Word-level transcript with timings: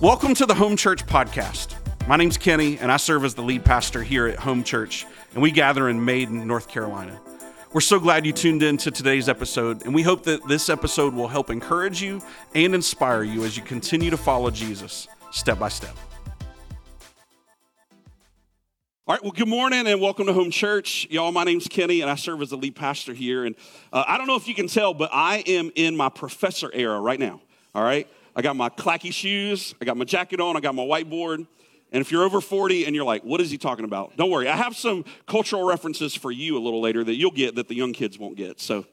Welcome 0.00 0.34
to 0.34 0.44
the 0.44 0.54
Home 0.54 0.76
Church 0.76 1.06
Podcast. 1.06 1.76
My 2.08 2.16
name's 2.16 2.36
Kenny, 2.36 2.78
and 2.78 2.90
I 2.90 2.96
serve 2.96 3.24
as 3.24 3.34
the 3.34 3.42
lead 3.42 3.64
pastor 3.64 4.02
here 4.02 4.26
at 4.26 4.38
Home 4.40 4.64
Church, 4.64 5.06
and 5.32 5.40
we 5.42 5.52
gather 5.52 5.88
in 5.88 6.04
Maiden, 6.04 6.46
North 6.48 6.68
Carolina. 6.68 7.18
We're 7.72 7.80
so 7.80 8.00
glad 8.00 8.26
you 8.26 8.32
tuned 8.32 8.64
in 8.64 8.76
to 8.78 8.90
today's 8.90 9.28
episode, 9.28 9.84
and 9.84 9.94
we 9.94 10.02
hope 10.02 10.24
that 10.24 10.46
this 10.48 10.68
episode 10.68 11.14
will 11.14 11.28
help 11.28 11.48
encourage 11.48 12.02
you 12.02 12.20
and 12.56 12.74
inspire 12.74 13.22
you 13.22 13.44
as 13.44 13.56
you 13.56 13.62
continue 13.62 14.10
to 14.10 14.16
follow 14.16 14.50
Jesus 14.50 15.06
step 15.30 15.60
by 15.60 15.68
step. 15.68 15.96
All 19.06 19.14
right, 19.14 19.22
well, 19.22 19.32
good 19.32 19.48
morning 19.48 19.86
and 19.86 20.00
welcome 20.00 20.26
to 20.26 20.32
Home 20.32 20.50
Church. 20.50 21.06
Y'all, 21.08 21.30
my 21.30 21.44
name's 21.44 21.68
Kenny 21.68 22.00
and 22.00 22.10
I 22.10 22.16
serve 22.16 22.42
as 22.42 22.50
the 22.50 22.56
lead 22.56 22.74
pastor 22.74 23.14
here. 23.14 23.44
And 23.44 23.54
uh, 23.92 24.02
I 24.08 24.18
don't 24.18 24.26
know 24.26 24.36
if 24.36 24.48
you 24.48 24.54
can 24.54 24.66
tell, 24.66 24.92
but 24.92 25.10
I 25.12 25.44
am 25.46 25.70
in 25.76 25.96
my 25.96 26.08
professor 26.08 26.70
era 26.74 27.00
right 27.00 27.20
now. 27.20 27.40
All 27.74 27.84
right, 27.84 28.08
I 28.36 28.42
got 28.42 28.56
my 28.56 28.68
clacky 28.68 29.12
shoes, 29.12 29.74
I 29.80 29.84
got 29.84 29.96
my 29.96 30.04
jacket 30.04 30.40
on, 30.40 30.56
I 30.56 30.60
got 30.60 30.74
my 30.74 30.82
whiteboard. 30.82 31.46
And 31.92 32.00
if 32.00 32.10
you're 32.10 32.24
over 32.24 32.40
40 32.40 32.86
and 32.86 32.94
you're 32.94 33.04
like, 33.04 33.22
what 33.22 33.40
is 33.40 33.50
he 33.50 33.58
talking 33.58 33.84
about? 33.84 34.16
Don't 34.16 34.30
worry, 34.30 34.48
I 34.48 34.56
have 34.56 34.76
some 34.76 35.04
cultural 35.26 35.64
references 35.64 36.14
for 36.14 36.32
you 36.32 36.58
a 36.58 36.60
little 36.60 36.80
later 36.80 37.04
that 37.04 37.14
you'll 37.14 37.30
get 37.30 37.54
that 37.54 37.68
the 37.68 37.74
young 37.76 37.92
kids 37.92 38.18
won't 38.18 38.36
get. 38.36 38.60
So, 38.60 38.84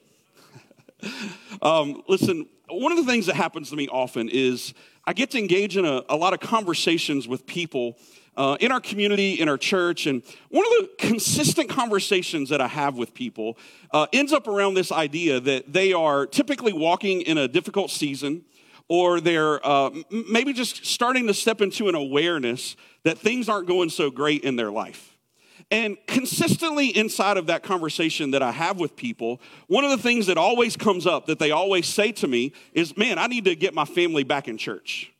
um, 1.63 2.03
listen, 2.07 2.47
one 2.69 2.91
of 2.91 2.99
the 2.99 3.11
things 3.11 3.25
that 3.25 3.35
happens 3.35 3.71
to 3.71 3.75
me 3.75 3.87
often 3.87 4.29
is 4.29 4.75
I 5.05 5.13
get 5.13 5.31
to 5.31 5.39
engage 5.39 5.77
in 5.77 5.85
a, 5.85 6.03
a 6.09 6.15
lot 6.15 6.33
of 6.33 6.39
conversations 6.39 7.27
with 7.27 7.47
people 7.47 7.97
uh, 8.37 8.55
in 8.59 8.71
our 8.71 8.79
community, 8.79 9.39
in 9.39 9.49
our 9.49 9.57
church. 9.57 10.05
And 10.05 10.21
one 10.49 10.65
of 10.65 10.71
the 10.71 10.89
consistent 10.99 11.69
conversations 11.69 12.49
that 12.49 12.61
I 12.61 12.67
have 12.67 12.95
with 12.95 13.13
people 13.13 13.57
uh, 13.91 14.07
ends 14.13 14.31
up 14.31 14.47
around 14.47 14.75
this 14.75 14.91
idea 14.91 15.39
that 15.39 15.73
they 15.73 15.91
are 15.91 16.25
typically 16.25 16.71
walking 16.71 17.21
in 17.21 17.37
a 17.37 17.47
difficult 17.47 17.91
season 17.91 18.45
or 18.91 19.21
they're 19.21 19.65
uh, 19.65 19.89
maybe 20.29 20.51
just 20.51 20.85
starting 20.85 21.25
to 21.27 21.33
step 21.33 21.61
into 21.61 21.87
an 21.87 21.95
awareness 21.95 22.75
that 23.05 23.17
things 23.17 23.47
aren't 23.47 23.65
going 23.65 23.89
so 23.89 24.11
great 24.11 24.43
in 24.43 24.57
their 24.57 24.69
life. 24.69 25.17
And 25.71 25.97
consistently 26.07 26.89
inside 26.89 27.37
of 27.37 27.47
that 27.47 27.63
conversation 27.63 28.31
that 28.31 28.43
I 28.43 28.51
have 28.51 28.81
with 28.81 28.97
people, 28.97 29.39
one 29.67 29.85
of 29.85 29.91
the 29.91 29.97
things 29.97 30.27
that 30.27 30.37
always 30.37 30.75
comes 30.75 31.07
up 31.07 31.27
that 31.27 31.39
they 31.39 31.51
always 31.51 31.87
say 31.87 32.11
to 32.11 32.27
me 32.27 32.51
is, 32.73 32.97
Man, 32.97 33.17
I 33.17 33.27
need 33.27 33.45
to 33.45 33.55
get 33.55 33.73
my 33.73 33.85
family 33.85 34.25
back 34.25 34.49
in 34.49 34.57
church. 34.57 35.13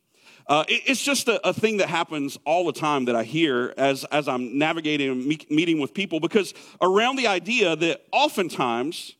Uh, 0.47 0.65
it, 0.67 0.81
it's 0.87 1.01
just 1.01 1.29
a, 1.29 1.47
a, 1.47 1.53
thing 1.53 1.77
that 1.77 1.87
happens 1.87 2.37
all 2.45 2.65
the 2.65 2.73
time 2.73 3.05
that 3.05 3.15
I 3.15 3.23
hear 3.23 3.73
as, 3.77 4.03
as 4.11 4.27
I'm 4.27 4.57
navigating 4.57 5.25
me- 5.25 5.47
meeting 5.49 5.79
with 5.79 5.93
people 5.93 6.19
because 6.19 6.53
around 6.81 7.15
the 7.15 7.27
idea 7.27 7.73
that 7.77 8.01
oftentimes 8.11 9.15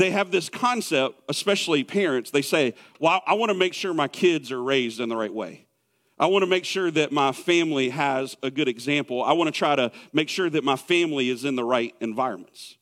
they 0.00 0.10
have 0.10 0.30
this 0.30 0.48
concept, 0.48 1.20
especially 1.28 1.84
parents, 1.84 2.30
they 2.30 2.42
say, 2.42 2.74
Well, 2.98 3.22
I, 3.26 3.34
want 3.34 3.50
to 3.50 3.54
make 3.54 3.74
sure 3.74 3.92
my 3.92 4.08
kids 4.08 4.50
are 4.50 4.62
raised 4.62 4.98
in 4.98 5.08
the 5.08 5.16
right 5.16 5.32
way. 5.32 5.66
I 6.18 6.26
want 6.26 6.42
to 6.42 6.46
make 6.46 6.64
sure 6.64 6.90
that 6.90 7.12
my 7.12 7.32
family 7.32 7.90
has 7.90 8.36
a 8.42 8.50
good 8.50 8.68
example. 8.68 9.22
I 9.22 9.32
want 9.32 9.48
to 9.48 9.58
try 9.58 9.76
to 9.76 9.92
make 10.12 10.28
sure 10.28 10.50
that 10.50 10.64
my 10.64 10.76
family 10.76 11.30
is 11.30 11.44
in 11.44 11.56
the 11.56 11.64
right 11.64 11.94
environments. 12.00 12.76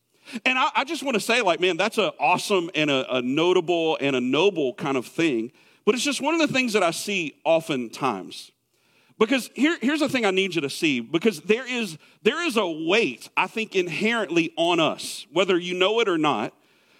And 0.44 0.58
I, 0.58 0.70
I 0.76 0.84
just 0.84 1.02
want 1.02 1.14
to 1.14 1.20
say, 1.20 1.40
like, 1.40 1.60
man, 1.60 1.76
that's 1.76 1.98
an 1.98 2.10
awesome 2.20 2.70
and 2.74 2.90
a, 2.90 3.16
a 3.16 3.22
notable 3.22 3.96
and 4.00 4.14
a 4.14 4.20
noble 4.20 4.74
kind 4.74 4.96
of 4.96 5.06
thing. 5.06 5.52
But 5.84 5.94
it's 5.94 6.04
just 6.04 6.20
one 6.20 6.34
of 6.34 6.40
the 6.40 6.52
things 6.52 6.72
that 6.74 6.82
I 6.82 6.90
see 6.90 7.40
oftentimes. 7.44 8.52
Because 9.18 9.50
here, 9.54 9.76
here's 9.80 10.00
the 10.00 10.08
thing 10.08 10.24
I 10.24 10.30
need 10.30 10.54
you 10.54 10.60
to 10.60 10.70
see 10.70 11.00
because 11.00 11.40
there 11.40 11.66
is, 11.66 11.98
there 12.22 12.46
is 12.46 12.56
a 12.56 12.66
weight, 12.66 13.28
I 13.36 13.48
think, 13.48 13.74
inherently 13.74 14.52
on 14.56 14.78
us, 14.78 15.26
whether 15.32 15.58
you 15.58 15.74
know 15.74 16.00
it 16.00 16.08
or 16.08 16.18
not. 16.18 16.54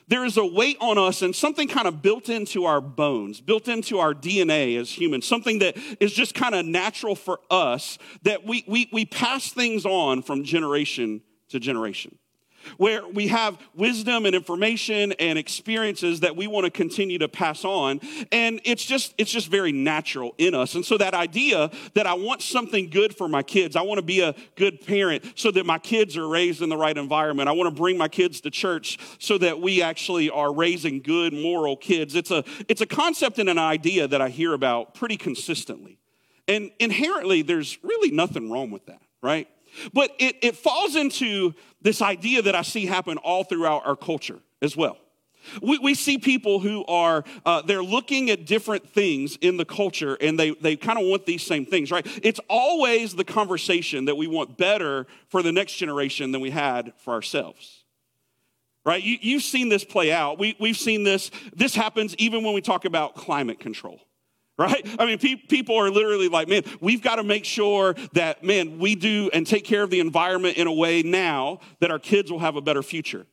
There 0.08 0.24
is 0.24 0.36
a 0.36 0.44
weight 0.44 0.78
on 0.80 0.98
us 0.98 1.22
and 1.22 1.36
something 1.36 1.68
kind 1.68 1.86
of 1.86 2.02
built 2.02 2.28
into 2.28 2.64
our 2.64 2.80
bones, 2.80 3.40
built 3.40 3.68
into 3.68 3.98
our 3.98 4.14
DNA 4.14 4.78
as 4.78 4.90
humans, 4.90 5.26
something 5.26 5.58
that 5.60 5.76
is 6.00 6.12
just 6.12 6.34
kind 6.34 6.54
of 6.54 6.64
natural 6.64 7.14
for 7.14 7.40
us 7.50 7.98
that 8.22 8.44
we, 8.44 8.64
we, 8.66 8.88
we 8.92 9.04
pass 9.04 9.52
things 9.52 9.84
on 9.84 10.22
from 10.22 10.44
generation 10.44 11.22
to 11.50 11.60
generation 11.60 12.18
where 12.76 13.06
we 13.08 13.28
have 13.28 13.58
wisdom 13.74 14.26
and 14.26 14.34
information 14.34 15.12
and 15.12 15.38
experiences 15.38 16.20
that 16.20 16.36
we 16.36 16.46
want 16.46 16.64
to 16.64 16.70
continue 16.70 17.18
to 17.18 17.28
pass 17.28 17.64
on. 17.64 18.00
And 18.32 18.60
it's 18.64 18.84
just 18.84 19.14
it's 19.18 19.30
just 19.30 19.48
very 19.48 19.72
natural 19.72 20.34
in 20.38 20.54
us. 20.54 20.74
And 20.74 20.84
so 20.84 20.98
that 20.98 21.14
idea 21.14 21.70
that 21.94 22.06
i 22.06 22.14
want 22.14 22.42
something 22.42 22.90
good 22.90 23.16
for 23.16 23.28
my 23.28 23.42
kids 23.42 23.76
i 23.76 23.82
want 23.82 23.98
to 23.98 24.02
be 24.02 24.20
a 24.20 24.34
good 24.56 24.84
parent 24.86 25.24
so 25.34 25.50
that 25.50 25.66
my 25.66 25.78
kids 25.78 26.16
are 26.16 26.26
raised 26.26 26.62
in 26.62 26.68
the 26.68 26.76
right 26.76 26.96
environment. 26.96 27.48
I 27.48 27.52
want 27.52 27.74
to 27.74 27.80
bring 27.80 27.96
my 27.96 28.08
kids 28.08 28.40
to 28.42 28.50
church 28.50 28.98
so 29.18 29.38
that 29.38 29.60
we 29.60 29.82
actually 29.82 30.30
are 30.30 30.52
raising 30.52 31.00
good 31.00 31.32
moral 31.32 31.76
kids. 31.76 32.14
It's 32.14 32.30
a 32.30 32.44
it's 32.68 32.80
a 32.80 32.86
concept 32.86 33.38
and 33.38 33.48
an 33.48 33.58
idea 33.58 34.08
that 34.08 34.20
i 34.20 34.28
hear 34.28 34.52
about 34.52 34.94
pretty 34.94 35.16
consistently. 35.16 35.98
And 36.46 36.70
inherently 36.78 37.42
there's 37.42 37.78
really 37.82 38.10
nothing 38.10 38.50
wrong 38.50 38.70
with 38.70 38.86
that 38.86 39.02
right 39.22 39.48
but 39.92 40.14
it, 40.18 40.36
it 40.42 40.56
falls 40.56 40.96
into 40.96 41.54
this 41.80 42.02
idea 42.02 42.42
that 42.42 42.54
I 42.54 42.62
see 42.62 42.86
happen 42.86 43.18
all 43.18 43.44
throughout 43.44 43.86
our 43.86 43.96
culture 43.96 44.38
as 44.60 44.76
well. 44.76 44.98
We, 45.62 45.78
we 45.78 45.94
see 45.94 46.18
people 46.18 46.60
who 46.60 46.84
are, 46.86 47.24
uh, 47.46 47.62
they're 47.62 47.82
looking 47.82 48.30
at 48.30 48.44
different 48.44 48.88
things 48.88 49.36
in 49.40 49.56
the 49.56 49.64
culture 49.64 50.16
and 50.20 50.38
they, 50.38 50.50
they 50.50 50.76
kind 50.76 50.98
of 50.98 51.06
want 51.06 51.26
these 51.26 51.42
same 51.42 51.64
things, 51.64 51.90
right? 51.90 52.06
It's 52.22 52.40
always 52.48 53.14
the 53.14 53.24
conversation 53.24 54.06
that 54.06 54.16
we 54.16 54.26
want 54.26 54.58
better 54.58 55.06
for 55.28 55.42
the 55.42 55.52
next 55.52 55.74
generation 55.74 56.32
than 56.32 56.40
we 56.40 56.50
had 56.50 56.92
for 56.98 57.14
ourselves. 57.14 57.84
Right? 58.84 59.02
You, 59.02 59.18
you've 59.20 59.42
seen 59.42 59.68
this 59.68 59.84
play 59.84 60.12
out. 60.12 60.38
We, 60.38 60.56
we've 60.58 60.76
seen 60.76 61.04
this. 61.04 61.30
This 61.54 61.74
happens 61.74 62.14
even 62.16 62.42
when 62.42 62.54
we 62.54 62.62
talk 62.62 62.84
about 62.86 63.16
climate 63.16 63.60
control 63.60 64.00
right? 64.58 64.86
I 64.98 65.06
mean, 65.06 65.18
pe- 65.18 65.36
people 65.36 65.76
are 65.76 65.90
literally 65.90 66.28
like, 66.28 66.48
man, 66.48 66.64
we've 66.80 67.02
got 67.02 67.16
to 67.16 67.22
make 67.22 67.44
sure 67.44 67.94
that, 68.12 68.42
man, 68.42 68.78
we 68.78 68.94
do 68.94 69.30
and 69.32 69.46
take 69.46 69.64
care 69.64 69.82
of 69.82 69.90
the 69.90 70.00
environment 70.00 70.56
in 70.56 70.66
a 70.66 70.72
way 70.72 71.02
now 71.02 71.60
that 71.80 71.90
our 71.90 71.98
kids 71.98 72.30
will 72.30 72.40
have 72.40 72.56
a 72.56 72.60
better 72.60 72.82
future. 72.82 73.26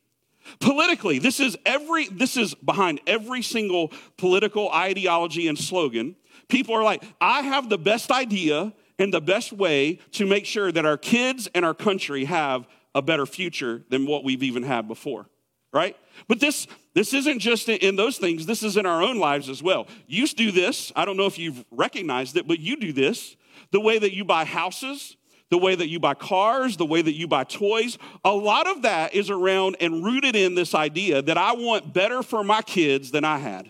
Politically, 0.60 1.18
this 1.18 1.40
is 1.40 1.58
every, 1.66 2.08
this 2.08 2.38
is 2.38 2.54
behind 2.54 3.02
every 3.08 3.42
single 3.42 3.92
political 4.18 4.72
ideology 4.72 5.48
and 5.48 5.58
slogan. 5.58 6.16
People 6.48 6.76
are 6.76 6.84
like, 6.84 7.04
I 7.20 7.42
have 7.42 7.70
the 7.70 7.80
best 7.80 8.12
idea 8.12 8.72
and 9.00 9.12
the 9.12 9.22
best 9.22 9.52
way 9.52 10.00
to 10.12 10.26
make 10.28 10.46
sure 10.46 10.72
that 10.72 10.86
our 10.86 10.98
kids 10.98 11.50
and 11.56 11.66
our 11.66 11.74
country 11.74 12.26
have 12.26 12.68
a 12.94 13.02
better 13.02 13.26
future 13.26 13.84
than 13.90 14.06
what 14.06 14.24
we've 14.24 14.44
even 14.44 14.64
had 14.64 14.88
before, 14.88 15.28
right? 15.76 15.96
But 16.28 16.40
this, 16.40 16.66
this 16.94 17.14
isn't 17.14 17.40
just 17.40 17.68
in 17.68 17.98
those 17.98 18.18
things, 18.18 18.46
this 18.46 18.64
is 18.64 18.78
in 18.78 18.86
our 18.86 19.04
own 19.04 19.20
lives 19.20 19.50
as 19.50 19.62
well. 19.62 19.88
You 20.08 20.26
do 20.26 20.50
this, 20.52 20.92
I 20.96 21.04
don't 21.06 21.18
know 21.18 21.26
if 21.26 21.38
you've 21.38 21.64
recognized 21.70 22.38
it, 22.38 22.48
but 22.48 22.60
you 22.60 22.78
do 22.78 22.94
this 22.94 23.36
the 23.72 23.82
way 23.82 24.00
that 24.00 24.14
you 24.14 24.24
buy 24.24 24.46
houses, 24.46 25.18
the 25.50 25.58
way 25.58 25.76
that 25.76 25.88
you 25.88 26.00
buy 26.00 26.14
cars, 26.14 26.78
the 26.78 26.86
way 26.86 27.02
that 27.02 27.14
you 27.14 27.28
buy 27.28 27.44
toys. 27.44 27.98
A 28.24 28.32
lot 28.32 28.68
of 28.68 28.84
that 28.84 29.14
is 29.14 29.30
around 29.30 29.76
and 29.82 30.04
rooted 30.04 30.36
in 30.36 30.56
this 30.56 30.74
idea 30.74 31.22
that 31.22 31.38
I 31.38 31.54
want 31.54 31.94
better 31.94 32.24
for 32.24 32.44
my 32.44 32.62
kids 32.62 33.12
than 33.12 33.26
I 33.26 33.38
had. 33.38 33.70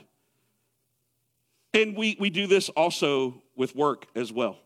And 1.74 1.98
we, 1.98 2.16
we 2.20 2.30
do 2.30 2.46
this 2.46 2.70
also 2.70 3.42
with 3.56 3.76
work 3.76 4.06
as 4.16 4.32
well. 4.32 4.58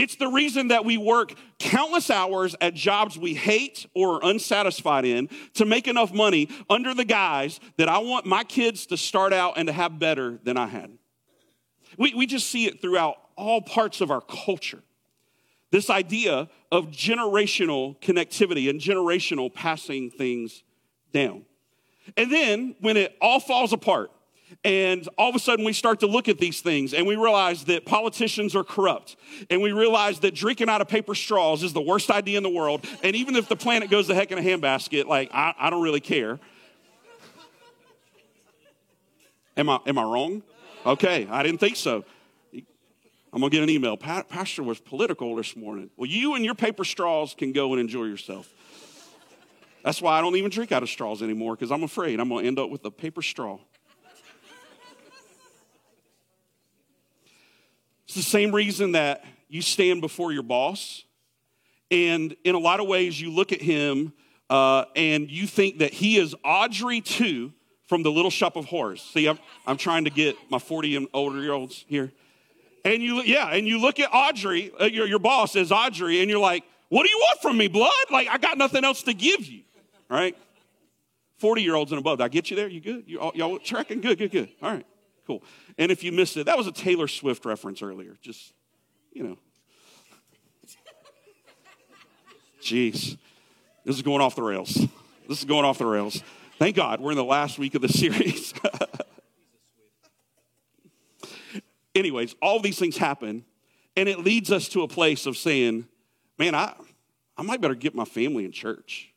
It's 0.00 0.16
the 0.16 0.28
reason 0.28 0.68
that 0.68 0.86
we 0.86 0.96
work 0.96 1.34
countless 1.58 2.08
hours 2.08 2.56
at 2.62 2.72
jobs 2.72 3.18
we 3.18 3.34
hate 3.34 3.84
or 3.94 4.14
are 4.14 4.30
unsatisfied 4.30 5.04
in 5.04 5.28
to 5.52 5.66
make 5.66 5.86
enough 5.86 6.10
money 6.10 6.48
under 6.70 6.94
the 6.94 7.04
guise 7.04 7.60
that 7.76 7.90
I 7.90 7.98
want 7.98 8.24
my 8.24 8.42
kids 8.42 8.86
to 8.86 8.96
start 8.96 9.34
out 9.34 9.58
and 9.58 9.66
to 9.66 9.74
have 9.74 9.98
better 9.98 10.40
than 10.42 10.56
I 10.56 10.68
had. 10.68 10.96
We, 11.98 12.14
we 12.14 12.24
just 12.24 12.48
see 12.48 12.64
it 12.64 12.80
throughout 12.80 13.16
all 13.36 13.60
parts 13.60 14.00
of 14.00 14.10
our 14.10 14.22
culture. 14.22 14.82
This 15.70 15.90
idea 15.90 16.48
of 16.72 16.86
generational 16.86 18.00
connectivity 18.00 18.70
and 18.70 18.80
generational 18.80 19.52
passing 19.52 20.08
things 20.08 20.62
down. 21.12 21.44
And 22.16 22.32
then 22.32 22.74
when 22.80 22.96
it 22.96 23.18
all 23.20 23.38
falls 23.38 23.74
apart, 23.74 24.10
and 24.64 25.08
all 25.16 25.30
of 25.30 25.34
a 25.34 25.38
sudden, 25.38 25.64
we 25.64 25.72
start 25.72 26.00
to 26.00 26.06
look 26.06 26.28
at 26.28 26.38
these 26.38 26.60
things 26.60 26.92
and 26.92 27.06
we 27.06 27.16
realize 27.16 27.64
that 27.64 27.86
politicians 27.86 28.54
are 28.54 28.64
corrupt. 28.64 29.16
And 29.48 29.62
we 29.62 29.72
realize 29.72 30.20
that 30.20 30.34
drinking 30.34 30.68
out 30.68 30.80
of 30.80 30.88
paper 30.88 31.14
straws 31.14 31.62
is 31.62 31.72
the 31.72 31.80
worst 31.80 32.10
idea 32.10 32.36
in 32.36 32.42
the 32.42 32.50
world. 32.50 32.84
And 33.02 33.16
even 33.16 33.36
if 33.36 33.48
the 33.48 33.56
planet 33.56 33.90
goes 33.90 34.06
the 34.06 34.14
heck 34.14 34.32
in 34.32 34.38
a 34.38 34.42
handbasket, 34.42 35.06
like, 35.06 35.30
I, 35.32 35.54
I 35.58 35.70
don't 35.70 35.82
really 35.82 36.00
care. 36.00 36.38
Am 39.56 39.68
I, 39.68 39.78
am 39.86 39.98
I 39.98 40.02
wrong? 40.02 40.42
Okay, 40.84 41.26
I 41.30 41.42
didn't 41.42 41.60
think 41.60 41.76
so. 41.76 42.04
I'm 43.32 43.38
going 43.38 43.50
to 43.50 43.56
get 43.56 43.62
an 43.62 43.70
email. 43.70 43.96
Pastor 43.96 44.62
was 44.62 44.80
political 44.80 45.36
this 45.36 45.54
morning. 45.54 45.90
Well, 45.96 46.10
you 46.10 46.34
and 46.34 46.44
your 46.44 46.54
paper 46.54 46.84
straws 46.84 47.34
can 47.34 47.52
go 47.52 47.72
and 47.72 47.80
enjoy 47.80 48.04
yourself. 48.04 48.48
That's 49.84 50.02
why 50.02 50.18
I 50.18 50.20
don't 50.20 50.36
even 50.36 50.50
drink 50.50 50.72
out 50.72 50.82
of 50.82 50.88
straws 50.88 51.22
anymore 51.22 51.54
because 51.54 51.70
I'm 51.70 51.84
afraid 51.84 52.18
I'm 52.20 52.28
going 52.28 52.42
to 52.42 52.48
end 52.48 52.58
up 52.58 52.70
with 52.70 52.84
a 52.84 52.90
paper 52.90 53.22
straw. 53.22 53.58
It's 58.10 58.16
the 58.16 58.22
same 58.24 58.52
reason 58.52 58.90
that 58.92 59.24
you 59.48 59.62
stand 59.62 60.00
before 60.00 60.32
your 60.32 60.42
boss, 60.42 61.04
and 61.92 62.34
in 62.42 62.56
a 62.56 62.58
lot 62.58 62.80
of 62.80 62.88
ways, 62.88 63.20
you 63.20 63.30
look 63.30 63.52
at 63.52 63.62
him 63.62 64.12
uh, 64.48 64.86
and 64.96 65.30
you 65.30 65.46
think 65.46 65.78
that 65.78 65.92
he 65.92 66.16
is 66.16 66.34
Audrey 66.44 67.04
II 67.20 67.52
from 67.86 68.02
the 68.02 68.10
Little 68.10 68.32
Shop 68.32 68.56
of 68.56 68.64
Horrors. 68.64 69.00
See, 69.00 69.28
I'm, 69.28 69.38
I'm 69.64 69.76
trying 69.76 70.06
to 70.06 70.10
get 70.10 70.34
my 70.50 70.58
40 70.58 70.96
and 70.96 71.06
older 71.14 71.40
year 71.40 71.52
olds 71.52 71.84
here. 71.86 72.10
And 72.84 73.00
you, 73.00 73.22
yeah, 73.22 73.46
and 73.46 73.68
you 73.68 73.80
look 73.80 74.00
at 74.00 74.08
Audrey, 74.12 74.72
uh, 74.80 74.86
your, 74.86 75.06
your 75.06 75.20
boss 75.20 75.54
is 75.54 75.70
Audrey, 75.70 76.20
and 76.20 76.28
you're 76.28 76.40
like, 76.40 76.64
what 76.88 77.04
do 77.04 77.10
you 77.10 77.18
want 77.18 77.40
from 77.40 77.56
me, 77.58 77.68
blood? 77.68 77.92
Like, 78.10 78.26
I 78.26 78.38
got 78.38 78.58
nothing 78.58 78.84
else 78.84 79.04
to 79.04 79.14
give 79.14 79.46
you, 79.46 79.62
right? 80.08 80.36
40 81.38 81.62
year 81.62 81.76
olds 81.76 81.92
and 81.92 82.00
above. 82.00 82.18
Did 82.18 82.24
I 82.24 82.28
get 82.28 82.50
you 82.50 82.56
there? 82.56 82.66
You 82.66 82.80
good? 82.80 83.04
You 83.06 83.20
all, 83.20 83.30
y'all 83.36 83.60
tracking? 83.60 84.00
Good, 84.00 84.18
good, 84.18 84.32
good. 84.32 84.48
All 84.60 84.72
right, 84.72 84.86
cool. 85.28 85.44
And 85.80 85.90
if 85.90 86.04
you 86.04 86.12
missed 86.12 86.36
it, 86.36 86.44
that 86.44 86.58
was 86.58 86.66
a 86.66 86.72
Taylor 86.72 87.08
Swift 87.08 87.46
reference 87.46 87.80
earlier. 87.80 88.14
Just, 88.20 88.52
you 89.12 89.22
know. 89.22 89.38
Jeez. 92.62 93.16
This 93.86 93.96
is 93.96 94.02
going 94.02 94.20
off 94.20 94.36
the 94.36 94.42
rails. 94.42 94.74
This 95.26 95.38
is 95.38 95.46
going 95.46 95.64
off 95.64 95.78
the 95.78 95.86
rails. 95.86 96.22
Thank 96.58 96.76
God 96.76 97.00
we're 97.00 97.12
in 97.12 97.16
the 97.16 97.24
last 97.24 97.58
week 97.58 97.74
of 97.74 97.80
the 97.80 97.88
series. 97.92 98.52
Anyways, 101.94 102.34
all 102.42 102.60
these 102.60 102.78
things 102.78 102.98
happen, 102.98 103.46
and 103.96 104.06
it 104.06 104.18
leads 104.18 104.52
us 104.52 104.68
to 104.68 104.82
a 104.82 104.88
place 104.88 105.24
of 105.24 105.38
saying, 105.38 105.88
man, 106.38 106.54
I, 106.54 106.74
I 107.38 107.42
might 107.42 107.62
better 107.62 107.74
get 107.74 107.94
my 107.94 108.04
family 108.04 108.44
in 108.44 108.52
church. 108.52 109.14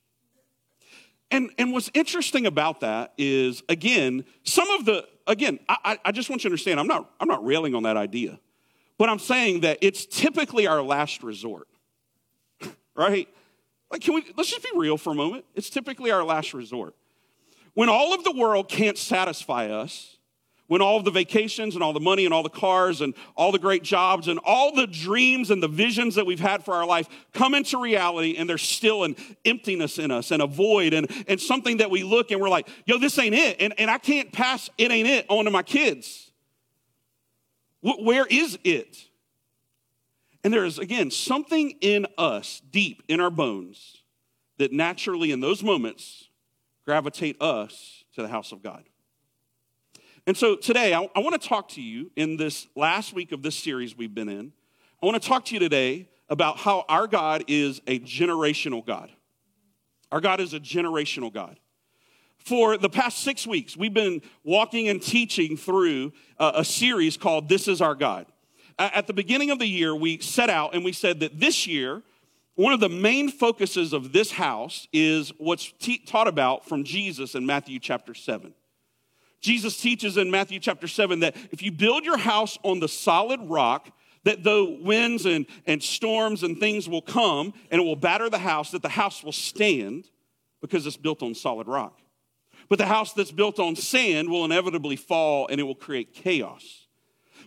And, 1.29 1.49
and 1.57 1.73
what's 1.73 1.91
interesting 1.93 2.45
about 2.45 2.79
that 2.79 3.13
is, 3.17 3.63
again, 3.67 4.23
some 4.43 4.69
of 4.71 4.85
the, 4.85 5.05
again, 5.27 5.59
I, 5.67 5.99
I 6.03 6.11
just 6.11 6.29
want 6.29 6.43
you 6.43 6.49
to 6.49 6.53
understand, 6.53 6.79
I'm 6.79 6.87
not, 6.87 7.09
I'm 7.19 7.27
not 7.27 7.45
railing 7.45 7.75
on 7.75 7.83
that 7.83 7.97
idea, 7.97 8.39
but 8.97 9.09
I'm 9.09 9.19
saying 9.19 9.61
that 9.61 9.79
it's 9.81 10.05
typically 10.05 10.67
our 10.67 10.81
last 10.81 11.23
resort, 11.23 11.67
right? 12.95 13.27
Like, 13.91 14.01
can 14.01 14.15
we, 14.15 14.25
let's 14.35 14.49
just 14.49 14.63
be 14.63 14.71
real 14.75 14.97
for 14.97 15.11
a 15.11 15.15
moment. 15.15 15.45
It's 15.55 15.69
typically 15.69 16.11
our 16.11 16.23
last 16.23 16.53
resort. 16.53 16.95
When 17.73 17.89
all 17.89 18.13
of 18.13 18.23
the 18.23 18.31
world 18.31 18.69
can't 18.69 18.97
satisfy 18.97 19.67
us, 19.69 20.17
when 20.73 20.81
all 20.81 21.03
the 21.03 21.11
vacations 21.11 21.75
and 21.75 21.83
all 21.83 21.93
the 21.93 21.99
money 21.99 22.25
and 22.25 22.33
all 22.33 22.41
the 22.41 22.49
cars 22.49 23.01
and 23.01 23.13
all 23.37 23.51
the 23.51 23.59
great 23.59 23.83
jobs 23.83 24.27
and 24.27 24.39
all 24.43 24.73
the 24.73 24.87
dreams 24.87 25.51
and 25.51 25.61
the 25.61 25.67
visions 25.67 26.15
that 26.15 26.25
we've 26.25 26.39
had 26.39 26.65
for 26.65 26.73
our 26.73 26.83
life 26.83 27.07
come 27.31 27.53
into 27.53 27.79
reality 27.79 28.37
and 28.39 28.49
there's 28.49 28.63
still 28.63 29.03
an 29.03 29.15
emptiness 29.45 29.99
in 29.99 30.09
us 30.09 30.31
and 30.31 30.41
a 30.41 30.47
void 30.47 30.95
and, 30.95 31.11
and 31.27 31.39
something 31.39 31.77
that 31.77 31.91
we 31.91 32.01
look 32.01 32.31
and 32.31 32.41
we're 32.41 32.49
like, 32.49 32.67
yo, 32.87 32.97
this 32.97 33.19
ain't 33.19 33.35
it. 33.35 33.57
And, 33.59 33.75
and 33.77 33.87
I 33.87 33.99
can't 33.99 34.31
pass 34.31 34.67
it 34.79 34.89
ain't 34.89 35.07
it 35.07 35.27
on 35.29 35.45
to 35.45 35.51
my 35.51 35.61
kids. 35.61 36.31
Where 37.83 38.25
is 38.25 38.57
it? 38.63 38.97
And 40.43 40.51
there 40.51 40.65
is, 40.65 40.79
again, 40.79 41.11
something 41.11 41.75
in 41.81 42.07
us, 42.17 42.63
deep 42.71 43.03
in 43.07 43.19
our 43.19 43.29
bones, 43.29 43.97
that 44.57 44.73
naturally 44.73 45.31
in 45.31 45.39
those 45.39 45.61
moments 45.61 46.29
gravitate 46.83 47.39
us 47.39 48.05
to 48.15 48.23
the 48.23 48.27
house 48.27 48.51
of 48.51 48.63
God. 48.63 48.85
And 50.25 50.37
so 50.37 50.55
today, 50.55 50.93
I, 50.93 51.09
I 51.15 51.19
want 51.19 51.39
to 51.39 51.47
talk 51.47 51.69
to 51.69 51.81
you 51.81 52.09
in 52.15 52.37
this 52.37 52.67
last 52.75 53.13
week 53.13 53.33
of 53.33 53.41
this 53.41 53.55
series 53.55 53.97
we've 53.97 54.15
been 54.15 54.29
in. 54.29 54.53
I 55.01 55.05
want 55.05 55.21
to 55.21 55.27
talk 55.27 55.43
to 55.45 55.53
you 55.53 55.59
today 55.59 56.07
about 56.29 56.57
how 56.57 56.85
our 56.87 57.07
God 57.07 57.43
is 57.49 57.81
a 57.87 57.99
generational 57.99 58.85
God. 58.85 59.09
Our 60.13 60.21
God 60.21 60.39
is 60.39 60.53
a 60.53 60.61
generational 60.61 61.33
God. 61.33 61.59
For 62.37 62.77
the 62.77 62.89
past 62.89 63.19
six 63.19 63.45
weeks, 63.45 63.75
we've 63.75 63.93
been 63.93 64.21
walking 64.45 64.87
and 64.87 65.01
teaching 65.01 65.57
through 65.57 66.13
a, 66.39 66.53
a 66.57 66.65
series 66.65 67.17
called 67.17 67.49
This 67.49 67.67
Is 67.67 67.81
Our 67.81 67.95
God. 67.95 68.25
At 68.79 69.07
the 69.07 69.13
beginning 69.13 69.51
of 69.51 69.59
the 69.59 69.67
year, 69.67 69.93
we 69.93 70.19
set 70.19 70.49
out 70.49 70.73
and 70.73 70.85
we 70.85 70.93
said 70.93 71.19
that 71.19 71.39
this 71.39 71.67
year, 71.67 72.01
one 72.55 72.71
of 72.71 72.79
the 72.79 72.89
main 72.89 73.29
focuses 73.29 73.91
of 73.91 74.13
this 74.13 74.31
house 74.31 74.87
is 74.93 75.33
what's 75.37 75.73
taught 76.05 76.27
about 76.27 76.65
from 76.65 76.85
Jesus 76.85 77.35
in 77.35 77.45
Matthew 77.45 77.77
chapter 77.79 78.13
7. 78.13 78.53
Jesus 79.43 79.75
teaches 79.75 80.15
in 80.15 80.31
Matthew 80.31 80.57
chapter 80.57 80.87
7 80.87 81.19
that 81.19 81.35
if 81.51 81.61
you 81.61 81.71
build 81.71 82.05
your 82.05 82.17
house 82.17 82.57
on 82.63 82.79
the 82.79 82.87
solid 82.87 83.41
rock, 83.43 83.89
that 84.23 84.41
though 84.41 84.77
winds 84.81 85.25
and, 85.25 85.45
and 85.67 85.83
storms 85.83 86.43
and 86.43 86.57
things 86.57 86.87
will 86.87 87.01
come 87.01 87.53
and 87.69 87.81
it 87.81 87.83
will 87.83 87.97
batter 87.97 88.29
the 88.29 88.37
house, 88.37 88.71
that 88.71 88.81
the 88.81 88.89
house 88.89 89.21
will 89.21 89.33
stand 89.33 90.05
because 90.61 90.87
it's 90.87 90.95
built 90.95 91.21
on 91.21 91.35
solid 91.35 91.67
rock. 91.67 91.99
But 92.69 92.77
the 92.77 92.85
house 92.85 93.11
that's 93.11 93.33
built 93.33 93.59
on 93.59 93.75
sand 93.75 94.29
will 94.29 94.45
inevitably 94.45 94.95
fall 94.95 95.47
and 95.47 95.59
it 95.59 95.63
will 95.63 95.75
create 95.75 96.13
chaos. 96.13 96.87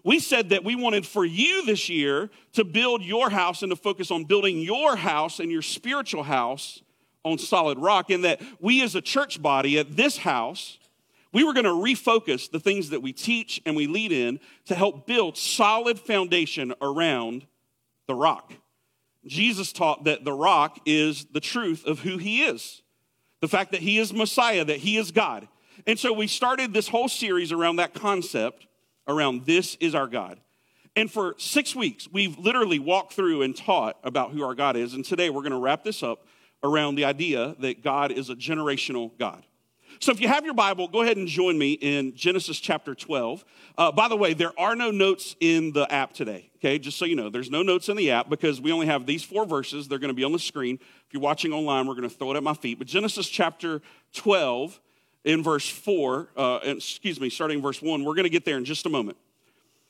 We 0.05 0.19
said 0.19 0.51
that 0.51 0.65
we 0.65 0.77
wanted 0.77 1.07
for 1.07 1.25
you 1.25 1.65
this 1.65 1.89
year 1.89 2.29
to 2.53 2.65
build 2.65 3.03
your 3.03 3.31
house 3.31 3.63
and 3.63 3.71
to 3.71 3.77
focus 3.77 4.11
on 4.11 4.25
building 4.25 4.61
your 4.61 4.97
house 4.97 5.41
and 5.41 5.51
your 5.51 5.63
spiritual 5.63 6.25
house 6.25 6.83
on 7.25 7.39
solid 7.39 7.79
rock, 7.79 8.11
and 8.11 8.23
that 8.23 8.41
we 8.61 8.85
as 8.85 8.95
a 8.95 9.01
church 9.01 9.43
body 9.43 9.81
at 9.81 9.97
this 9.97 10.19
house 10.19 10.79
we 11.37 11.45
were 11.45 11.53
going 11.53 11.65
to 11.65 11.71
refocus 11.71 12.51
the 12.51 12.59
things 12.59 12.89
that 12.89 13.03
we 13.03 13.13
teach 13.13 13.61
and 13.67 13.77
we 13.77 13.87
lead 13.87 14.11
in 14.11 14.41
to 14.65 14.75
help 14.75 15.07
build 15.07 15.37
solid 15.37 16.01
foundation 16.01 16.73
around 16.81 17.47
the 18.07 18.15
rock. 18.15 18.55
Jesus 19.27 19.71
taught 19.71 20.05
that 20.05 20.25
the 20.25 20.33
rock 20.33 20.79
is 20.87 21.27
the 21.27 21.41
truth 21.41 21.85
of 21.85 22.01
who 22.01 22.17
he 22.17 22.45
is, 22.45 22.81
the 23.43 23.49
fact 23.49 23.73
that 23.73 23.83
he 23.83 23.99
is 23.99 24.15
Messiah, 24.15 24.65
that 24.65 24.79
he 24.79 24.97
is 24.97 25.11
God. 25.11 25.47
And 25.87 25.99
so 25.99 26.11
we 26.11 26.27
started 26.27 26.73
this 26.73 26.89
whole 26.89 27.07
series 27.07 27.53
around 27.53 27.77
that 27.77 27.93
concept 27.93 28.67
around 29.07 29.45
this 29.45 29.77
is 29.79 29.95
our 29.95 30.07
God. 30.07 30.41
And 30.97 31.11
for 31.11 31.35
six 31.37 31.77
weeks, 31.77 32.09
we've 32.11 32.39
literally 32.39 32.79
walked 32.79 33.13
through 33.13 33.43
and 33.43 33.55
taught 33.55 33.99
about 34.03 34.31
who 34.31 34.43
our 34.43 34.55
God 34.55 34.75
is. 34.75 34.95
And 34.95 35.05
today 35.05 35.29
we're 35.29 35.43
going 35.43 35.53
to 35.53 35.59
wrap 35.59 35.85
this 35.85 36.03
up 36.03 36.25
around 36.63 36.95
the 36.95 37.05
idea 37.05 37.57
that 37.59 37.85
God 37.85 38.11
is 38.11 38.31
a 38.31 38.35
generational 38.35 39.11
God. 39.19 39.45
So 40.01 40.13
if 40.13 40.21
you 40.21 40.29
have 40.29 40.45
your 40.45 40.55
Bible, 40.55 40.89
go 40.89 41.03
ahead 41.03 41.17
and 41.17 41.27
join 41.27 41.57
me 41.57 41.73
in 41.73 42.15
Genesis 42.15 42.61
chapter 42.61 42.95
12. 42.95 43.45
Uh, 43.79 43.93
by 43.93 44.09
the 44.09 44.17
way, 44.17 44.35
there 44.35 44.59
are 44.59 44.77
no 44.77 44.91
notes 44.91 45.37
in 45.41 45.73
the 45.73 45.91
app 45.93 46.13
today, 46.13 46.51
okay? 46.57 46.79
Just 46.79 46.99
so 46.99 47.05
you 47.05 47.17
know, 47.17 47.31
there's 47.31 47.51
no 47.51 47.63
notes 47.63 47.89
in 47.89 47.97
the 47.97 48.11
app 48.11 48.29
because 48.29 48.61
we 48.61 48.73
only 48.73 48.87
have 48.87 49.07
these 49.07 49.23
four 49.23 49.47
verses. 49.47 49.89
They're 49.89 49.99
going 49.99 50.09
to 50.09 50.15
be 50.15 50.25
on 50.25 50.33
the 50.33 50.39
screen. 50.39 50.77
If 50.77 51.13
you're 51.13 51.23
watching 51.23 51.53
online, 51.53 51.87
we're 51.87 51.95
going 51.95 52.09
to 52.09 52.15
throw 52.15 52.33
it 52.33 52.37
at 52.37 52.43
my 52.43 52.55
feet. 52.55 52.79
But 52.79 52.87
Genesis 52.87 53.29
chapter 53.29 53.81
12 54.15 54.81
in 55.25 55.43
verse 55.43 55.69
4, 55.69 56.29
uh, 56.37 56.59
excuse 56.63 57.21
me, 57.21 57.31
starting 57.31 57.63
verse 57.63 57.81
1, 57.81 58.05
we're 58.05 58.15
going 58.15 58.25
to 58.25 58.31
get 58.31 58.45
there 58.45 58.59
in 58.59 58.65
just 58.65 58.87
a 58.87 58.91
moment. 58.91 59.17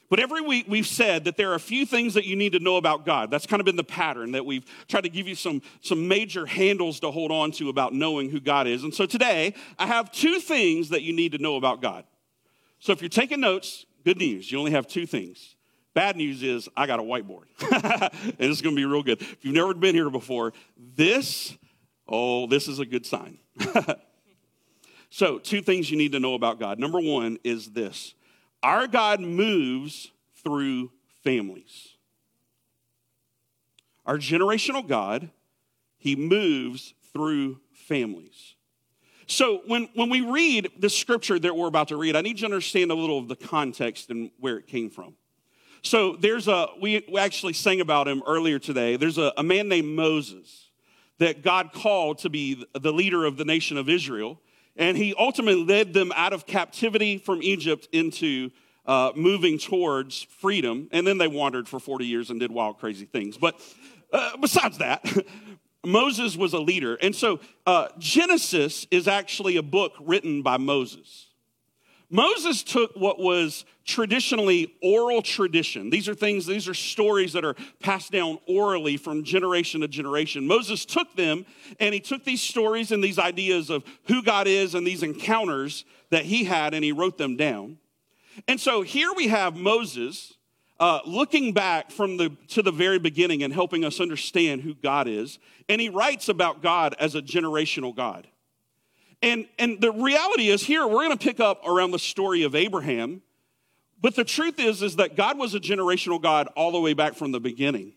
But 0.09 0.21
every 0.21 0.41
week 0.41 0.67
we've 0.69 0.87
said 0.87 1.25
that 1.25 1.37
there 1.37 1.51
are 1.51 1.55
a 1.55 1.61
few 1.61 1.85
things 1.85 2.15
that 2.15 2.25
you 2.25 2.37
need 2.37 2.53
to 2.53 2.61
know 2.61 2.77
about 2.77 3.05
God. 3.05 3.31
That's 3.31 3.47
kind 3.47 3.61
of 3.61 3.67
been 3.67 3.77
the 3.77 3.85
pattern 3.85 4.33
that 4.33 4.47
we've 4.47 4.65
tried 4.89 5.03
to 5.03 5.09
give 5.09 5.27
you 5.27 5.35
some, 5.35 5.63
some 5.81 6.07
major 6.07 6.47
handles 6.47 7.01
to 7.01 7.11
hold 7.11 7.33
on 7.33 7.51
to 7.53 7.69
about 7.69 7.93
knowing 7.93 8.31
who 8.31 8.41
God 8.41 8.67
is. 8.67 8.85
And 8.85 8.95
so 8.95 9.07
today 9.07 9.55
I 9.79 9.87
have 9.87 10.13
two 10.13 10.39
things 10.39 10.91
that 10.91 11.03
you 11.03 11.13
need 11.13 11.33
to 11.33 11.39
know 11.39 11.57
about 11.57 11.83
God. 11.83 12.05
So 12.79 12.93
if 12.93 13.01
you're 13.01 13.09
taking 13.09 13.41
notes, 13.41 13.87
good 14.05 14.19
news. 14.19 14.53
You 14.53 14.59
only 14.59 14.71
have 14.71 14.87
two 14.87 15.07
things. 15.07 15.57
Bad 15.93 16.17
news 16.17 16.43
is 16.43 16.69
I 16.77 16.87
got 16.87 17.01
a 17.01 17.03
whiteboard. 17.03 17.47
and 18.23 18.35
it's 18.39 18.61
going 18.61 18.77
to 18.77 18.81
be 18.81 18.85
real 18.85 19.03
good. 19.03 19.21
If 19.21 19.45
you've 19.45 19.55
never 19.55 19.75
been 19.75 19.95
here 19.95 20.11
before, 20.11 20.53
this, 20.77 21.57
oh, 22.07 22.47
this 22.47 22.69
is 22.69 22.79
a 22.79 22.87
good 22.87 23.07
sign. 23.07 23.39
so, 25.11 25.39
two 25.39 25.63
things 25.63 25.91
you 25.91 25.97
need 25.97 26.13
to 26.13 26.21
know 26.21 26.35
about 26.35 26.61
God. 26.61 26.79
Number 26.79 27.01
one 27.01 27.39
is 27.43 27.71
this 27.73 28.15
our 28.63 28.87
God 28.87 29.21
moves 29.21 30.11
through 30.43 30.91
families. 31.23 31.97
Our 34.05 34.19
generational 34.19 34.87
God, 34.87 35.31
He 35.99 36.17
moves 36.17 36.95
through 37.13 37.61
families. 37.73 38.55
So 39.27 39.63
when, 39.67 39.89
when 39.95 40.09
we 40.09 40.21
read 40.21 40.71
the 40.79 40.89
scripture 40.89 41.39
that 41.39 41.57
we're 41.57 41.67
about 41.67 41.89
to 41.89 41.97
read, 41.97 42.15
I 42.15 42.21
need 42.21 42.41
you 42.41 42.47
to 42.49 42.55
understand 42.55 42.93
a 42.93 42.95
little 42.95 43.19
of 43.19 43.27
the 43.27 43.37
context 43.37 44.11
and 44.11 44.31
where 44.39 44.57
it 44.57 44.69
came 44.69 44.89
from. 44.89 45.15
So 45.83 46.17
there's 46.17 46.49
a, 46.49 46.69
we 46.81 47.05
actually 47.19 47.53
sang 47.53 47.81
about 47.81 48.09
him 48.09 48.23
earlier 48.27 48.59
today. 48.59 48.97
There's 48.97 49.19
a, 49.19 49.33
a 49.37 49.43
man 49.43 49.69
named 49.69 49.89
Moses 49.89 50.71
that 51.19 51.43
God 51.43 51.73
called 51.73 52.19
to 52.19 52.31
be 52.31 52.65
the 52.75 52.93
leader 52.93 53.25
of 53.25 53.37
the 53.37 53.45
nation 53.45 53.77
of 53.77 53.89
Israel. 53.89 54.41
And 54.77 54.97
he 54.97 55.15
ultimately 55.19 55.65
led 55.65 55.95
them 55.95 56.13
out 56.15 56.33
of 56.33 56.47
captivity 56.47 57.19
from 57.19 57.43
Egypt 57.43 57.89
into 57.93 58.51
uh, 58.85 59.13
moving 59.17 59.59
towards 59.59 60.23
freedom. 60.23 60.89
And 60.93 61.07
then 61.07 61.19
they 61.19 61.29
wandered 61.29 61.69
for 61.69 61.81
40 61.81 62.07
years 62.07 62.31
and 62.31 62.39
did 62.39 62.51
wild, 62.51 62.79
crazy 62.79 63.07
things. 63.07 63.37
But 63.37 63.61
uh, 64.13 64.37
besides 64.37 64.79
that, 64.79 65.05
Moses 65.85 66.37
was 66.37 66.53
a 66.53 66.59
leader. 66.59 66.97
And 66.97 67.15
so 67.15 67.41
uh, 67.67 67.89
Genesis 67.99 68.87
is 68.91 69.09
actually 69.09 69.57
a 69.57 69.63
book 69.63 69.93
written 70.01 70.43
by 70.43 70.57
Moses. 70.57 71.26
Moses 72.11 72.63
took 72.63 72.95
what 72.95 73.19
was 73.19 73.65
traditionally 73.85 74.75
oral 74.83 75.23
tradition. 75.23 75.91
These 75.91 76.09
are 76.09 76.15
things, 76.15 76.47
these 76.47 76.69
are 76.69 76.75
stories 76.75 77.33
that 77.33 77.45
are 77.45 77.55
passed 77.81 78.13
down 78.13 78.39
orally 78.47 78.97
from 78.97 79.25
generation 79.25 79.81
to 79.81 79.89
generation. 79.89 80.47
Moses 80.47 80.85
took 80.85 81.15
them 81.17 81.47
and 81.81 81.95
he 81.95 82.01
took 82.01 82.25
these 82.25 82.43
stories 82.43 82.93
and 82.93 83.03
these 83.03 83.19
ideas 83.19 83.71
of 83.71 83.85
who 84.07 84.23
God 84.23 84.47
is 84.47 84.75
and 84.75 84.87
these 84.87 85.03
encounters 85.03 85.85
that 86.11 86.25
he 86.25 86.45
had 86.45 86.75
and 86.75 86.85
he 86.85 86.93
wrote 86.93 87.19
them 87.19 87.37
down. 87.37 87.79
And 88.47 88.61
so 88.61 88.83
here 88.83 89.13
we 89.17 89.29
have 89.29 89.57
Moses 89.57 90.35
uh, 90.79 91.01
looking 91.07 91.53
back 91.53 91.91
from 91.91 92.19
the 92.19 92.31
to 92.49 92.63
the 92.63 92.73
very 92.73 92.99
beginning 92.99 93.43
and 93.43 93.53
helping 93.53 93.85
us 93.85 93.99
understand 93.99 94.61
who 94.61 94.75
God 94.75 95.09
is. 95.09 95.39
And 95.69 95.81
he 95.81 95.89
writes 95.89 96.29
about 96.29 96.63
God 96.63 96.95
as 97.01 97.15
a 97.15 97.23
generational 97.23 97.97
God. 97.97 98.27
And, 99.23 99.47
and 99.59 99.81
the 99.81 99.93
reality 99.93 100.49
is 100.49 100.63
here, 100.63 100.87
we're 100.87 101.05
going 101.05 101.17
to 101.17 101.25
pick 101.25 101.41
up 101.41 101.67
around 101.67 101.91
the 101.91 101.99
story 101.99 102.43
of 102.43 102.55
Abraham. 102.55 103.23
But 104.01 104.15
the 104.15 104.25
truth 104.25 104.59
is, 104.59 104.83
is 104.83 104.97
that 104.97 105.17
God 105.17 105.39
was 105.39 105.55
a 105.55 105.61
generational 105.61 106.21
God 106.21 106.49
all 106.55 106.71
the 106.71 106.81
way 106.81 106.93
back 106.93 107.15
from 107.15 107.33
the 107.33 107.41
beginning. 107.41 107.95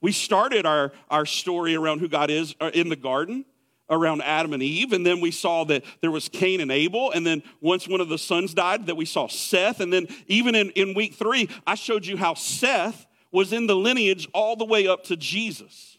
We 0.00 0.12
started 0.12 0.66
our, 0.66 0.92
our 1.10 1.26
story 1.26 1.74
around 1.74 2.00
who 2.00 2.08
God 2.08 2.30
is 2.30 2.54
uh, 2.60 2.70
in 2.72 2.88
the 2.88 2.96
garden, 2.96 3.44
around 3.88 4.22
Adam 4.22 4.52
and 4.52 4.62
Eve, 4.62 4.92
and 4.92 5.06
then 5.06 5.20
we 5.20 5.30
saw 5.30 5.64
that 5.64 5.84
there 6.00 6.10
was 6.10 6.28
Cain 6.28 6.60
and 6.60 6.72
Abel, 6.72 7.10
and 7.12 7.26
then 7.26 7.42
once 7.60 7.86
one 7.86 8.00
of 8.00 8.08
the 8.08 8.18
sons 8.18 8.52
died, 8.52 8.86
that 8.86 8.96
we 8.96 9.04
saw 9.04 9.28
Seth, 9.28 9.80
and 9.80 9.92
then 9.92 10.08
even 10.26 10.54
in, 10.54 10.70
in 10.70 10.94
week 10.94 11.14
three, 11.14 11.48
I 11.66 11.76
showed 11.76 12.04
you 12.04 12.16
how 12.16 12.34
Seth 12.34 13.06
was 13.30 13.52
in 13.52 13.66
the 13.66 13.76
lineage 13.76 14.28
all 14.32 14.56
the 14.56 14.64
way 14.64 14.88
up 14.88 15.04
to 15.04 15.16
Jesus. 15.16 15.95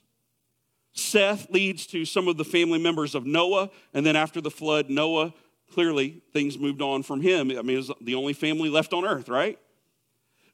Seth 0.98 1.50
leads 1.52 1.86
to 1.88 2.06
some 2.06 2.28
of 2.28 2.38
the 2.38 2.46
family 2.46 2.80
members 2.80 3.16
of 3.16 3.26
Noah, 3.26 3.70
and 3.94 4.06
then 4.06 4.16
after 4.16 4.42
the 4.42 4.52
flood, 4.52 4.90
Noah, 4.90 5.34
clearly 5.72 6.22
things 6.34 6.58
moved 6.58 6.82
on 6.82 7.04
from 7.04 7.22
him. 7.22 7.52
I 7.52 7.62
mean, 7.62 7.78
it 7.78 7.92
the 8.02 8.16
only 8.16 8.34
family 8.34 8.70
left 8.70 8.94
on 8.94 9.06
earth, 9.06 9.30
right? 9.30 9.60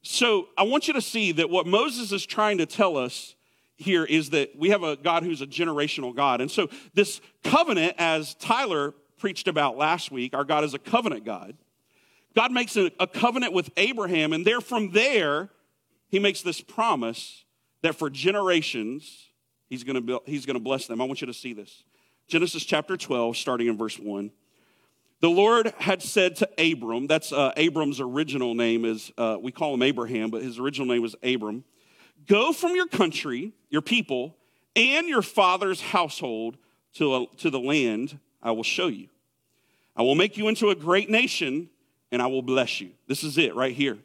So 0.02 0.48
I 0.58 0.64
want 0.64 0.88
you 0.88 0.94
to 0.96 1.02
see 1.02 1.32
that 1.34 1.50
what 1.50 1.66
Moses 1.66 2.12
is 2.12 2.26
trying 2.26 2.58
to 2.58 2.66
tell 2.66 2.98
us 2.98 3.36
here 3.78 4.04
is 4.04 4.32
that 4.32 4.56
we 4.58 4.70
have 4.70 4.84
a 4.84 4.96
God 4.96 5.24
who's 5.24 5.42
a 5.42 5.48
generational 5.48 6.16
God. 6.16 6.42
And 6.42 6.52
so 6.52 6.70
this 6.94 7.22
covenant, 7.44 7.96
as 7.98 8.36
Tyler 8.36 8.94
preached 9.18 9.48
about 9.48 9.78
last 9.78 10.12
week, 10.12 10.36
our 10.36 10.44
God 10.44 10.64
is 10.64 10.74
a 10.74 10.80
covenant 10.80 11.24
God. 11.26 11.56
God 12.36 12.52
makes 12.52 12.76
a 12.76 12.90
covenant 13.08 13.54
with 13.54 13.70
Abraham, 13.78 14.34
and 14.34 14.46
there 14.46 14.60
from 14.60 14.92
there, 14.92 15.50
he 16.10 16.20
makes 16.20 16.42
this 16.42 16.62
promise 16.62 17.46
that 17.82 17.96
for 17.96 18.10
generations, 18.10 19.28
he's 19.70 19.84
going 19.84 20.06
to 20.06 20.22
he's 20.26 20.46
going 20.46 20.56
to 20.56 20.64
bless 20.64 20.88
them. 20.88 21.02
I 21.02 21.06
want 21.06 21.22
you 21.22 21.28
to 21.28 21.34
see 21.34 21.54
this. 21.54 21.84
Genesis 22.28 22.64
chapter 22.64 22.98
12, 22.98 23.38
starting 23.38 23.68
in 23.68 23.78
verse 23.78 24.00
1. 24.00 24.32
The 25.20 25.30
Lord 25.30 25.74
had 25.78 26.02
said 26.02 26.36
to 26.38 26.50
Abram, 26.58 27.08
that's 27.08 27.32
uh, 27.32 27.54
Abram's 27.56 28.02
original 28.02 28.56
name 28.56 28.84
is, 28.84 29.12
uh, 29.18 29.38
we 29.42 29.52
call 29.52 29.74
him 29.74 29.82
Abraham, 29.82 30.30
but 30.30 30.42
his 30.42 30.60
original 30.60 30.88
name 30.88 31.02
was 31.02 31.16
Abram. 31.24 31.64
Go 32.28 32.52
from 32.52 32.76
your 32.76 32.88
country, 32.88 33.54
your 33.70 33.82
people, 33.82 34.36
and 34.76 35.08
your 35.08 35.22
father's 35.22 35.80
household 35.80 36.58
to, 36.96 37.16
a, 37.16 37.26
to 37.38 37.50
the 37.50 37.60
land 37.60 38.20
I 38.42 38.52
will 38.52 38.64
show 38.64 38.88
you. 38.88 39.08
I 39.96 40.02
will 40.02 40.16
make 40.16 40.38
you 40.38 40.48
into 40.48 40.70
a 40.70 40.76
great 40.76 41.10
nation, 41.10 41.70
and 42.12 42.22
I 42.22 42.28
will 42.28 42.42
bless 42.42 42.82
you. 42.82 42.92
This 43.08 43.24
is 43.24 43.38
it 43.38 43.56
right 43.56 43.74
here. 43.74 43.98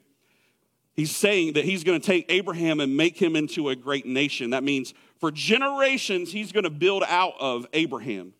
He's 0.94 1.14
saying 1.14 1.54
that 1.54 1.64
he's 1.64 1.84
going 1.84 2.00
to 2.00 2.06
take 2.06 2.26
Abraham 2.28 2.80
and 2.80 2.96
make 2.96 3.16
him 3.16 3.36
into 3.36 3.68
a 3.70 3.76
great 3.76 4.04
nation. 4.06 4.50
That 4.50 4.64
means 4.64 4.94
for 5.18 5.30
generations, 5.30 6.32
he's 6.32 6.52
going 6.52 6.64
to 6.64 6.70
build 6.70 7.02
out 7.06 7.34
of 7.40 7.66
Abraham 7.72 8.34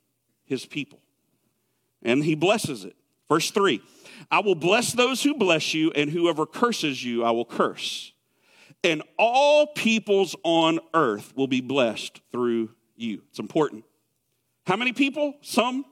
his 0.44 0.64
people 0.64 1.00
and 2.02 2.24
he 2.24 2.34
blesses 2.34 2.84
it. 2.84 2.96
Verse 3.28 3.50
3 3.50 3.80
I 4.30 4.40
will 4.40 4.54
bless 4.54 4.92
those 4.92 5.22
who 5.22 5.34
bless 5.34 5.74
you, 5.74 5.90
and 5.92 6.10
whoever 6.10 6.46
curses 6.46 7.02
you, 7.04 7.24
I 7.24 7.30
will 7.30 7.44
curse. 7.44 8.12
And 8.84 9.02
all 9.18 9.66
peoples 9.66 10.36
on 10.44 10.78
earth 10.94 11.32
will 11.36 11.48
be 11.48 11.60
blessed 11.60 12.20
through 12.30 12.70
you. 12.96 13.22
It's 13.30 13.38
important. 13.38 13.84
How 14.66 14.76
many 14.76 14.92
people? 14.92 15.34
Some? 15.40 15.84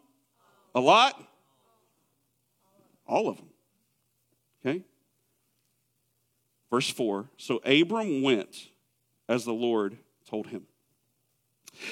A 0.75 0.81
lot? 0.81 1.21
All 3.07 3.29
of 3.29 3.37
them. 3.39 3.49
Okay? 4.65 4.85
Verse 6.71 6.89
4 6.91 7.29
So 7.37 7.57
Abram 7.65 8.23
went 8.23 8.69
as 9.29 9.45
the 9.45 9.53
Lord 9.53 9.97
told 10.29 10.49
him. 10.49 10.67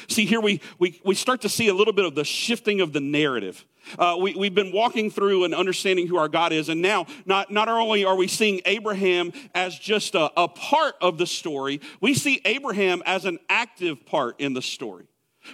See, 0.08 0.24
here 0.24 0.40
we, 0.40 0.60
we, 0.78 1.00
we 1.04 1.14
start 1.14 1.42
to 1.42 1.48
see 1.48 1.68
a 1.68 1.74
little 1.74 1.92
bit 1.92 2.04
of 2.04 2.14
the 2.14 2.24
shifting 2.24 2.80
of 2.80 2.92
the 2.92 3.00
narrative. 3.00 3.64
Uh, 3.98 4.16
we, 4.20 4.34
we've 4.34 4.54
been 4.54 4.72
walking 4.72 5.10
through 5.10 5.44
and 5.44 5.54
understanding 5.54 6.06
who 6.06 6.16
our 6.16 6.28
God 6.28 6.52
is, 6.52 6.68
and 6.68 6.80
now 6.80 7.06
not, 7.26 7.50
not 7.50 7.68
only 7.68 8.04
are 8.04 8.16
we 8.16 8.28
seeing 8.28 8.60
Abraham 8.64 9.32
as 9.54 9.78
just 9.78 10.14
a, 10.14 10.30
a 10.40 10.48
part 10.48 10.94
of 11.00 11.18
the 11.18 11.26
story, 11.26 11.80
we 12.00 12.14
see 12.14 12.40
Abraham 12.44 13.02
as 13.04 13.24
an 13.24 13.38
active 13.48 14.06
part 14.06 14.40
in 14.40 14.54
the 14.54 14.62
story. 14.62 15.06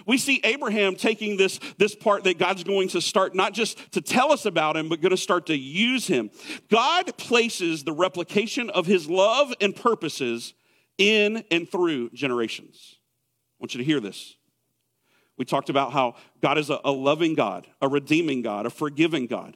We 0.05 0.17
see 0.17 0.39
Abraham 0.43 0.95
taking 0.95 1.37
this, 1.37 1.59
this 1.77 1.95
part 1.95 2.23
that 2.23 2.37
God's 2.37 2.63
going 2.63 2.87
to 2.89 3.01
start 3.01 3.35
not 3.35 3.53
just 3.53 3.91
to 3.91 4.01
tell 4.01 4.31
us 4.31 4.45
about 4.45 4.77
him, 4.77 4.87
but 4.89 5.01
going 5.01 5.11
to 5.11 5.17
start 5.17 5.47
to 5.47 5.57
use 5.57 6.07
him. 6.07 6.31
God 6.69 7.17
places 7.17 7.83
the 7.83 7.91
replication 7.91 8.69
of 8.69 8.85
his 8.85 9.09
love 9.09 9.53
and 9.59 9.75
purposes 9.75 10.53
in 10.97 11.43
and 11.51 11.69
through 11.69 12.09
generations. 12.11 12.97
Want 13.61 13.75
you 13.75 13.77
to 13.77 13.85
hear 13.85 13.99
this. 13.99 14.35
We 15.37 15.45
talked 15.45 15.69
about 15.69 15.93
how 15.93 16.15
God 16.41 16.57
is 16.57 16.69
a 16.69 16.91
loving 16.91 17.35
God, 17.35 17.67
a 17.79 17.87
redeeming 17.87 18.41
God, 18.41 18.65
a 18.65 18.69
forgiving 18.69 19.27
God. 19.27 19.55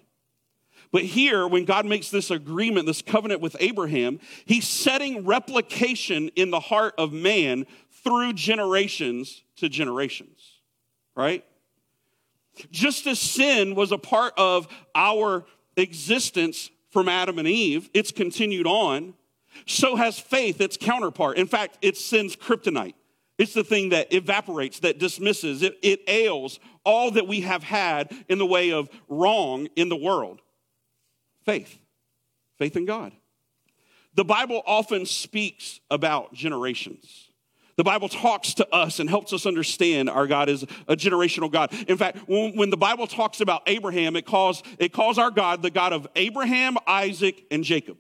But 0.92 1.04
here, 1.04 1.48
when 1.48 1.66
God 1.66 1.86
makes 1.86 2.10
this 2.10 2.32
agreement, 2.32 2.86
this 2.86 3.02
covenant 3.02 3.42
with 3.42 3.56
Abraham, 3.60 4.20
he's 4.46 4.68
setting 4.68 5.26
replication 5.26 6.30
in 6.36 6.52
the 6.52 6.60
heart 6.60 6.94
of 6.98 7.12
man 7.12 7.66
through 8.04 8.34
generations 8.34 9.44
to 9.58 9.68
generations, 9.68 10.40
right? 11.16 11.44
Just 12.72 13.08
as 13.08 13.20
sin 13.20 13.76
was 13.76 13.92
a 13.92 13.98
part 13.98 14.34
of 14.38 14.68
our 14.94 15.46
existence 15.76 16.70
from 16.92 17.10
Adam 17.10 17.40
and 17.40 17.48
Eve, 17.48 17.90
it's 17.94 18.12
continued 18.12 18.68
on, 18.68 19.16
so 19.66 19.96
has 19.96 20.20
faith 20.20 20.62
its 20.62 20.78
counterpart. 20.78 21.38
In 21.38 21.48
fact, 21.48 21.80
it's 21.82 22.04
sin's 22.04 22.36
kryptonite. 22.36 22.94
It's 23.38 23.54
the 23.54 23.64
thing 23.64 23.90
that 23.90 24.14
evaporates, 24.14 24.80
that 24.80 24.98
dismisses, 24.98 25.62
it, 25.62 25.78
it 25.82 26.02
ails 26.08 26.60
all 26.86 27.12
that 27.12 27.28
we 27.28 27.42
have 27.42 27.64
had 27.64 28.14
in 28.30 28.38
the 28.38 28.46
way 28.46 28.72
of 28.72 28.90
wrong 29.10 29.68
in 29.76 29.90
the 29.90 29.96
world. 29.96 30.42
Faith, 31.44 31.78
faith 32.58 32.78
in 32.78 32.86
God. 32.86 33.12
The 34.14 34.24
Bible 34.24 34.64
often 34.66 35.06
speaks 35.06 35.82
about 35.92 36.34
generations. 36.34 37.30
The 37.76 37.84
Bible 37.84 38.08
talks 38.08 38.54
to 38.56 38.74
us 38.74 39.00
and 39.00 39.10
helps 39.10 39.34
us 39.34 39.46
understand 39.46 40.10
our 40.10 40.28
God 40.28 40.48
is 40.48 40.64
a 40.88 40.96
generational 40.96 41.52
God. 41.52 41.74
In 41.90 41.98
fact, 41.98 42.20
when, 42.28 42.70
the 42.70 42.78
Bible 42.78 43.06
talks 43.06 43.42
about 43.42 43.64
Abraham, 43.68 44.16
it 44.16 44.26
calls, 44.26 44.64
it 44.80 44.94
calls 44.94 45.18
our 45.18 45.30
God 45.30 45.62
the 45.62 45.70
God 45.70 45.92
of 45.92 46.08
Abraham, 46.16 46.78
Isaac, 46.88 47.44
and 47.52 47.66
Jacob. 47.66 47.98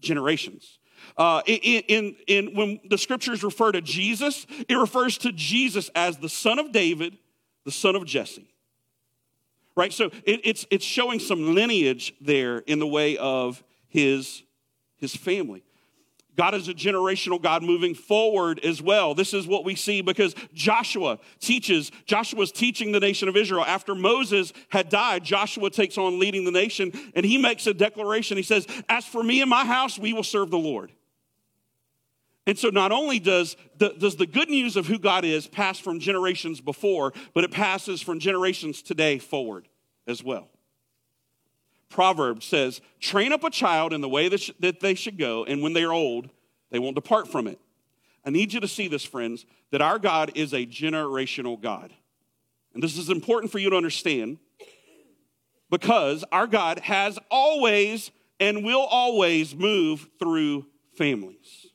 Generations. 0.00 0.80
Uh, 1.16 1.42
in, 1.46 1.82
in, 1.88 2.16
in, 2.26 2.54
when 2.54 2.80
the 2.88 2.98
scriptures 2.98 3.42
refer 3.42 3.72
to 3.72 3.80
Jesus, 3.80 4.46
it 4.68 4.74
refers 4.74 5.18
to 5.18 5.32
Jesus 5.32 5.90
as 5.94 6.18
the 6.18 6.28
son 6.28 6.58
of 6.58 6.72
David, 6.72 7.18
the 7.64 7.72
son 7.72 7.96
of 7.96 8.04
Jesse. 8.04 8.48
Right? 9.74 9.92
So 9.92 10.06
it, 10.24 10.40
it's, 10.44 10.66
it's 10.70 10.84
showing 10.84 11.18
some 11.18 11.54
lineage 11.54 12.14
there 12.20 12.58
in 12.58 12.78
the 12.78 12.86
way 12.86 13.16
of 13.16 13.62
his, 13.88 14.42
his 14.96 15.14
family. 15.16 15.62
God 16.36 16.54
is 16.54 16.68
a 16.68 16.74
generational 16.74 17.40
God 17.40 17.62
moving 17.62 17.94
forward 17.94 18.58
as 18.64 18.80
well. 18.80 19.14
This 19.14 19.34
is 19.34 19.46
what 19.46 19.64
we 19.64 19.74
see 19.74 20.00
because 20.00 20.34
Joshua 20.54 21.18
teaches, 21.40 21.90
Joshua's 22.06 22.52
teaching 22.52 22.92
the 22.92 23.00
nation 23.00 23.28
of 23.28 23.36
Israel. 23.36 23.64
After 23.64 23.94
Moses 23.94 24.52
had 24.70 24.88
died, 24.88 25.24
Joshua 25.24 25.70
takes 25.70 25.98
on 25.98 26.18
leading 26.18 26.44
the 26.44 26.50
nation 26.50 26.92
and 27.14 27.26
he 27.26 27.36
makes 27.36 27.66
a 27.66 27.74
declaration. 27.74 28.36
He 28.36 28.42
says, 28.42 28.66
As 28.88 29.04
for 29.04 29.22
me 29.22 29.40
and 29.42 29.50
my 29.50 29.64
house, 29.66 29.98
we 29.98 30.12
will 30.12 30.22
serve 30.22 30.50
the 30.50 30.58
Lord. 30.58 30.92
And 32.46 32.58
so 32.58 32.70
not 32.70 32.90
only 32.92 33.18
does 33.18 33.56
the, 33.78 33.90
does 33.90 34.16
the 34.16 34.26
good 34.26 34.48
news 34.48 34.76
of 34.76 34.86
who 34.86 34.98
God 34.98 35.24
is 35.24 35.46
pass 35.46 35.78
from 35.78 36.00
generations 36.00 36.60
before, 36.60 37.12
but 37.34 37.44
it 37.44 37.52
passes 37.52 38.02
from 38.02 38.18
generations 38.18 38.82
today 38.82 39.18
forward 39.18 39.68
as 40.06 40.24
well. 40.24 40.51
Proverbs 41.92 42.46
says, 42.46 42.80
train 43.00 43.32
up 43.32 43.44
a 43.44 43.50
child 43.50 43.92
in 43.92 44.00
the 44.00 44.08
way 44.08 44.28
that, 44.28 44.50
that 44.60 44.80
they 44.80 44.94
should 44.94 45.18
go, 45.18 45.44
and 45.44 45.62
when 45.62 45.72
they 45.72 45.84
are 45.84 45.92
old, 45.92 46.30
they 46.70 46.78
won't 46.78 46.94
depart 46.94 47.28
from 47.28 47.46
it. 47.46 47.58
I 48.24 48.30
need 48.30 48.52
you 48.52 48.60
to 48.60 48.68
see 48.68 48.88
this, 48.88 49.04
friends, 49.04 49.46
that 49.70 49.82
our 49.82 49.98
God 49.98 50.32
is 50.34 50.52
a 50.52 50.66
generational 50.66 51.60
God. 51.60 51.92
And 52.74 52.82
this 52.82 52.96
is 52.96 53.10
important 53.10 53.52
for 53.52 53.58
you 53.58 53.70
to 53.70 53.76
understand 53.76 54.38
because 55.70 56.24
our 56.32 56.46
God 56.46 56.78
has 56.80 57.18
always 57.30 58.10
and 58.40 58.64
will 58.64 58.80
always 58.80 59.54
move 59.54 60.08
through 60.18 60.66
families 60.96 61.72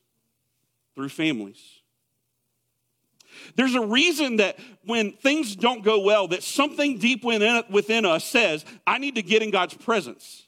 through 0.98 1.08
families. 1.08 1.77
There's 3.58 3.74
a 3.74 3.84
reason 3.84 4.36
that 4.36 4.56
when 4.84 5.10
things 5.10 5.56
don't 5.56 5.82
go 5.82 5.98
well, 5.98 6.28
that 6.28 6.44
something 6.44 6.96
deep 6.98 7.24
within, 7.24 8.06
us 8.06 8.24
says, 8.24 8.64
I 8.86 8.98
need 8.98 9.16
to 9.16 9.22
get 9.22 9.42
in 9.42 9.50
God's 9.50 9.74
presence. 9.74 10.46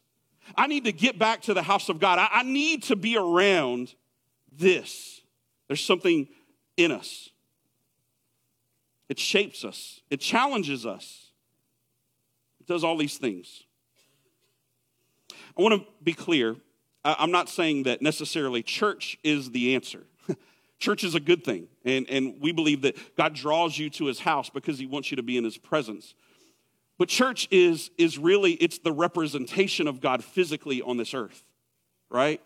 I 0.56 0.68
need 0.68 0.84
to 0.84 0.92
get 0.92 1.18
back 1.18 1.42
to 1.42 1.52
the 1.52 1.62
house 1.62 1.88
of 1.88 1.98
God. 1.98 2.20
I 2.32 2.44
need 2.44 2.84
to 2.84 2.94
be 2.94 3.16
around 3.16 3.92
this. 4.56 5.22
There's 5.66 5.84
something 5.84 6.28
in 6.76 6.92
us. 6.92 7.30
It 9.08 9.18
shapes 9.18 9.64
us, 9.64 10.02
it 10.08 10.20
challenges 10.20 10.86
us, 10.86 11.32
it 12.60 12.68
does 12.68 12.84
all 12.84 12.96
these 12.96 13.18
things. 13.18 13.64
I 15.58 15.62
want 15.62 15.82
to 15.82 15.88
be 16.04 16.12
clear. 16.12 16.54
I'm 17.04 17.32
not 17.32 17.48
saying 17.48 17.82
that 17.84 18.02
necessarily 18.02 18.62
church 18.62 19.18
is 19.24 19.50
the 19.50 19.74
answer. 19.74 20.04
Church 20.80 21.04
is 21.04 21.14
a 21.14 21.20
good 21.20 21.44
thing, 21.44 21.68
and, 21.84 22.08
and 22.10 22.40
we 22.40 22.52
believe 22.52 22.82
that 22.82 22.96
God 23.16 23.34
draws 23.34 23.78
you 23.78 23.90
to 23.90 24.06
his 24.06 24.18
house 24.18 24.50
because 24.50 24.78
he 24.78 24.86
wants 24.86 25.10
you 25.10 25.16
to 25.16 25.22
be 25.22 25.36
in 25.36 25.44
his 25.44 25.58
presence. 25.58 26.14
But 26.98 27.08
church 27.08 27.48
is, 27.50 27.90
is 27.96 28.18
really, 28.18 28.52
it's 28.54 28.78
the 28.78 28.92
representation 28.92 29.86
of 29.86 30.00
God 30.00 30.24
physically 30.24 30.82
on 30.82 30.96
this 30.96 31.14
earth. 31.14 31.44
right? 32.10 32.40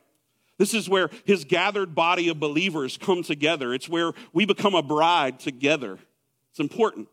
This 0.59 0.75
is 0.75 0.89
where 0.89 1.11
his 1.25 1.45
gathered 1.45 1.95
body 1.95 2.29
of 2.29 2.39
believers 2.39 2.97
come 2.97 3.23
together. 3.23 3.75
It's 3.75 3.89
where 3.89 4.13
we 4.33 4.45
become 4.45 4.75
a 4.75 4.83
bride 4.83 5.41
together. 5.41 5.99
It's 6.51 6.61
important. 6.61 7.09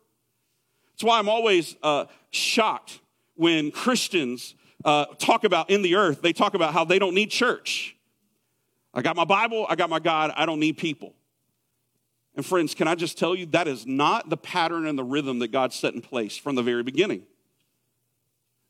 That's 0.94 1.04
why 1.04 1.18
I'm 1.18 1.30
always 1.30 1.76
uh, 1.82 2.06
shocked 2.30 3.00
when 3.36 3.72
Christians 3.72 4.54
uh, 4.86 5.06
talk 5.18 5.44
about 5.44 5.70
in 5.70 5.82
the 5.82 5.96
earth, 5.96 6.22
they 6.22 6.34
talk 6.34 6.54
about 6.54 6.74
how 6.74 6.86
they 6.86 7.00
don't 7.00 7.16
need 7.16 7.32
church. 7.32 7.96
I 8.94 9.02
got 9.02 9.16
my 9.16 9.26
Bible, 9.26 9.66
I 9.70 9.76
got 9.76 9.90
my 9.90 10.00
God, 10.00 10.32
I 10.36 10.46
don't 10.46 10.60
need 10.60 10.78
people. 10.78 11.14
And 12.36 12.46
friends, 12.46 12.74
can 12.74 12.88
I 12.88 12.96
just 12.96 13.18
tell 13.18 13.36
you, 13.36 13.46
that 13.48 13.68
is 13.68 13.86
not 13.86 14.30
the 14.30 14.38
pattern 14.38 14.86
and 14.88 14.98
the 14.98 15.04
rhythm 15.04 15.40
that 15.40 15.52
God 15.52 15.74
set 15.74 15.94
in 15.94 16.02
place 16.02 16.38
from 16.38 16.56
the 16.56 16.64
very 16.64 16.84
beginning. 16.84 17.24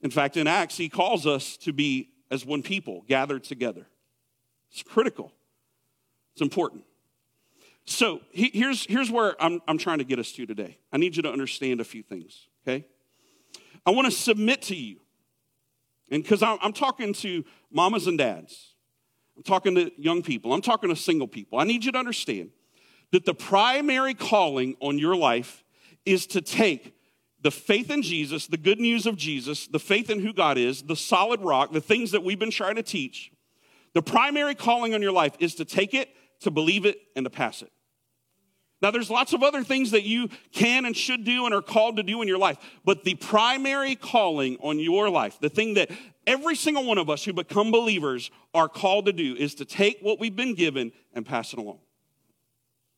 In 0.01 0.09
fact, 0.09 0.37
in 0.37 0.47
Acts, 0.47 0.77
he 0.77 0.89
calls 0.89 1.27
us 1.27 1.57
to 1.57 1.73
be 1.73 2.09
as 2.31 2.45
one 2.45 2.63
people 2.63 3.03
gathered 3.07 3.43
together. 3.43 3.87
It's 4.71 4.83
critical, 4.83 5.31
it's 6.33 6.41
important. 6.41 6.83
So 7.85 8.21
here's, 8.31 8.85
here's 8.85 9.09
where 9.09 9.41
I'm, 9.41 9.59
I'm 9.67 9.77
trying 9.77 9.97
to 9.97 10.03
get 10.03 10.19
us 10.19 10.31
to 10.33 10.45
today. 10.45 10.77
I 10.93 10.97
need 10.97 11.15
you 11.15 11.23
to 11.23 11.31
understand 11.31 11.81
a 11.81 11.83
few 11.83 12.03
things, 12.03 12.47
okay? 12.63 12.85
I 13.85 13.91
want 13.91 14.05
to 14.05 14.11
submit 14.11 14.61
to 14.63 14.75
you. 14.75 14.99
And 16.11 16.21
because 16.21 16.43
I'm, 16.43 16.59
I'm 16.61 16.73
talking 16.73 17.13
to 17.15 17.43
mamas 17.71 18.05
and 18.05 18.17
dads, 18.17 18.70
I'm 19.41 19.43
talking 19.43 19.74
to 19.74 19.91
young 20.00 20.21
people, 20.21 20.53
I'm 20.53 20.62
talking 20.62 20.91
to 20.91 20.95
single 20.95 21.27
people. 21.27 21.57
I 21.57 21.63
need 21.63 21.83
you 21.83 21.91
to 21.93 21.98
understand 21.98 22.51
that 23.12 23.25
the 23.25 23.33
primary 23.33 24.13
calling 24.13 24.75
on 24.79 25.00
your 25.00 25.15
life 25.15 25.63
is 26.05 26.27
to 26.27 26.41
take 26.41 26.93
the 27.41 27.50
faith 27.50 27.89
in 27.89 28.03
Jesus, 28.03 28.45
the 28.45 28.55
good 28.55 28.79
news 28.79 29.07
of 29.07 29.17
Jesus, 29.17 29.65
the 29.65 29.79
faith 29.79 30.12
in 30.12 30.19
who 30.19 30.31
God 30.31 30.60
is, 30.60 30.83
the 30.83 30.95
solid 30.95 31.41
rock, 31.41 31.74
the 31.74 31.81
things 31.81 32.12
that 32.12 32.24
we've 32.24 32.38
been 32.38 32.51
trying 32.51 32.75
to 32.75 32.83
teach. 32.83 33.31
The 33.95 34.03
primary 34.03 34.53
calling 34.53 34.93
on 34.93 35.01
your 35.01 35.12
life 35.12 35.33
is 35.39 35.55
to 35.55 35.65
take 35.65 35.95
it, 35.95 36.10
to 36.41 36.51
believe 36.51 36.86
it, 36.86 37.00
and 37.15 37.25
to 37.25 37.31
pass 37.31 37.63
it. 37.63 37.71
Now, 38.79 38.91
there's 38.91 39.10
lots 39.10 39.33
of 39.33 39.41
other 39.41 39.63
things 39.63 39.89
that 39.89 40.03
you 40.03 40.29
can 40.51 40.86
and 40.86 40.95
should 40.95 41.24
do 41.24 41.45
and 41.45 41.53
are 41.53 41.63
called 41.63 41.98
to 41.98 42.03
do 42.03 42.21
in 42.21 42.27
your 42.27 42.38
life, 42.38 42.57
but 42.86 43.03
the 43.03 43.15
primary 43.15 43.95
calling 43.95 44.57
on 44.62 44.77
your 44.77 45.10
life, 45.10 45.39
the 45.39 45.50
thing 45.50 45.74
that 45.75 45.89
every 46.27 46.55
single 46.55 46.85
one 46.85 46.97
of 46.97 47.09
us 47.09 47.23
who 47.23 47.33
become 47.33 47.71
believers 47.71 48.31
are 48.53 48.69
called 48.69 49.05
to 49.05 49.13
do, 49.13 49.35
is 49.35 49.55
to 49.55 49.65
take 49.65 49.99
what 50.01 50.19
we've 50.19 50.35
been 50.35 50.55
given 50.55 50.91
and 51.13 51.25
pass 51.25 51.53
it 51.53 51.59
along. 51.59 51.79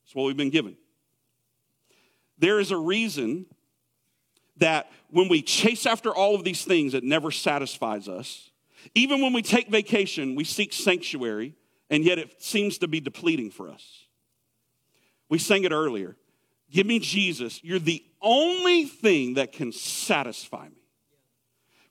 It's 0.04 0.14
what 0.14 0.24
we've 0.24 0.36
been 0.36 0.50
given. 0.50 0.76
There 2.38 2.60
is 2.60 2.70
a 2.70 2.76
reason 2.76 3.46
that 4.58 4.90
when 5.10 5.28
we 5.28 5.42
chase 5.42 5.86
after 5.86 6.14
all 6.14 6.34
of 6.34 6.44
these 6.44 6.64
things, 6.64 6.94
it 6.94 7.04
never 7.04 7.30
satisfies 7.30 8.08
us. 8.08 8.50
Even 8.94 9.20
when 9.22 9.32
we 9.32 9.42
take 9.42 9.68
vacation, 9.68 10.34
we 10.34 10.44
seek 10.44 10.72
sanctuary, 10.72 11.54
and 11.90 12.04
yet 12.04 12.18
it 12.18 12.42
seems 12.42 12.78
to 12.78 12.88
be 12.88 13.00
depleting 13.00 13.50
for 13.50 13.70
us. 13.70 14.06
We 15.28 15.38
sang 15.38 15.64
it 15.64 15.72
earlier. 15.72 16.16
Give 16.70 16.86
me 16.86 16.98
Jesus. 16.98 17.62
You're 17.62 17.78
the 17.78 18.04
only 18.20 18.84
thing 18.84 19.34
that 19.34 19.52
can 19.52 19.72
satisfy 19.72 20.68
me. 20.68 20.83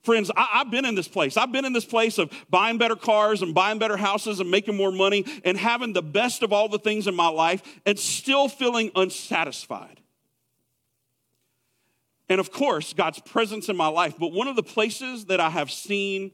Friends, 0.04 0.30
I, 0.36 0.58
have 0.58 0.70
been 0.70 0.84
in 0.84 0.94
this 0.94 1.08
place. 1.08 1.38
I've 1.38 1.50
been 1.50 1.64
in 1.64 1.72
this 1.72 1.86
place 1.86 2.18
of 2.18 2.30
buying 2.50 2.76
better 2.76 2.94
cars 2.94 3.40
and 3.40 3.54
buying 3.54 3.78
better 3.78 3.96
houses 3.96 4.38
and 4.38 4.50
making 4.50 4.76
more 4.76 4.92
money 4.92 5.24
and 5.44 5.56
having 5.56 5.94
the 5.94 6.02
best 6.02 6.42
of 6.42 6.52
all 6.52 6.68
the 6.68 6.78
things 6.78 7.06
in 7.06 7.14
my 7.14 7.28
life 7.28 7.62
and 7.86 7.98
still 7.98 8.48
feeling 8.48 8.90
unsatisfied. 8.94 10.00
And 12.28 12.38
of 12.38 12.52
course, 12.52 12.92
God's 12.92 13.18
presence 13.20 13.70
in 13.70 13.76
my 13.76 13.88
life. 13.88 14.14
But 14.18 14.32
one 14.32 14.46
of 14.46 14.56
the 14.56 14.62
places 14.62 15.24
that 15.26 15.40
I 15.40 15.48
have 15.50 15.70
seen 15.70 16.32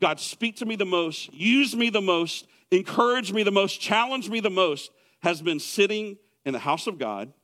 God 0.00 0.18
speak 0.18 0.56
to 0.56 0.64
me 0.64 0.76
the 0.76 0.86
most, 0.86 1.32
use 1.32 1.76
me 1.76 1.90
the 1.90 2.00
most, 2.00 2.46
encourage 2.70 3.32
me 3.34 3.42
the 3.42 3.52
most, 3.52 3.80
challenge 3.80 4.30
me 4.30 4.40
the 4.40 4.48
most 4.48 4.90
has 5.22 5.42
been 5.42 5.60
sitting 5.60 6.16
in 6.46 6.54
the 6.54 6.58
house 6.58 6.86
of 6.86 6.98
God 6.98 7.34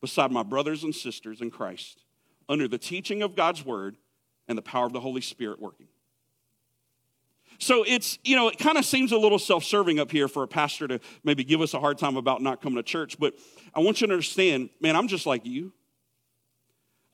beside 0.00 0.32
my 0.32 0.42
brothers 0.42 0.82
and 0.82 0.92
sisters 0.92 1.40
in 1.40 1.52
Christ 1.52 2.02
under 2.48 2.66
the 2.66 2.78
teaching 2.78 3.22
of 3.22 3.36
God's 3.36 3.64
word 3.64 3.96
and 4.52 4.58
the 4.58 4.62
power 4.62 4.86
of 4.86 4.92
the 4.92 5.00
Holy 5.00 5.22
Spirit 5.22 5.60
working. 5.60 5.88
So 7.58 7.84
it's, 7.86 8.18
you 8.22 8.36
know, 8.36 8.48
it 8.48 8.58
kind 8.58 8.76
of 8.76 8.84
seems 8.84 9.12
a 9.12 9.16
little 9.16 9.38
self 9.38 9.64
serving 9.64 9.98
up 9.98 10.10
here 10.10 10.28
for 10.28 10.42
a 10.42 10.48
pastor 10.48 10.88
to 10.88 11.00
maybe 11.24 11.42
give 11.44 11.60
us 11.60 11.74
a 11.74 11.80
hard 11.80 11.96
time 11.96 12.16
about 12.16 12.42
not 12.42 12.60
coming 12.60 12.76
to 12.76 12.82
church, 12.82 13.18
but 13.18 13.34
I 13.74 13.80
want 13.80 14.00
you 14.00 14.08
to 14.08 14.12
understand, 14.12 14.70
man, 14.80 14.96
I'm 14.96 15.08
just 15.08 15.26
like 15.26 15.46
you. 15.46 15.72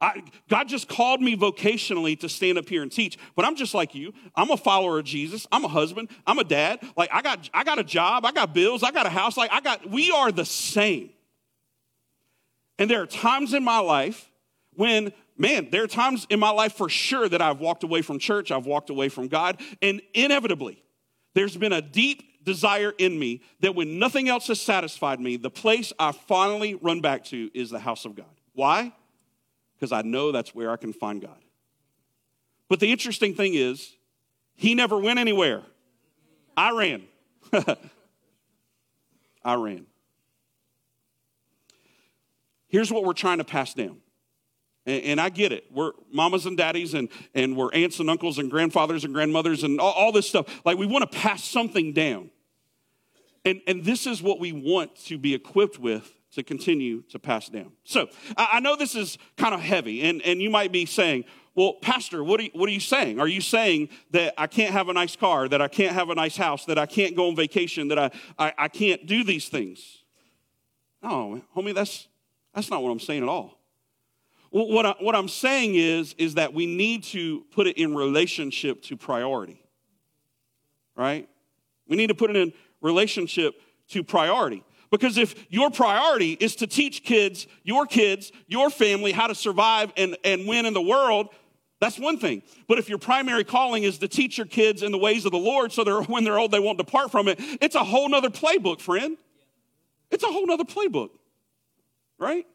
I, 0.00 0.22
God 0.48 0.68
just 0.68 0.88
called 0.88 1.20
me 1.20 1.36
vocationally 1.36 2.18
to 2.20 2.28
stand 2.28 2.56
up 2.56 2.68
here 2.68 2.82
and 2.82 2.90
teach, 2.90 3.18
but 3.36 3.44
I'm 3.44 3.56
just 3.56 3.74
like 3.74 3.94
you. 3.94 4.14
I'm 4.34 4.50
a 4.50 4.56
follower 4.56 5.00
of 5.00 5.04
Jesus. 5.04 5.46
I'm 5.52 5.64
a 5.64 5.68
husband. 5.68 6.08
I'm 6.26 6.38
a 6.38 6.44
dad. 6.44 6.80
Like 6.96 7.10
I 7.12 7.20
got, 7.20 7.50
I 7.52 7.64
got 7.64 7.78
a 7.78 7.84
job. 7.84 8.24
I 8.24 8.32
got 8.32 8.54
bills. 8.54 8.82
I 8.82 8.90
got 8.90 9.06
a 9.06 9.10
house. 9.10 9.36
Like 9.36 9.52
I 9.52 9.60
got, 9.60 9.90
we 9.90 10.10
are 10.10 10.32
the 10.32 10.44
same. 10.44 11.10
And 12.78 12.88
there 12.88 13.02
are 13.02 13.06
times 13.06 13.54
in 13.54 13.64
my 13.64 13.80
life 13.80 14.30
when, 14.74 15.12
man, 15.38 15.68
there 15.70 15.84
are 15.84 15.88
times 15.88 16.26
in 16.28 16.40
my 16.40 16.50
life 16.50 16.74
for 16.74 16.88
sure 16.88 17.28
that 17.28 17.40
I've 17.40 17.60
walked 17.60 17.84
away 17.84 18.02
from 18.02 18.18
church. 18.18 18.50
I've 18.50 18.66
walked 18.66 18.90
away 18.90 19.08
from 19.08 19.28
God. 19.28 19.60
And 19.80 20.02
inevitably, 20.14 20.82
there's 21.34 21.56
been 21.56 21.72
a 21.72 21.82
deep 21.82 22.44
desire 22.44 22.92
in 22.98 23.18
me 23.18 23.42
that 23.60 23.74
when 23.74 23.98
nothing 23.98 24.28
else 24.28 24.48
has 24.48 24.60
satisfied 24.60 25.20
me, 25.20 25.36
the 25.36 25.50
place 25.50 25.92
I 25.98 26.12
finally 26.12 26.74
run 26.74 27.00
back 27.00 27.24
to 27.26 27.50
is 27.54 27.70
the 27.70 27.78
house 27.78 28.04
of 28.04 28.14
God. 28.14 28.26
Why? 28.52 28.92
because 29.78 29.92
I 29.92 30.02
know 30.02 30.32
that's 30.32 30.54
where 30.54 30.70
I 30.70 30.76
can 30.76 30.92
find 30.92 31.22
God. 31.22 31.38
But 32.68 32.80
the 32.80 32.90
interesting 32.90 33.34
thing 33.34 33.54
is, 33.54 33.94
he 34.54 34.74
never 34.74 34.98
went 34.98 35.20
anywhere. 35.20 35.62
I 36.56 36.72
ran. 36.72 37.02
I 39.44 39.54
ran. 39.54 39.86
Here's 42.66 42.92
what 42.92 43.04
we're 43.04 43.12
trying 43.12 43.38
to 43.38 43.44
pass 43.44 43.72
down. 43.72 43.98
And, 44.88 45.04
and, 45.04 45.20
I 45.20 45.28
get 45.28 45.52
it. 45.52 45.66
We're 45.70 45.92
mamas 46.10 46.46
and 46.46 46.56
daddies, 46.56 46.94
and, 46.94 47.10
and 47.34 47.56
we're 47.56 47.70
aunts 47.72 48.00
and 48.00 48.08
uncles, 48.08 48.38
and 48.38 48.50
grandfathers 48.50 49.04
and 49.04 49.12
grandmothers, 49.12 49.62
and 49.62 49.78
all, 49.80 49.92
all 49.92 50.12
this 50.12 50.26
stuff. 50.26 50.46
Like, 50.64 50.78
we 50.78 50.86
want 50.86 51.10
to 51.10 51.18
pass 51.18 51.44
something 51.44 51.92
down. 51.92 52.30
And, 53.44 53.60
and 53.66 53.84
this 53.84 54.06
is 54.06 54.22
what 54.22 54.40
we 54.40 54.52
want 54.52 54.96
to 55.06 55.18
be 55.18 55.34
equipped 55.34 55.78
with 55.78 56.10
to 56.32 56.42
continue 56.42 57.02
to 57.10 57.18
pass 57.18 57.48
down. 57.48 57.72
So 57.84 58.08
I 58.36 58.60
know 58.60 58.76
this 58.76 58.94
is 58.94 59.18
kind 59.36 59.54
of 59.54 59.60
heavy, 59.60 60.02
and, 60.02 60.22
and 60.22 60.40
you 60.40 60.48
might 60.48 60.72
be 60.72 60.86
saying, 60.86 61.24
well, 61.54 61.74
Pastor, 61.74 62.22
what 62.24 62.40
are, 62.40 62.44
you, 62.44 62.50
what 62.54 62.68
are 62.68 62.72
you 62.72 62.80
saying? 62.80 63.20
Are 63.20 63.28
you 63.28 63.40
saying 63.40 63.88
that 64.12 64.34
I 64.38 64.46
can't 64.46 64.72
have 64.72 64.88
a 64.88 64.92
nice 64.92 65.16
car, 65.16 65.48
that 65.48 65.60
I 65.60 65.68
can't 65.68 65.92
have 65.92 66.08
a 66.08 66.14
nice 66.14 66.36
house, 66.36 66.64
that 66.66 66.78
I 66.78 66.86
can't 66.86 67.16
go 67.16 67.28
on 67.28 67.36
vacation, 67.36 67.88
that 67.88 67.98
I, 67.98 68.10
I, 68.38 68.52
I 68.56 68.68
can't 68.68 69.06
do 69.06 69.24
these 69.24 69.48
things? 69.48 70.04
No, 71.02 71.42
homie, 71.56 71.74
that's, 71.74 72.08
that's 72.54 72.70
not 72.70 72.82
what 72.82 72.90
I'm 72.90 73.00
saying 73.00 73.22
at 73.22 73.28
all. 73.28 73.57
What, 74.50 74.86
I, 74.86 74.94
what 75.00 75.14
I'm 75.14 75.28
saying 75.28 75.74
is, 75.74 76.14
is 76.16 76.34
that 76.34 76.54
we 76.54 76.66
need 76.66 77.04
to 77.04 77.44
put 77.50 77.66
it 77.66 77.76
in 77.76 77.94
relationship 77.94 78.82
to 78.84 78.96
priority, 78.96 79.62
right? 80.96 81.28
We 81.86 81.96
need 81.96 82.06
to 82.06 82.14
put 82.14 82.30
it 82.30 82.36
in 82.36 82.52
relationship 82.80 83.54
to 83.88 84.02
priority. 84.02 84.64
Because 84.90 85.18
if 85.18 85.44
your 85.50 85.70
priority 85.70 86.32
is 86.32 86.56
to 86.56 86.66
teach 86.66 87.04
kids, 87.04 87.46
your 87.62 87.84
kids, 87.84 88.32
your 88.46 88.70
family 88.70 89.12
how 89.12 89.26
to 89.26 89.34
survive 89.34 89.92
and, 89.96 90.16
and 90.24 90.46
win 90.46 90.64
in 90.64 90.72
the 90.72 90.80
world, 90.80 91.28
that's 91.80 91.98
one 91.98 92.18
thing. 92.18 92.42
But 92.66 92.78
if 92.78 92.88
your 92.88 92.98
primary 92.98 93.44
calling 93.44 93.82
is 93.82 93.98
to 93.98 94.08
teach 94.08 94.38
your 94.38 94.46
kids 94.46 94.82
in 94.82 94.90
the 94.90 94.98
ways 94.98 95.26
of 95.26 95.32
the 95.32 95.38
Lord 95.38 95.72
so 95.72 95.84
that 95.84 96.04
when 96.08 96.24
they're 96.24 96.38
old 96.38 96.50
they 96.50 96.60
won't 96.60 96.78
depart 96.78 97.10
from 97.10 97.28
it, 97.28 97.38
it's 97.60 97.74
a 97.74 97.84
whole 97.84 98.08
nother 98.08 98.30
playbook, 98.30 98.80
friend. 98.80 99.16
It's 100.10 100.24
a 100.24 100.28
whole 100.28 100.46
nother 100.46 100.64
playbook, 100.64 101.10
right? 102.18 102.46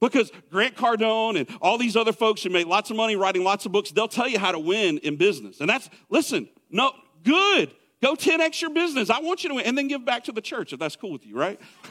Because 0.00 0.30
Grant 0.50 0.76
Cardone 0.76 1.38
and 1.38 1.48
all 1.62 1.78
these 1.78 1.96
other 1.96 2.12
folks 2.12 2.42
who 2.42 2.50
make 2.50 2.66
lots 2.66 2.90
of 2.90 2.96
money 2.96 3.16
writing 3.16 3.42
lots 3.44 3.64
of 3.64 3.72
books, 3.72 3.90
they'll 3.90 4.08
tell 4.08 4.28
you 4.28 4.38
how 4.38 4.52
to 4.52 4.58
win 4.58 4.98
in 4.98 5.16
business. 5.16 5.60
And 5.60 5.70
that's, 5.70 5.88
listen, 6.10 6.48
no, 6.70 6.92
good. 7.24 7.74
Go 8.02 8.14
10x 8.14 8.60
your 8.60 8.70
business. 8.70 9.08
I 9.08 9.20
want 9.20 9.42
you 9.42 9.48
to 9.50 9.54
win. 9.56 9.64
And 9.64 9.76
then 9.76 9.88
give 9.88 10.04
back 10.04 10.24
to 10.24 10.32
the 10.32 10.42
church 10.42 10.72
if 10.72 10.78
that's 10.78 10.96
cool 10.96 11.12
with 11.12 11.26
you, 11.26 11.36
right? 11.38 11.58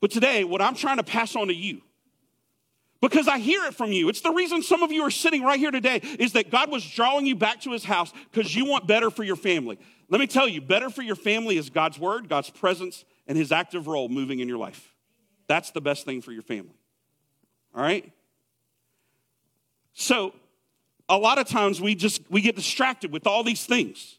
but 0.00 0.10
today, 0.10 0.44
what 0.44 0.62
I'm 0.62 0.76
trying 0.76 0.98
to 0.98 1.02
pass 1.02 1.34
on 1.34 1.48
to 1.48 1.54
you, 1.54 1.82
because 3.00 3.28
I 3.28 3.38
hear 3.38 3.64
it 3.64 3.74
from 3.74 3.92
you. 3.92 4.08
It's 4.08 4.22
the 4.22 4.32
reason 4.32 4.62
some 4.62 4.82
of 4.82 4.90
you 4.90 5.02
are 5.02 5.10
sitting 5.10 5.42
right 5.42 5.58
here 5.58 5.70
today 5.70 6.00
is 6.18 6.32
that 6.32 6.50
God 6.50 6.70
was 6.70 6.84
drawing 6.84 7.26
you 7.26 7.36
back 7.36 7.60
to 7.62 7.70
his 7.70 7.84
house 7.84 8.12
because 8.32 8.54
you 8.54 8.64
want 8.64 8.88
better 8.88 9.10
for 9.10 9.22
your 9.22 9.36
family. 9.36 9.78
Let 10.08 10.20
me 10.20 10.26
tell 10.26 10.48
you, 10.48 10.60
better 10.60 10.90
for 10.90 11.02
your 11.02 11.14
family 11.16 11.58
is 11.58 11.70
God's 11.70 11.98
word, 11.98 12.28
God's 12.28 12.50
presence, 12.50 13.04
and 13.26 13.38
his 13.38 13.52
active 13.52 13.86
role 13.86 14.08
moving 14.08 14.40
in 14.40 14.48
your 14.48 14.58
life. 14.58 14.94
That's 15.48 15.70
the 15.72 15.80
best 15.80 16.04
thing 16.04 16.22
for 16.22 16.32
your 16.32 16.42
family. 16.42 16.78
All 17.74 17.82
right? 17.82 18.12
So, 19.94 20.34
a 21.08 21.16
lot 21.16 21.38
of 21.38 21.48
times 21.48 21.80
we 21.80 21.94
just 21.94 22.22
we 22.30 22.40
get 22.40 22.54
distracted 22.54 23.12
with 23.12 23.26
all 23.26 23.42
these 23.42 23.66
things 23.66 24.14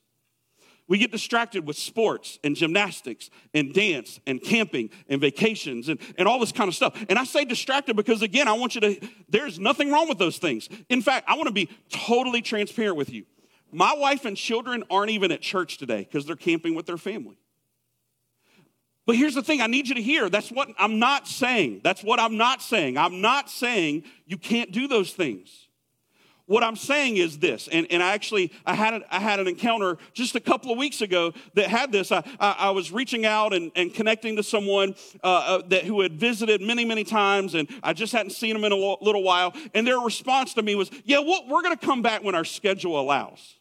we 0.87 0.97
get 0.97 1.11
distracted 1.11 1.67
with 1.67 1.77
sports 1.77 2.39
and 2.43 2.55
gymnastics 2.55 3.29
and 3.53 3.71
dance 3.75 4.19
and 4.25 4.41
camping 4.41 4.89
and 5.07 5.21
vacations 5.21 5.87
and, 5.87 5.99
and 6.17 6.27
all 6.27 6.39
this 6.39 6.51
kind 6.51 6.67
of 6.67 6.73
stuff 6.73 6.99
and 7.07 7.19
i 7.19 7.23
say 7.23 7.45
distracted 7.45 7.95
because 7.95 8.23
again 8.23 8.47
i 8.47 8.53
want 8.53 8.73
you 8.73 8.81
to 8.81 8.99
there's 9.29 9.59
nothing 9.59 9.91
wrong 9.91 10.09
with 10.09 10.17
those 10.17 10.39
things 10.39 10.67
in 10.89 11.03
fact 11.03 11.29
i 11.29 11.35
want 11.35 11.45
to 11.45 11.53
be 11.53 11.69
totally 11.91 12.41
transparent 12.41 12.95
with 12.97 13.11
you 13.13 13.23
My 13.71 13.93
wife 13.93 14.25
and 14.25 14.35
children 14.35 14.83
aren't 14.89 15.11
even 15.11 15.31
at 15.31 15.41
church 15.41 15.77
today 15.77 15.99
because 15.99 16.25
they're 16.25 16.35
camping 16.35 16.73
with 16.73 16.85
their 16.85 16.97
family. 16.97 17.37
But 19.09 19.15
here's 19.15 19.33
the 19.33 19.41
thing 19.41 19.59
I 19.59 19.65
need 19.65 19.87
you 19.87 19.95
to 19.95 20.03
hear. 20.03 20.29
That's 20.29 20.51
what 20.51 20.69
I'm 20.77 20.99
not 20.99 21.27
saying. 21.27 21.81
That's 21.83 22.03
what 22.03 22.19
I'm 22.19 22.37
not 22.37 22.61
saying. 22.61 22.95
I'm 22.95 23.21
not 23.21 23.49
saying 23.49 24.03
you 24.27 24.37
can't 24.37 24.71
do 24.71 24.87
those 24.87 25.13
things. 25.13 25.67
What 26.45 26.63
I'm 26.63 26.75
saying 26.75 27.17
is 27.17 27.39
this, 27.39 27.67
and, 27.71 27.87
and 27.89 28.03
I 28.03 28.13
actually 28.13 28.53
I 28.67 28.75
had, 28.75 28.93
a, 28.93 29.01
I 29.09 29.19
had 29.19 29.39
an 29.39 29.47
encounter 29.47 29.97
just 30.13 30.35
a 30.35 30.39
couple 30.39 30.71
of 30.71 30.77
weeks 30.77 31.01
ago 31.01 31.33
that 31.55 31.71
had 31.71 31.91
this. 31.91 32.11
I, 32.11 32.23
I, 32.39 32.55
I 32.59 32.69
was 32.69 32.91
reaching 32.91 33.25
out 33.25 33.51
and, 33.51 33.71
and 33.75 33.91
connecting 33.91 34.35
to 34.35 34.43
someone 34.43 34.93
uh, 35.23 35.27
uh, 35.27 35.61
that 35.69 35.85
who 35.85 36.01
had 36.01 36.13
visited 36.13 36.61
many, 36.61 36.85
many 36.85 37.03
times, 37.03 37.55
and 37.55 37.67
I 37.81 37.93
just 37.93 38.13
hadn't 38.13 38.33
seen 38.33 38.53
them 38.53 38.63
in 38.63 38.71
a 38.71 38.75
little 38.75 39.23
while. 39.23 39.55
And 39.73 39.87
their 39.87 39.97
response 39.97 40.53
to 40.53 40.61
me 40.61 40.75
was, 40.75 40.91
"Yeah, 41.03 41.17
we're 41.21 41.63
going 41.63 41.75
to 41.75 41.83
come 41.83 42.03
back 42.03 42.23
when 42.23 42.35
our 42.35 42.45
schedule 42.45 42.99
allows." 42.99 43.58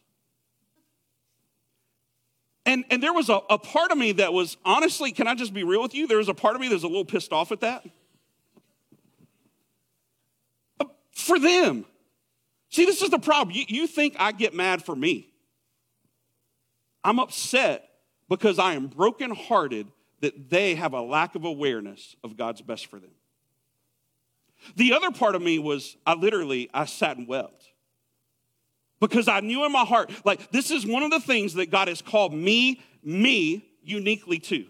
And, 2.69 2.85
and 2.91 3.01
there 3.01 3.13
was 3.13 3.29
a, 3.29 3.41
a 3.49 3.57
part 3.57 3.91
of 3.91 3.97
me 3.97 4.11
that 4.11 4.31
was 4.31 4.55
honestly, 4.63 5.11
can 5.11 5.27
I 5.27 5.33
just 5.33 5.55
be 5.55 5.63
real 5.63 5.81
with 5.81 5.95
you? 5.95 6.05
There 6.05 6.19
was 6.19 6.29
a 6.29 6.35
part 6.35 6.53
of 6.53 6.61
me 6.61 6.67
that 6.67 6.75
was 6.75 6.83
a 6.83 6.87
little 6.87 7.03
pissed 7.03 7.33
off 7.33 7.51
at 7.51 7.61
that. 7.61 7.83
Uh, 10.79 10.85
for 11.09 11.39
them. 11.39 11.83
See, 12.69 12.85
this 12.85 13.01
is 13.01 13.09
the 13.09 13.17
problem. 13.17 13.55
You, 13.55 13.63
you 13.67 13.87
think 13.87 14.17
I 14.19 14.31
get 14.31 14.53
mad 14.53 14.85
for 14.85 14.95
me. 14.95 15.33
I'm 17.03 17.17
upset 17.17 17.89
because 18.29 18.59
I 18.59 18.73
am 18.73 18.85
brokenhearted 18.85 19.87
that 20.21 20.51
they 20.51 20.75
have 20.75 20.93
a 20.93 21.01
lack 21.01 21.33
of 21.33 21.45
awareness 21.45 22.15
of 22.23 22.37
God's 22.37 22.61
best 22.61 22.85
for 22.85 22.99
them. 22.99 23.09
The 24.75 24.93
other 24.93 25.09
part 25.09 25.33
of 25.33 25.41
me 25.41 25.57
was 25.57 25.97
I 26.05 26.13
literally 26.13 26.69
I 26.71 26.85
sat 26.85 27.17
and 27.17 27.27
wept. 27.27 27.68
Because 28.99 29.27
I 29.27 29.39
knew 29.39 29.65
in 29.65 29.71
my 29.71 29.85
heart 29.85 30.11
like 30.25 30.51
this 30.51 30.71
is 30.71 30.85
one 30.85 31.03
of 31.03 31.11
the 31.11 31.19
things 31.19 31.53
that 31.55 31.71
God 31.71 31.87
has 31.87 32.01
called 32.01 32.33
me 32.33 32.81
me 33.03 33.65
uniquely 33.83 34.39
to. 34.39 34.65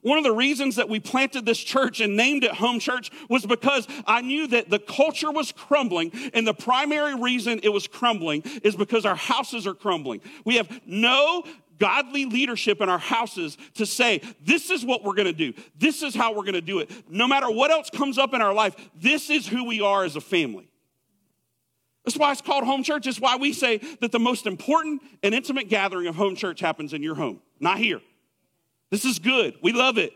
One 0.00 0.16
of 0.18 0.24
the 0.24 0.32
reasons 0.32 0.76
that 0.76 0.88
we 0.88 1.00
planted 1.00 1.44
this 1.44 1.58
church 1.58 2.00
and 2.00 2.16
named 2.16 2.44
it 2.44 2.52
Home 2.52 2.78
Church 2.78 3.10
was 3.28 3.44
because 3.44 3.86
I 4.06 4.20
knew 4.20 4.46
that 4.48 4.70
the 4.70 4.78
culture 4.78 5.30
was 5.30 5.50
crumbling, 5.50 6.12
and 6.32 6.46
the 6.46 6.54
primary 6.54 7.16
reason 7.16 7.60
it 7.64 7.70
was 7.70 7.88
crumbling 7.88 8.42
is 8.62 8.76
because 8.76 9.04
our 9.04 9.16
houses 9.16 9.66
are 9.66 9.74
crumbling. 9.74 10.20
We 10.44 10.56
have 10.56 10.80
no 10.86 11.42
godly 11.78 12.26
leadership 12.26 12.80
in 12.80 12.88
our 12.88 12.98
houses 12.98 13.56
to 13.74 13.86
say, 13.86 14.22
this 14.44 14.70
is 14.70 14.84
what 14.84 15.02
we're 15.04 15.14
gonna 15.14 15.32
do, 15.32 15.52
this 15.76 16.02
is 16.02 16.14
how 16.14 16.32
we're 16.32 16.44
gonna 16.44 16.60
do 16.60 16.78
it. 16.78 16.90
No 17.08 17.26
matter 17.26 17.50
what 17.50 17.70
else 17.70 17.90
comes 17.90 18.18
up 18.18 18.34
in 18.34 18.40
our 18.40 18.54
life, 18.54 18.76
this 18.94 19.30
is 19.30 19.48
who 19.48 19.64
we 19.64 19.80
are 19.80 20.04
as 20.04 20.14
a 20.14 20.20
family. 20.20 20.68
That's 22.08 22.16
why 22.16 22.32
it's 22.32 22.40
called 22.40 22.64
home 22.64 22.82
church. 22.82 23.06
It's 23.06 23.20
why 23.20 23.36
we 23.36 23.52
say 23.52 23.82
that 24.00 24.12
the 24.12 24.18
most 24.18 24.46
important 24.46 25.02
and 25.22 25.34
intimate 25.34 25.68
gathering 25.68 26.06
of 26.06 26.14
home 26.14 26.36
church 26.36 26.58
happens 26.58 26.94
in 26.94 27.02
your 27.02 27.14
home, 27.14 27.42
not 27.60 27.76
here. 27.76 28.00
This 28.88 29.04
is 29.04 29.18
good. 29.18 29.58
We 29.62 29.74
love 29.74 29.98
it. 29.98 30.14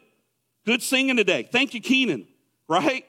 Good 0.65 0.81
singing 0.81 1.19
today. 1.19 1.47
Thank 1.53 1.75
you, 1.75 1.83
Keenan, 1.83 2.27
right? 2.67 3.05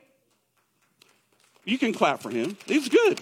You 1.64 1.78
can 1.78 1.94
clap 1.94 2.22
for 2.22 2.30
him. 2.30 2.58
He's 2.66 2.90
good. 2.90 3.22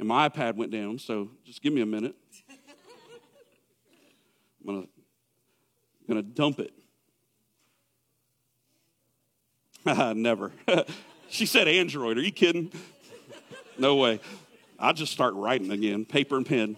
And 0.00 0.08
my 0.08 0.28
iPad 0.28 0.56
went 0.56 0.72
down, 0.72 0.98
so 0.98 1.30
just 1.44 1.62
give 1.62 1.72
me 1.72 1.82
a 1.82 1.86
minute. 1.86 2.16
I'm 4.60 4.74
gonna, 4.74 4.86
gonna 6.08 6.22
dump 6.22 6.58
it. 6.58 6.72
Never. 10.16 10.50
she 11.28 11.46
said 11.46 11.68
Android. 11.68 12.18
Are 12.18 12.22
you 12.22 12.32
kidding? 12.32 12.72
no 13.78 13.96
way. 13.96 14.20
I'll 14.78 14.94
just 14.94 15.12
start 15.12 15.34
writing 15.34 15.70
again, 15.70 16.04
paper 16.04 16.36
and 16.36 16.46
pen. 16.46 16.76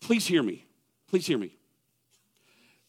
Please 0.00 0.26
hear 0.26 0.42
me. 0.42 0.64
Please 1.08 1.26
hear 1.26 1.38
me. 1.38 1.56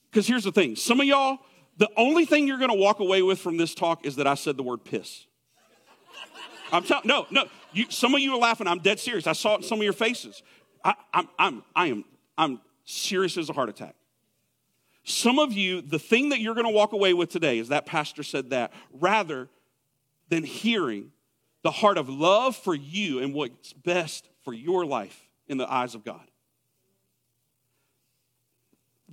Because 0.10 0.28
here's 0.28 0.44
the 0.44 0.52
thing 0.52 0.76
some 0.76 1.00
of 1.00 1.06
y'all, 1.06 1.40
the 1.78 1.90
only 1.98 2.26
thing 2.26 2.48
you're 2.48 2.58
going 2.58 2.72
to 2.72 2.78
walk 2.78 3.00
away 3.00 3.22
with 3.22 3.40
from 3.40 3.58
this 3.58 3.74
talk 3.76 4.06
is 4.06 4.16
that 4.18 4.28
I 4.28 4.36
said 4.36 4.58
the 4.58 4.64
word 4.64 4.84
piss. 4.84 5.26
I'm 6.72 6.84
telling 6.84 7.08
no, 7.08 7.28
no. 7.30 7.46
You, 7.72 7.86
some 7.90 8.14
of 8.16 8.20
you 8.20 8.34
are 8.34 8.40
laughing. 8.40 8.68
I'm 8.68 8.80
dead 8.80 9.00
serious. 9.00 9.28
I 9.28 9.34
saw 9.34 9.56
it 9.56 9.58
in 9.58 9.64
some 9.64 9.80
of 9.80 9.84
your 9.84 9.94
faces. 9.94 10.42
I, 10.84 10.96
I'm, 11.14 11.30
I'm, 11.38 11.64
I 11.76 11.88
am, 11.88 12.06
I'm 12.38 12.62
serious 12.86 13.38
as 13.38 13.50
a 13.50 13.54
heart 13.54 13.70
attack. 13.70 13.96
Some 15.04 15.38
of 15.38 15.52
you, 15.52 15.82
the 15.82 16.00
thing 16.00 16.30
that 16.30 16.40
you're 16.40 16.56
going 16.56 16.68
to 16.68 16.74
walk 16.74 16.94
away 16.94 17.14
with 17.14 17.30
today 17.30 17.60
is 17.60 17.70
that 17.70 17.86
pastor 17.86 18.24
said 18.24 18.52
that, 18.52 18.72
rather 18.92 19.50
than 20.30 20.44
hearing 20.44 21.12
the 21.62 21.72
heart 21.72 21.98
of 21.98 22.10
love 22.10 22.56
for 22.56 22.76
you 22.76 23.20
and 23.20 23.34
what's 23.34 23.74
best 23.74 24.30
for 24.44 24.54
your 24.54 24.86
life 24.86 25.28
in 25.48 25.58
the 25.58 25.72
eyes 25.72 25.96
of 25.96 26.04
God. 26.04 26.22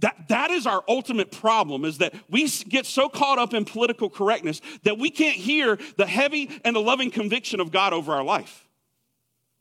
That, 0.01 0.29
that 0.29 0.51
is 0.51 0.67
our 0.67 0.83
ultimate 0.89 1.31
problem 1.31 1.85
is 1.85 1.99
that 1.99 2.15
we 2.29 2.49
get 2.69 2.87
so 2.87 3.09
caught 3.09 3.39
up 3.39 3.53
in 3.53 3.65
political 3.65 4.09
correctness 4.09 4.63
that 4.85 4.99
we 4.99 5.11
can't 5.11 5.37
hear 5.37 5.79
the 5.99 6.07
heavy 6.07 6.61
and 6.65 6.75
the 6.75 6.81
loving 6.81 7.11
conviction 7.11 7.61
of 7.61 7.71
God 7.71 7.93
over 7.93 8.13
our 8.15 8.25
life. 8.25 8.67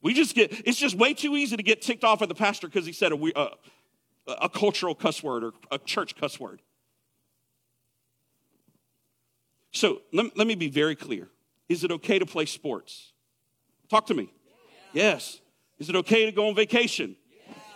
We 0.01 0.13
just 0.13 0.35
get, 0.35 0.53
it's 0.65 0.77
just 0.77 0.95
way 0.95 1.13
too 1.13 1.35
easy 1.35 1.57
to 1.57 1.63
get 1.63 1.81
ticked 1.81 2.05
off 2.05 2.21
at 2.21 2.29
the 2.29 2.35
pastor 2.35 2.67
because 2.67 2.85
he 2.85 2.93
said 2.93 3.11
a, 3.11 3.17
a, 3.35 3.49
a 4.41 4.49
cultural 4.49 4.95
cuss 4.95 5.23
word 5.23 5.43
or 5.43 5.53
a 5.71 5.77
church 5.77 6.15
cuss 6.15 6.39
word. 6.39 6.61
So 9.71 10.01
let, 10.11 10.37
let 10.37 10.47
me 10.47 10.55
be 10.55 10.69
very 10.69 10.95
clear. 10.95 11.29
Is 11.67 11.83
it 11.83 11.91
okay 11.91 12.19
to 12.19 12.25
play 12.25 12.45
sports? 12.45 13.13
Talk 13.89 14.07
to 14.07 14.13
me. 14.13 14.31
Yeah. 14.93 15.03
Yes. 15.03 15.39
Is 15.77 15.89
it 15.89 15.95
okay 15.95 16.25
to 16.25 16.31
go 16.31 16.49
on 16.49 16.55
vacation? 16.55 17.15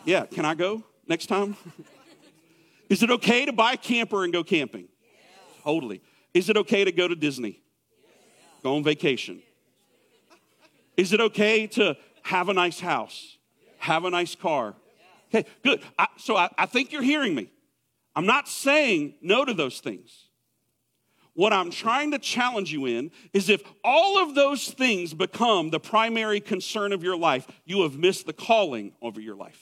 Yeah. 0.05 0.21
yeah. 0.21 0.25
Can 0.25 0.45
I 0.45 0.55
go 0.55 0.83
next 1.07 1.27
time? 1.27 1.55
Is 2.89 3.01
it 3.01 3.09
okay 3.09 3.45
to 3.45 3.53
buy 3.53 3.73
a 3.73 3.77
camper 3.77 4.23
and 4.23 4.33
go 4.33 4.43
camping? 4.43 4.87
Totally. 5.63 6.01
Is 6.33 6.49
it 6.49 6.57
okay 6.57 6.83
to 6.83 6.91
go 6.91 7.07
to 7.07 7.15
Disney? 7.15 7.61
Go 8.61 8.75
on 8.75 8.83
vacation? 8.83 9.41
Is 10.97 11.13
it 11.13 11.21
okay 11.21 11.67
to 11.67 11.97
have 12.23 12.49
a 12.49 12.53
nice 12.53 12.79
house? 12.79 13.37
Have 13.79 14.05
a 14.05 14.09
nice 14.09 14.35
car? 14.35 14.75
Okay, 15.33 15.47
good. 15.63 15.81
I, 15.97 16.07
so 16.17 16.35
I, 16.35 16.49
I 16.57 16.65
think 16.65 16.91
you're 16.91 17.01
hearing 17.01 17.33
me. 17.33 17.49
I'm 18.15 18.25
not 18.25 18.47
saying 18.47 19.15
no 19.21 19.43
to 19.43 19.53
those 19.53 19.79
things. 19.79 20.27
What 21.35 21.51
I'm 21.51 21.71
trying 21.71 22.11
to 22.11 22.19
challenge 22.19 22.71
you 22.71 22.85
in 22.85 23.09
is 23.33 23.49
if 23.49 23.63
all 23.83 24.21
of 24.21 24.35
those 24.35 24.69
things 24.69 25.15
become 25.15 25.71
the 25.71 25.79
primary 25.79 26.39
concern 26.39 26.93
of 26.93 27.01
your 27.01 27.17
life, 27.17 27.47
you 27.65 27.81
have 27.81 27.97
missed 27.97 28.27
the 28.27 28.33
calling 28.33 28.93
over 29.01 29.19
your 29.19 29.35
life. 29.35 29.59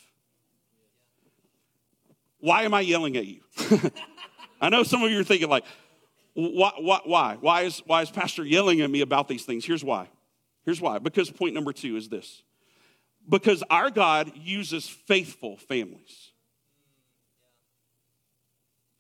Why 2.40 2.64
am 2.64 2.74
I 2.74 2.82
yelling 2.82 3.16
at 3.16 3.26
you? 3.26 3.40
I 4.62 4.68
know 4.68 4.84
some 4.84 5.02
of 5.04 5.12
you 5.12 5.20
are 5.22 5.24
thinking, 5.24 5.48
like, 5.48 5.64
why, 6.34 6.74
why, 6.78 7.00
why? 7.06 7.38
Why 7.40 7.62
is, 7.62 7.82
why 7.86 8.02
is 8.02 8.10
Pastor 8.12 8.44
yelling 8.44 8.82
at 8.82 8.90
me 8.90 9.02
about 9.02 9.30
these 9.30 9.46
things? 9.46 9.64
Here's 9.64 9.84
why. 9.84 10.10
Here's 10.66 10.82
why. 10.82 11.00
Because 11.00 11.30
point 11.30 11.54
number 11.54 11.72
two 11.72 11.96
is 11.96 12.10
this 12.10 12.44
because 13.28 13.64
our 13.70 13.90
God 13.90 14.32
uses 14.36 14.88
faithful 14.88 15.58
families. 15.58 16.32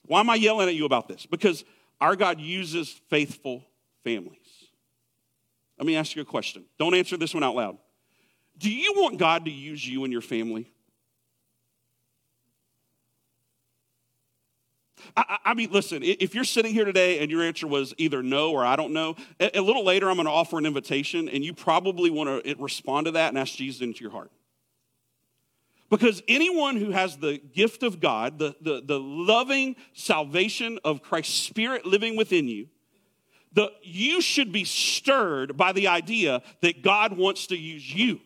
Why 0.06 0.20
am 0.20 0.30
I 0.30 0.36
yelling 0.36 0.68
at 0.68 0.76
you 0.76 0.86
about 0.86 1.08
this? 1.08 1.26
Because 1.26 1.64
our 2.00 2.16
God 2.16 2.40
uses 2.40 2.90
faithful 3.10 3.66
families. 4.04 4.38
Let 5.78 5.86
me 5.86 5.96
ask 5.96 6.16
you 6.16 6.22
a 6.22 6.26
question. 6.26 6.66
Don't 6.78 6.94
answer 6.94 7.18
this 7.18 7.34
one 7.34 7.44
out 7.44 7.56
loud. 7.56 7.78
Do 8.58 8.72
you 8.72 8.94
want 8.98 9.18
God 9.18 9.46
to 9.46 9.52
use 9.52 9.88
you 9.88 10.04
and 10.04 10.14
your 10.14 10.22
family? 10.22 10.72
I, 15.16 15.38
I, 15.46 15.54
mean, 15.54 15.72
listen, 15.72 16.02
if 16.04 16.36
you're 16.36 16.44
sitting 16.44 16.74
here 16.74 16.86
today 16.86 17.20
and 17.20 17.30
your 17.30 17.44
answer 17.44 17.68
was 17.68 17.94
either 17.98 18.24
no 18.24 18.52
or 18.52 18.66
I 18.66 18.76
don't 18.76 18.94
know, 18.94 19.16
a, 19.40 19.60
a 19.60 19.62
little 19.62 19.84
later 19.84 20.10
I'm 20.10 20.16
going 20.16 20.26
to 20.26 20.32
offer 20.32 20.58
an 20.58 20.66
invitation, 20.66 21.30
and 21.30 21.44
you 21.44 21.54
probably 21.54 22.10
want 22.10 22.46
to 22.46 22.56
respond 22.56 23.06
to 23.06 23.12
that 23.12 23.30
and 23.30 23.38
ask 23.38 23.56
Jesus 23.56 23.82
into 23.82 24.02
your 24.02 24.12
heart. 24.12 24.32
Because 25.90 26.24
anyone 26.30 26.78
who 26.78 26.92
has 26.92 27.18
the 27.18 27.38
gift 27.38 27.84
of 27.84 28.00
God, 28.00 28.40
the, 28.40 28.56
the, 28.62 28.82
the 28.84 29.00
loving 29.00 29.76
salvation 29.94 30.80
of 30.86 31.02
Christ's 31.02 31.36
Spirit 31.36 31.86
living 31.86 32.16
within 32.16 32.48
you, 32.48 32.70
the, 33.54 33.72
you 33.84 34.22
should 34.22 34.54
be 34.54 34.64
stirred 34.64 35.58
by 35.58 35.74
the 35.74 35.90
idea 35.90 36.42
that 36.62 36.82
God 36.82 37.18
wants 37.18 37.48
to 37.48 37.58
use 37.58 37.94
you. 37.94 38.22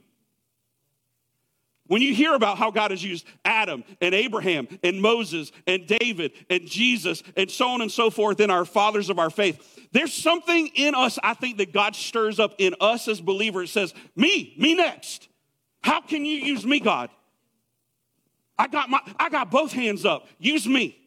When 1.88 2.02
you 2.02 2.16
hear 2.16 2.34
about 2.34 2.58
how 2.58 2.72
God 2.72 2.92
has 2.92 3.04
used 3.04 3.28
Adam 3.44 3.84
and 4.02 4.16
Abraham 4.16 4.68
and 4.84 5.02
Moses 5.02 5.52
and 5.68 5.86
David 5.86 6.32
and 6.50 6.66
Jesus 6.66 7.22
and 7.38 7.50
so 7.50 7.70
on 7.70 7.82
and 7.82 7.92
so 7.92 8.10
forth 8.10 8.40
in 8.40 8.50
our 8.50 8.66
fathers 8.66 9.10
of 9.10 9.20
our 9.20 9.30
faith, 9.30 9.88
there's 9.92 10.14
something 10.14 10.68
in 10.76 10.96
us, 10.96 11.20
I 11.22 11.36
think, 11.36 11.58
that 11.58 11.74
God 11.74 11.96
stirs 11.96 12.40
up 12.40 12.56
in 12.58 12.76
us 12.82 13.08
as 13.08 13.22
believers. 13.22 13.72
says, 13.72 13.94
Me, 14.16 14.56
me 14.58 14.74
next. 14.74 15.28
How 15.82 16.02
can 16.02 16.26
you 16.26 16.38
use 16.38 16.66
me, 16.66 16.80
God? 16.80 17.12
I 18.58 18.68
got, 18.68 18.90
my, 18.90 19.00
I 19.20 19.30
got 19.30 19.52
both 19.52 19.72
hands 19.72 20.06
up. 20.06 20.28
Use 20.40 20.66
me. 20.66 20.98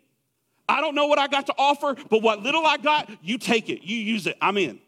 I 0.68 0.80
don't 0.80 0.94
know 0.94 1.06
what 1.06 1.18
I 1.18 1.26
got 1.26 1.46
to 1.46 1.54
offer, 1.58 1.96
but 2.08 2.22
what 2.22 2.42
little 2.42 2.64
I 2.64 2.76
got, 2.76 3.10
you 3.22 3.38
take 3.38 3.68
it. 3.70 3.82
You 3.82 3.96
use 3.96 4.26
it. 4.26 4.36
I'm 4.40 4.56
in. 4.58 4.78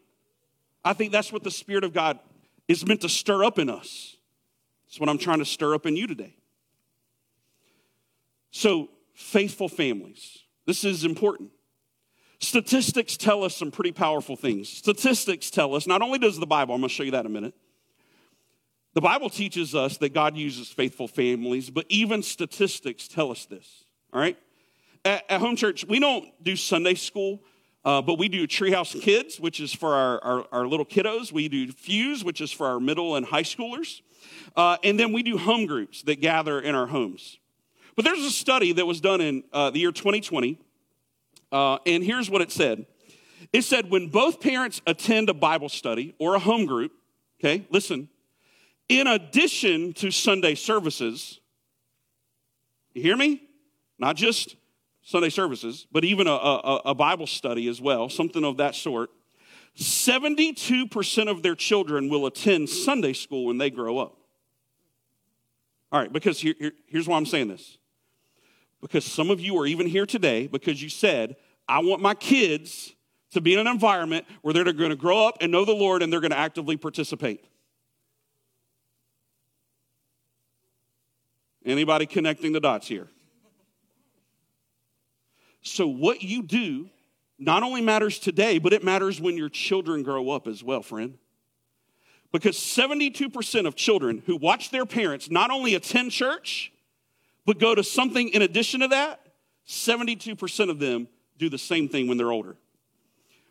I 0.85 0.93
think 0.93 1.11
that's 1.11 1.33
what 1.33 1.43
the 1.43 1.51
Spirit 1.51 1.83
of 1.83 1.91
God 1.91 2.19
is 2.67 2.85
meant 2.85 3.01
to 3.01 3.09
stir 3.09 3.43
up 3.43 3.59
in 3.59 3.69
us. 3.69 4.15
That's 4.91 4.99
what 4.99 5.07
I'm 5.07 5.17
trying 5.17 5.39
to 5.39 5.45
stir 5.45 5.73
up 5.73 5.85
in 5.85 5.95
you 5.95 6.05
today. 6.05 6.35
So, 8.51 8.89
faithful 9.13 9.69
families. 9.69 10.39
This 10.65 10.83
is 10.83 11.05
important. 11.05 11.51
Statistics 12.39 13.15
tell 13.15 13.45
us 13.45 13.55
some 13.55 13.71
pretty 13.71 13.93
powerful 13.93 14.35
things. 14.35 14.67
Statistics 14.67 15.49
tell 15.49 15.75
us, 15.75 15.87
not 15.87 16.01
only 16.01 16.19
does 16.19 16.37
the 16.37 16.45
Bible, 16.45 16.75
I'm 16.75 16.81
going 16.81 16.89
to 16.89 16.93
show 16.93 17.03
you 17.03 17.11
that 17.11 17.21
in 17.21 17.27
a 17.27 17.29
minute, 17.29 17.53
the 18.93 18.99
Bible 18.99 19.29
teaches 19.29 19.73
us 19.73 19.95
that 19.99 20.13
God 20.13 20.35
uses 20.35 20.67
faithful 20.67 21.07
families, 21.07 21.69
but 21.69 21.85
even 21.87 22.21
statistics 22.21 23.07
tell 23.07 23.31
us 23.31 23.45
this, 23.45 23.85
all 24.11 24.19
right? 24.19 24.37
At, 25.05 25.23
at 25.31 25.39
home 25.39 25.55
church, 25.55 25.85
we 25.87 25.99
don't 25.99 26.25
do 26.43 26.57
Sunday 26.57 26.95
school, 26.95 27.41
uh, 27.85 28.01
but 28.01 28.19
we 28.19 28.27
do 28.27 28.45
Treehouse 28.45 28.99
Kids, 28.99 29.39
which 29.39 29.61
is 29.61 29.71
for 29.71 29.95
our, 29.95 30.21
our, 30.21 30.47
our, 30.51 30.67
little 30.67 30.85
kiddos. 30.85 31.31
We 31.31 31.47
do 31.47 31.71
Fuse, 31.71 32.25
which 32.25 32.41
is 32.41 32.51
for 32.51 32.67
our 32.67 32.81
middle 32.81 33.15
and 33.15 33.25
high 33.25 33.43
schoolers. 33.43 34.01
Uh, 34.55 34.77
and 34.83 34.99
then 34.99 35.13
we 35.13 35.23
do 35.23 35.37
home 35.37 35.65
groups 35.65 36.01
that 36.03 36.21
gather 36.21 36.59
in 36.59 36.75
our 36.75 36.87
homes. 36.87 37.39
But 37.95 38.05
there's 38.05 38.23
a 38.25 38.31
study 38.31 38.71
that 38.73 38.85
was 38.85 39.01
done 39.01 39.21
in 39.21 39.43
uh, 39.51 39.69
the 39.69 39.79
year 39.79 39.91
2020, 39.91 40.59
uh, 41.51 41.77
and 41.85 42.03
here's 42.03 42.29
what 42.29 42.41
it 42.41 42.51
said 42.51 42.85
it 43.53 43.63
said, 43.63 43.89
when 43.89 44.07
both 44.07 44.39
parents 44.39 44.81
attend 44.87 45.29
a 45.29 45.33
Bible 45.33 45.69
study 45.69 46.15
or 46.19 46.35
a 46.35 46.39
home 46.39 46.65
group, 46.65 46.91
okay, 47.39 47.65
listen, 47.69 48.07
in 48.87 49.07
addition 49.07 49.93
to 49.93 50.11
Sunday 50.11 50.55
services, 50.55 51.39
you 52.93 53.01
hear 53.01 53.17
me? 53.17 53.41
Not 53.99 54.15
just 54.15 54.55
Sunday 55.03 55.29
services, 55.29 55.87
but 55.91 56.03
even 56.05 56.27
a, 56.27 56.31
a, 56.31 56.81
a, 56.85 56.95
Bible 56.95 57.27
study 57.27 57.67
as 57.67 57.81
well, 57.81 58.09
something 58.09 58.43
of 58.43 58.57
that 58.57 58.75
sort. 58.75 59.09
72% 59.77 61.29
of 61.29 61.43
their 61.43 61.55
children 61.55 62.09
will 62.09 62.25
attend 62.25 62.69
Sunday 62.69 63.13
school 63.13 63.45
when 63.45 63.57
they 63.57 63.69
grow 63.69 63.97
up. 63.97 64.17
All 65.91 65.99
right, 65.99 66.11
because 66.11 66.39
here, 66.39 66.55
here, 66.57 66.71
here's 66.87 67.07
why 67.07 67.17
I'm 67.17 67.25
saying 67.25 67.47
this. 67.47 67.77
Because 68.81 69.05
some 69.05 69.29
of 69.29 69.39
you 69.39 69.57
are 69.59 69.65
even 69.65 69.87
here 69.87 70.05
today 70.05 70.47
because 70.47 70.81
you 70.81 70.89
said, 70.89 71.35
I 71.67 71.79
want 71.79 72.01
my 72.01 72.13
kids 72.13 72.93
to 73.31 73.41
be 73.41 73.53
in 73.53 73.59
an 73.59 73.67
environment 73.67 74.25
where 74.41 74.53
they're 74.53 74.71
going 74.73 74.89
to 74.89 74.95
grow 74.95 75.27
up 75.27 75.37
and 75.41 75.51
know 75.51 75.65
the 75.65 75.73
Lord 75.73 76.01
and 76.01 76.11
they're 76.11 76.19
going 76.19 76.31
to 76.31 76.37
actively 76.37 76.77
participate. 76.77 77.45
Anybody 81.65 82.05
connecting 82.05 82.53
the 82.53 82.59
dots 82.59 82.87
here? 82.87 83.07
So, 85.61 85.87
what 85.87 86.23
you 86.23 86.41
do 86.41 86.89
not 87.41 87.63
only 87.63 87.81
matters 87.81 88.19
today, 88.19 88.59
but 88.59 88.73
it 88.73 88.83
matters 88.83 89.19
when 89.19 89.37
your 89.37 89.49
children 89.49 90.03
grow 90.03 90.29
up 90.29 90.47
as 90.47 90.63
well, 90.63 90.81
friend. 90.81 91.17
Because 92.31 92.55
72% 92.55 93.67
of 93.67 93.75
children 93.75 94.23
who 94.25 94.37
watch 94.37 94.69
their 94.69 94.85
parents 94.85 95.29
not 95.29 95.51
only 95.51 95.75
attend 95.75 96.11
church, 96.11 96.71
but 97.45 97.59
go 97.59 97.75
to 97.75 97.83
something 97.83 98.29
in 98.29 98.41
addition 98.41 98.79
to 98.79 98.87
that, 98.89 99.19
72% 99.67 100.69
of 100.69 100.79
them 100.79 101.07
do 101.37 101.49
the 101.49 101.57
same 101.57 101.89
thing 101.89 102.07
when 102.07 102.17
they're 102.17 102.31
older. 102.31 102.55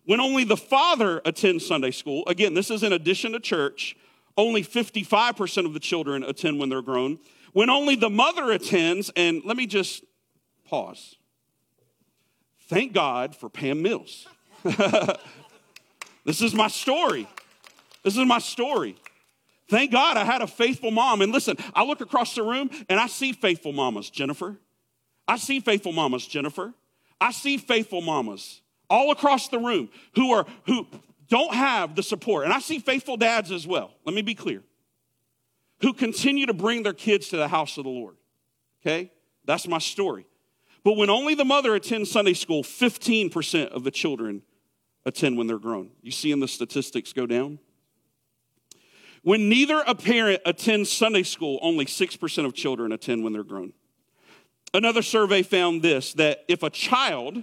When 0.07 0.21
only 0.21 0.45
the 0.45 0.57
father 0.57 1.21
attends 1.25 1.67
Sunday 1.67 1.91
school, 1.91 2.25
again, 2.27 2.55
this 2.55 2.71
is 2.71 2.83
in 2.83 2.93
addition 2.93 3.33
to 3.33 3.41
church, 3.41 3.97
only 4.37 4.63
55% 4.63 5.67
of 5.67 5.75
the 5.75 5.81
children 5.81 6.23
attend 6.23 6.59
when 6.59 6.71
they're 6.71 6.81
grown 6.81 7.19
when 7.53 7.71
only 7.71 7.97
the 7.97 8.11
mother 8.11 8.51
attends, 8.53 9.11
and 9.17 9.43
let 9.45 9.57
me 9.57 9.67
just 9.67 10.05
pause. 10.65 11.17
Thank 12.71 12.93
God 12.93 13.35
for 13.35 13.49
Pam 13.49 13.83
Mills. 13.83 14.29
this 16.25 16.41
is 16.41 16.55
my 16.55 16.69
story. 16.69 17.27
This 18.05 18.17
is 18.17 18.25
my 18.25 18.39
story. 18.39 18.95
Thank 19.69 19.91
God 19.91 20.17
I 20.17 20.25
had 20.25 20.41
a 20.41 20.47
faithful 20.47 20.93
mom. 20.93 21.21
And 21.21 21.33
listen, 21.33 21.57
I 21.75 21.83
look 21.83 22.01
across 22.01 22.37
the 22.37 22.45
room 22.45 22.71
and 22.89 23.01
I 23.01 23.09
see 23.09 23.33
faithful 23.33 23.73
mamas, 23.73 24.09
Jennifer. 24.09 24.57
I 25.27 25.37
see 25.37 25.59
faithful 25.59 25.91
mamas, 25.91 26.25
Jennifer. 26.25 26.73
I 27.21 27.33
see 27.33 27.57
faithful 27.57 28.03
mamas 28.03 28.61
all 28.89 29.11
across 29.11 29.49
the 29.49 29.59
room 29.59 29.89
who 30.15 30.31
are 30.31 30.47
who 30.67 30.87
don't 31.29 31.53
have 31.53 31.97
the 31.97 32.05
support. 32.05 32.45
And 32.45 32.53
I 32.53 32.61
see 32.61 32.79
faithful 32.79 33.17
dads 33.17 33.51
as 33.51 33.67
well. 33.67 33.91
Let 34.05 34.15
me 34.15 34.23
be 34.23 34.37
clear 34.37 34.63
who 35.81 35.93
continue 35.93 36.47
to 36.47 36.55
bring 36.55 36.85
their 36.85 36.93
kids 36.93 37.31
to 37.31 37.37
the 37.37 37.49
house 37.49 37.79
of 37.79 37.83
the 37.83 37.91
Lord. 37.91 38.15
Okay? 38.81 39.11
That's 39.45 39.67
my 39.67 39.79
story. 39.79 40.25
But 40.83 40.97
when 40.97 41.11
only 41.11 41.35
the 41.35 41.45
mother 41.45 41.75
attends 41.75 42.11
Sunday 42.11 42.35
school, 42.35 42.63
15% 42.63 43.69
of 43.69 43.85
the 43.85 43.91
children 43.91 44.43
attend 45.05 45.37
when 45.37 45.47
they're 45.47 45.59
grown. 45.59 45.91
You 46.03 46.11
seeing 46.11 46.41
the 46.41 46.49
statistics 46.49 47.13
go 47.13 47.27
down? 47.27 47.59
When 49.23 49.49
neither 49.49 49.83
a 49.87 49.95
parent 49.95 50.41
attends 50.47 50.91
Sunday 50.91 51.23
school, 51.23 51.59
only 51.61 51.85
6% 51.85 52.45
of 52.47 52.55
children 52.55 52.93
attend 52.93 53.23
when 53.23 53.33
they're 53.33 53.45
grown. 53.45 53.75
Another 54.73 55.03
survey 55.03 55.43
found 55.43 55.83
this 55.83 56.15
that 56.15 56.45
if 56.49 56.63
a 56.63 56.71
child, 56.71 57.43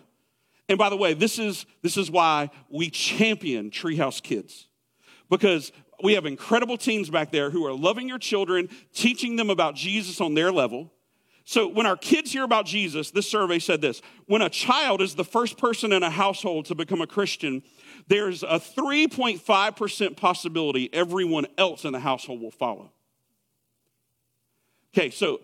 and 0.69 0.77
by 0.77 0.89
the 0.89 0.97
way, 0.97 1.13
this 1.13 1.37
is, 1.37 1.65
this 1.83 1.97
is 1.97 2.09
why 2.09 2.49
we 2.69 2.89
champion 2.89 3.69
Treehouse 3.69 4.21
Kids. 4.23 4.67
Because 5.29 5.71
we 6.01 6.13
have 6.13 6.25
incredible 6.25 6.77
teens 6.77 7.09
back 7.09 7.31
there 7.31 7.49
who 7.49 7.65
are 7.65 7.73
loving 7.73 8.07
your 8.07 8.19
children, 8.19 8.69
teaching 8.93 9.35
them 9.35 9.49
about 9.49 9.75
Jesus 9.75 10.21
on 10.21 10.33
their 10.33 10.51
level. 10.51 10.91
So 11.49 11.65
when 11.65 11.85
our 11.85 11.95
kids 11.95 12.33
hear 12.33 12.43
about 12.43 12.65
Jesus, 12.65 13.11
this 13.11 13.31
survey 13.31 13.59
said 13.59 13.79
this 13.79 14.01
when 14.25 14.41
a 14.41 14.49
child 14.49 15.01
is 15.01 15.15
the 15.15 15.23
first 15.23 15.57
person 15.57 15.93
in 15.93 16.03
a 16.03 16.09
household 16.09 16.65
to 16.65 16.75
become 16.75 16.99
a 16.99 17.07
Christian, 17.07 17.63
there's 18.09 18.43
a 18.43 18.59
3.5% 18.59 20.17
possibility 20.17 20.93
everyone 20.93 21.47
else 21.57 21.85
in 21.85 21.93
the 21.93 22.01
household 22.01 22.41
will 22.41 22.51
follow. 22.51 22.91
Okay, 24.93 25.09
so 25.09 25.39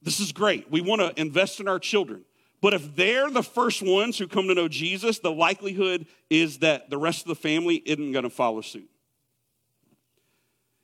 this 0.00 0.20
is 0.20 0.30
great. 0.30 0.70
We 0.70 0.80
want 0.80 1.00
to 1.00 1.20
invest 1.20 1.58
in 1.58 1.66
our 1.66 1.80
children. 1.80 2.24
But 2.60 2.72
if 2.72 2.94
they're 2.94 3.30
the 3.30 3.42
first 3.42 3.82
ones 3.82 4.16
who 4.16 4.28
come 4.28 4.46
to 4.46 4.54
know 4.54 4.68
Jesus, 4.68 5.18
the 5.18 5.32
likelihood 5.32 6.06
is 6.30 6.58
that 6.58 6.88
the 6.88 6.98
rest 6.98 7.22
of 7.22 7.26
the 7.26 7.34
family 7.34 7.82
isn't 7.84 8.12
going 8.12 8.22
to 8.22 8.30
follow 8.30 8.60
suit. 8.60 8.88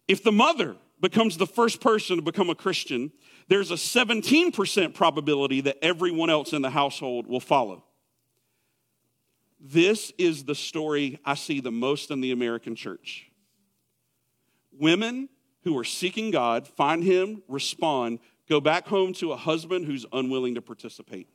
If 0.09 0.25
the 0.25 0.33
mother 0.33 0.75
becomes 1.01 1.37
the 1.37 1.47
first 1.47 1.81
person 1.81 2.17
to 2.17 2.23
become 2.23 2.51
a 2.51 2.57
Christian, 2.57 3.13
there's 3.51 3.73
a 3.73 3.75
17% 3.75 4.95
probability 4.95 5.61
that 5.63 5.77
everyone 5.83 6.31
else 6.31 6.53
in 6.53 6.63
the 6.63 6.71
household 6.71 7.27
will 7.27 7.41
follow. 7.41 7.83
This 9.59 10.13
is 10.19 10.45
the 10.45 10.55
story 10.55 11.19
I 11.25 11.35
see 11.35 11.59
the 11.59 11.73
most 11.73 12.13
in 12.13 12.21
the 12.21 12.31
American 12.31 12.77
church. 12.77 13.29
Women 14.71 15.29
who 15.65 15.77
are 15.77 15.85
seeking 15.85 16.31
God 16.31 16.69
find 16.69 17.03
Him, 17.03 17.43
respond, 17.49 18.21
go 18.49 18.61
back 18.61 18.87
home 18.87 19.13
to 19.15 19.33
a 19.33 19.37
husband 19.37 19.85
who's 19.85 20.07
unwilling 20.13 20.55
to 20.55 20.63
participate. 20.63 21.29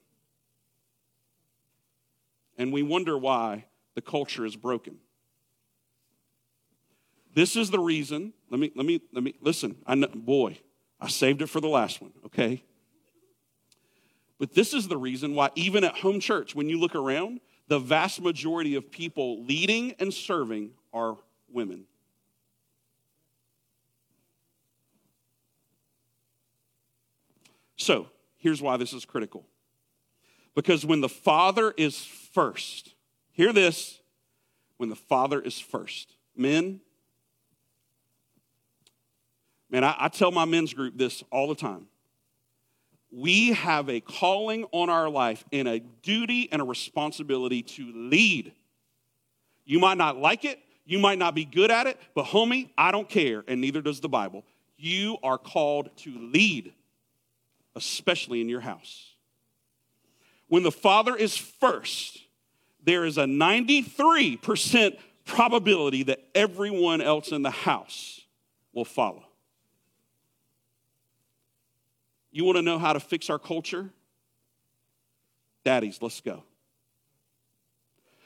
And 2.57 2.71
we 2.71 2.81
wonder 2.81 3.17
why 3.17 3.65
the 3.93 4.01
culture 4.01 4.45
is 4.45 4.55
broken. 4.55 4.99
This 7.33 7.57
is 7.57 7.71
the 7.71 7.79
reason. 7.79 8.31
Let 8.49 8.61
me, 8.61 8.71
let 8.73 8.85
me, 8.85 9.01
let 9.11 9.21
me, 9.21 9.35
listen. 9.41 9.75
I 9.85 9.95
know, 9.95 10.07
boy, 10.07 10.59
I 11.05 11.07
saved 11.07 11.43
it 11.43 11.47
for 11.47 11.61
the 11.61 11.67
last 11.67 12.01
one, 12.01 12.11
okay? 12.25 12.63
But 14.39 14.55
this 14.55 14.73
is 14.73 14.87
the 14.87 14.97
reason 14.97 15.35
why, 15.35 15.51
even 15.53 15.83
at 15.83 15.97
home 15.97 16.19
church, 16.19 16.55
when 16.55 16.67
you 16.67 16.79
look 16.79 16.95
around, 16.95 17.41
the 17.67 17.77
vast 17.77 18.19
majority 18.19 18.73
of 18.73 18.89
people 18.89 19.43
leading 19.43 19.93
and 19.99 20.11
serving 20.11 20.71
are 20.91 21.15
women. 21.47 21.85
So, 27.77 28.07
here's 28.37 28.63
why 28.63 28.77
this 28.77 28.91
is 28.91 29.05
critical. 29.05 29.45
Because 30.55 30.87
when 30.87 31.01
the 31.01 31.09
Father 31.09 31.71
is 31.77 32.03
first, 32.03 32.95
hear 33.31 33.53
this 33.53 33.99
when 34.77 34.89
the 34.89 34.95
Father 34.95 35.39
is 35.39 35.59
first, 35.59 36.15
men, 36.35 36.81
Man, 39.75 39.83
I, 39.83 39.93
I 39.99 40.07
tell 40.07 40.31
my 40.31 40.45
men's 40.45 40.73
group 40.73 40.97
this 40.97 41.21
all 41.33 41.49
the 41.49 41.55
time. 41.55 41.87
We 43.11 43.51
have 43.51 43.89
a 43.89 43.99
calling 43.99 44.63
on 44.71 44.89
our 44.89 45.09
life 45.09 45.43
and 45.51 45.67
a 45.67 45.81
duty 45.81 46.47
and 46.49 46.61
a 46.61 46.65
responsibility 46.65 47.61
to 47.61 47.91
lead. 47.93 48.53
You 49.65 49.79
might 49.79 49.97
not 49.97 50.15
like 50.15 50.45
it, 50.45 50.59
you 50.85 50.97
might 50.97 51.17
not 51.17 51.35
be 51.35 51.43
good 51.43 51.71
at 51.71 51.87
it, 51.87 51.99
but 52.13 52.23
homie, 52.23 52.69
I 52.77 52.91
don't 52.91 53.09
care, 53.09 53.43
and 53.49 53.59
neither 53.59 53.81
does 53.81 53.99
the 53.99 54.07
Bible. 54.07 54.45
You 54.77 55.17
are 55.21 55.37
called 55.37 55.89
to 55.97 56.17
lead, 56.17 56.71
especially 57.75 58.39
in 58.39 58.47
your 58.47 58.61
house. 58.61 59.11
When 60.47 60.63
the 60.63 60.71
father 60.71 61.17
is 61.17 61.35
first, 61.35 62.19
there 62.81 63.03
is 63.03 63.17
a 63.17 63.25
93% 63.25 64.97
probability 65.25 66.03
that 66.03 66.21
everyone 66.33 67.01
else 67.01 67.33
in 67.33 67.41
the 67.41 67.51
house 67.51 68.21
will 68.71 68.85
follow. 68.85 69.24
You 72.35 72.43
want 72.43 72.57
to 72.57 72.61
know 72.61 72.77
how 72.77 72.91
to 72.91 72.99
fix 72.99 73.29
our 73.29 73.39
culture? 73.39 73.89
Daddies, 75.63 75.99
let's 76.01 76.19
go. 76.19 76.43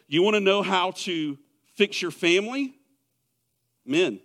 You 0.08 0.24
want 0.24 0.34
to 0.34 0.39
know 0.39 0.63
how 0.63 0.89
to 1.06 1.38
fix 1.76 2.02
your 2.02 2.10
family? 2.10 2.74
Men, 3.86 4.19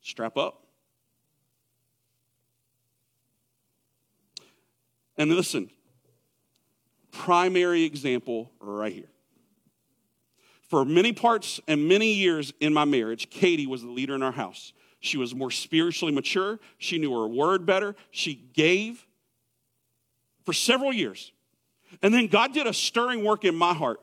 strap 0.00 0.38
up. 0.38 0.62
And 5.18 5.30
listen, 5.30 5.68
primary 7.10 7.82
example 7.82 8.50
right 8.60 8.94
here. 8.94 9.10
For 10.70 10.86
many 10.86 11.12
parts 11.12 11.60
and 11.68 11.86
many 11.86 12.14
years 12.14 12.54
in 12.60 12.72
my 12.72 12.86
marriage, 12.86 13.28
Katie 13.28 13.66
was 13.66 13.82
the 13.82 13.90
leader 13.90 14.14
in 14.14 14.22
our 14.22 14.32
house. 14.32 14.72
She 15.00 15.16
was 15.16 15.34
more 15.34 15.50
spiritually 15.50 16.12
mature. 16.12 16.58
She 16.78 16.98
knew 16.98 17.12
her 17.12 17.26
word 17.26 17.66
better. 17.66 17.94
She 18.10 18.34
gave 18.54 19.06
for 20.44 20.52
several 20.52 20.92
years. 20.92 21.32
And 22.02 22.12
then 22.12 22.26
God 22.26 22.52
did 22.52 22.66
a 22.66 22.72
stirring 22.72 23.24
work 23.24 23.44
in 23.44 23.54
my 23.54 23.74
heart. 23.74 24.00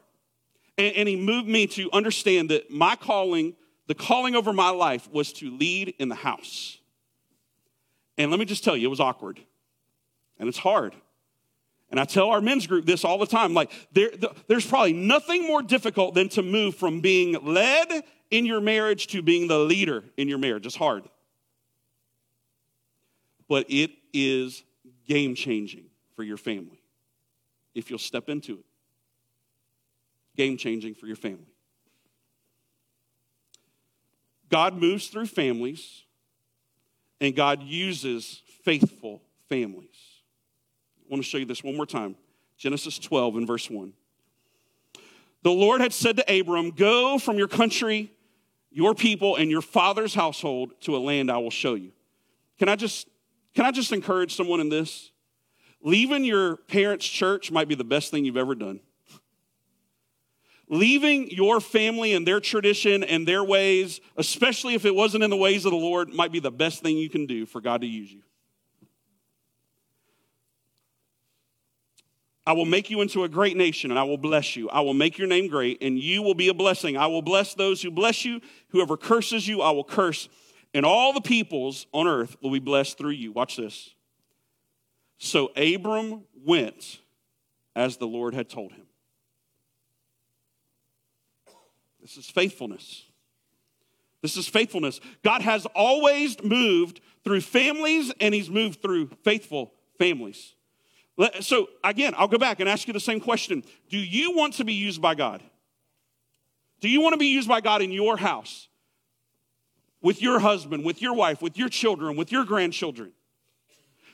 And, 0.78 0.96
and, 0.96 1.10
He 1.10 1.16
moved 1.16 1.48
me 1.48 1.68
to 1.68 1.90
understand 1.92 2.50
that 2.50 2.72
my 2.72 2.96
calling, 2.96 3.56
the 3.88 3.96
calling 3.96 4.36
over 4.36 4.54
my 4.54 4.70
life, 4.70 5.10
was 5.12 5.34
to 5.34 5.50
lead 5.52 5.94
in 6.00 6.10
the 6.10 6.16
house. 6.16 6.78
And 8.18 8.32
let 8.32 8.40
me 8.40 8.46
just 8.46 8.64
tell 8.64 8.78
you, 8.78 8.88
it 8.88 8.90
was 8.90 9.00
awkward. 9.00 9.40
And 10.40 10.48
it's 10.48 10.58
hard. 10.58 10.96
And 11.90 12.00
I 12.00 12.06
tell 12.06 12.30
our 12.30 12.42
men's 12.42 12.66
group 12.66 12.86
this 12.86 13.06
all 13.06 13.20
the 13.20 13.28
time 13.28 13.54
like, 13.54 13.72
there, 13.92 14.10
there's 14.48 14.66
probably 14.66 14.94
nothing 14.94 15.46
more 15.46 15.62
difficult 15.62 16.16
than 16.16 16.28
to 16.30 16.42
move 16.42 16.76
from 16.76 17.02
being 17.02 17.34
led 17.46 18.04
in 18.34 18.48
your 18.48 18.62
marriage 18.62 19.06
to 19.08 19.22
being 19.22 19.48
the 19.48 19.60
leader 19.60 20.04
in 20.18 20.28
your 20.28 20.40
marriage. 20.40 20.66
It's 20.66 20.76
hard. 20.76 21.04
But 23.48 23.68
it 23.70 23.92
is 24.12 24.64
game 25.08 25.36
changing 25.36 25.86
for 26.16 26.24
your 26.24 26.38
family 26.38 26.82
if 27.76 27.92
you'll 27.92 28.00
step 28.00 28.30
into 28.30 28.54
it. 28.54 28.66
Game 30.36 30.58
changing 30.58 30.96
for 30.96 31.06
your 31.06 31.16
family. 31.16 31.46
God 34.50 34.80
moves 34.82 35.10
through 35.10 35.28
families, 35.28 36.04
and 37.22 37.36
God 37.36 37.62
uses 37.62 38.42
faithful 38.64 39.22
families. 39.48 39.90
I 40.98 41.12
want 41.12 41.24
to 41.24 41.30
show 41.30 41.38
you 41.38 41.46
this 41.46 41.64
one 41.64 41.76
more 41.76 41.86
time 41.86 42.16
Genesis 42.58 42.98
12 42.98 43.38
and 43.38 43.48
verse 43.48 43.70
1. 43.70 43.94
The 45.44 45.52
Lord 45.52 45.82
had 45.82 45.94
said 45.94 46.18
to 46.18 46.40
Abram, 46.40 46.72
Go 46.72 47.20
from 47.20 47.38
your 47.38 47.48
country, 47.48 48.12
your 48.74 48.96
people, 48.96 49.36
and 49.36 49.50
your 49.50 49.62
father's 49.62 50.14
household 50.14 50.74
to 50.82 50.96
a 50.96 51.00
land 51.00 51.32
I 51.32 51.38
will 51.38 51.52
show 51.52 51.76
you. 51.76 51.92
Can 52.60 52.68
I 52.68 52.76
just, 52.76 53.08
can 53.54 53.66
I 53.66 53.72
just 53.72 53.92
encourage 53.92 54.36
someone 54.36 54.60
in 54.60 54.70
this? 54.70 55.12
Leaving 55.82 56.24
your 56.24 56.58
parents' 56.58 57.06
church 57.06 57.52
might 57.52 57.68
be 57.68 57.76
the 57.76 57.84
best 57.84 58.10
thing 58.10 58.26
you've 58.26 58.38
ever 58.38 58.56
done. 58.56 58.80
Leaving 60.70 61.30
your 61.30 61.60
family 61.60 62.14
and 62.14 62.26
their 62.26 62.40
tradition 62.40 63.04
and 63.04 63.28
their 63.28 63.44
ways, 63.44 64.00
especially 64.18 64.74
if 64.74 64.86
it 64.86 64.96
wasn't 64.96 65.24
in 65.24 65.30
the 65.30 65.38
ways 65.38 65.66
of 65.66 65.72
the 65.72 65.78
Lord, 65.78 66.10
might 66.10 66.32
be 66.32 66.40
the 66.40 66.52
best 66.52 66.82
thing 66.82 66.98
you 66.98 67.10
can 67.10 67.26
do 67.26 67.46
for 67.46 67.62
God 67.62 67.82
to 67.82 67.88
use 67.88 68.12
you. 68.12 68.22
I 72.46 72.54
will 72.54 72.66
make 72.66 72.90
you 72.90 73.02
into 73.02 73.24
a 73.24 73.30
great 73.30 73.56
nation 73.56 73.90
and 73.90 74.00
I 74.00 74.04
will 74.04 74.18
bless 74.18 74.56
you. 74.56 74.70
I 74.70 74.82
will 74.82 74.94
make 74.94 75.18
your 75.18 75.28
name 75.28 75.48
great 75.48 75.82
and 75.82 75.98
you 75.98 76.22
will 76.22 76.34
be 76.34 76.50
a 76.50 76.54
blessing. 76.54 76.98
I 76.98 77.08
will 77.08 77.22
bless 77.22 77.54
those 77.54 77.82
who 77.82 77.90
bless 77.90 78.26
you. 78.26 78.42
Whoever 78.70 78.98
curses 78.98 79.48
you, 79.48 79.62
I 79.62 79.72
will 79.72 79.86
curse. 79.86 80.28
And 80.74 80.86
all 80.86 81.14
the 81.14 81.22
peoples 81.22 81.88
on 81.94 82.08
earth 82.08 82.36
will 82.42 82.52
be 82.52 82.60
blessed 82.60 82.98
through 82.98 83.12
you. 83.12 83.32
Watch 83.32 83.56
this. 83.56 83.94
So 85.18 85.52
Abram 85.56 86.24
went 86.44 87.00
as 87.76 87.96
the 87.98 88.08
Lord 88.08 88.34
had 88.34 88.50
told 88.50 88.74
him. 88.74 88.88
This 92.02 92.18
is 92.18 92.30
faithfulness. 92.30 93.06
This 94.22 94.36
is 94.36 94.50
faithfulness. 94.50 95.00
God 95.24 95.42
has 95.42 95.66
always 95.68 96.42
moved 96.44 97.00
through 97.24 97.42
families 97.42 98.12
and 98.20 98.34
he's 98.34 98.50
moved 98.50 98.82
through 98.82 99.12
faithful 99.24 99.74
families. 99.98 100.53
So, 101.42 101.70
again, 101.84 102.16
I'll 102.18 102.28
go 102.28 102.40
back 102.40 102.60
and 102.60 102.68
ask 102.68 102.88
you 102.88 102.94
the 102.94 103.00
same 103.00 103.20
question 103.20 103.64
Do 103.90 103.98
you 103.98 104.36
want 104.36 104.56
to 104.56 104.66
be 104.66 104.74
used 104.74 105.02
by 105.02 105.16
God? 105.16 105.44
Do 106.80 106.90
you 106.90 107.02
want 107.02 107.14
to 107.14 107.18
be 107.18 107.28
used 107.28 107.48
by 107.48 107.62
God 107.62 107.82
in 107.82 107.92
your 107.92 108.18
house? 108.18 108.68
With 110.02 110.22
your 110.22 110.40
husband, 110.40 110.84
with 110.84 111.02
your 111.02 111.14
wife, 111.14 111.42
with 111.42 111.58
your 111.58 111.70
children, 111.70 112.18
with 112.18 112.32
your 112.32 112.44
grandchildren? 112.44 113.14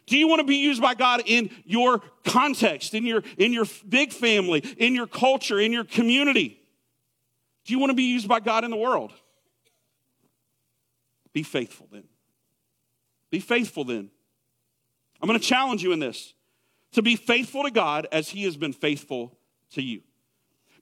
Do 0.05 0.17
you 0.17 0.27
want 0.27 0.39
to 0.39 0.45
be 0.45 0.57
used 0.57 0.81
by 0.81 0.93
God 0.93 1.21
in 1.25 1.49
your 1.65 2.01
context, 2.25 2.93
in 2.93 3.05
your, 3.05 3.23
in 3.37 3.53
your 3.53 3.65
big 3.87 4.11
family, 4.11 4.59
in 4.77 4.93
your 4.93 5.07
culture, 5.07 5.59
in 5.59 5.71
your 5.71 5.83
community? 5.83 6.59
Do 7.65 7.73
you 7.73 7.79
want 7.79 7.91
to 7.91 7.95
be 7.95 8.11
used 8.11 8.27
by 8.27 8.39
God 8.39 8.63
in 8.63 8.71
the 8.71 8.77
world? 8.77 9.13
Be 11.31 11.43
faithful 11.43 11.87
then. 11.91 12.05
Be 13.29 13.39
faithful 13.39 13.83
then. 13.83 14.09
I'm 15.21 15.27
going 15.27 15.39
to 15.39 15.45
challenge 15.45 15.83
you 15.83 15.91
in 15.91 15.99
this 15.99 16.33
to 16.93 17.01
be 17.01 17.15
faithful 17.15 17.63
to 17.63 17.71
God 17.71 18.07
as 18.11 18.29
He 18.29 18.43
has 18.43 18.57
been 18.57 18.73
faithful 18.73 19.37
to 19.71 19.81
you. 19.81 20.01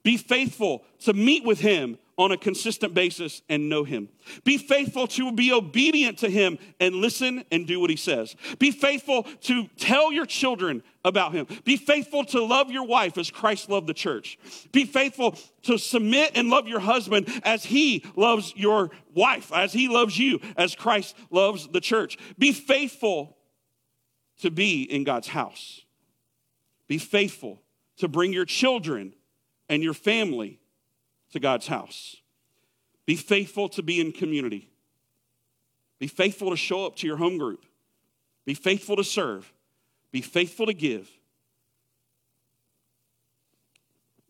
Be 0.03 0.17
faithful 0.17 0.85
to 0.99 1.13
meet 1.13 1.43
with 1.43 1.59
Him 1.59 1.97
on 2.17 2.31
a 2.31 2.37
consistent 2.37 2.93
basis 2.93 3.41
and 3.47 3.69
know 3.69 3.83
Him. 3.83 4.09
Be 4.43 4.57
faithful 4.57 5.05
to 5.07 5.31
be 5.33 5.51
obedient 5.51 6.19
to 6.19 6.29
Him 6.29 6.57
and 6.79 6.95
listen 6.95 7.43
and 7.51 7.67
do 7.67 7.79
what 7.79 7.89
He 7.89 7.95
says. 7.95 8.35
Be 8.57 8.71
faithful 8.71 9.23
to 9.41 9.67
tell 9.77 10.11
your 10.11 10.25
children 10.25 10.81
about 11.03 11.33
Him. 11.33 11.45
Be 11.63 11.77
faithful 11.77 12.23
to 12.25 12.43
love 12.43 12.71
your 12.71 12.85
wife 12.85 13.17
as 13.17 13.29
Christ 13.29 13.69
loved 13.69 13.87
the 13.87 13.93
church. 13.93 14.39
Be 14.71 14.85
faithful 14.85 15.35
to 15.63 15.77
submit 15.77 16.31
and 16.35 16.49
love 16.49 16.67
your 16.67 16.79
husband 16.79 17.27
as 17.43 17.65
He 17.65 18.05
loves 18.15 18.53
your 18.55 18.89
wife, 19.13 19.51
as 19.53 19.73
He 19.73 19.87
loves 19.89 20.17
you, 20.17 20.39
as 20.55 20.73
Christ 20.73 21.15
loves 21.29 21.67
the 21.67 21.81
church. 21.81 22.17
Be 22.39 22.51
faithful 22.51 23.37
to 24.39 24.49
be 24.49 24.83
in 24.83 25.03
God's 25.03 25.27
house. 25.27 25.81
Be 26.88 26.97
faithful 26.97 27.62
to 27.97 28.08
bring 28.08 28.34
your 28.34 28.45
children 28.45 29.13
and 29.69 29.84
your 29.84 29.93
family 29.93 30.60
to 31.32 31.39
God's 31.39 31.67
house. 31.67 32.17
Be 33.06 33.15
faithful 33.15 33.69
to 33.69 33.84
be 33.84 34.00
in 34.00 34.12
community. 34.12 34.69
Be 36.00 36.08
faithful 36.08 36.52
to 36.52 36.58
show 36.58 36.86
up 36.86 36.95
to 36.97 37.08
your 37.08 37.17
home 37.17 37.38
group. 37.38 37.65
Be 38.45 38.54
faithful 38.54 38.95
to 38.95 39.04
serve. 39.04 39.52
Be 40.12 40.21
faithful 40.21 40.65
to 40.67 40.73
give. 40.73 41.10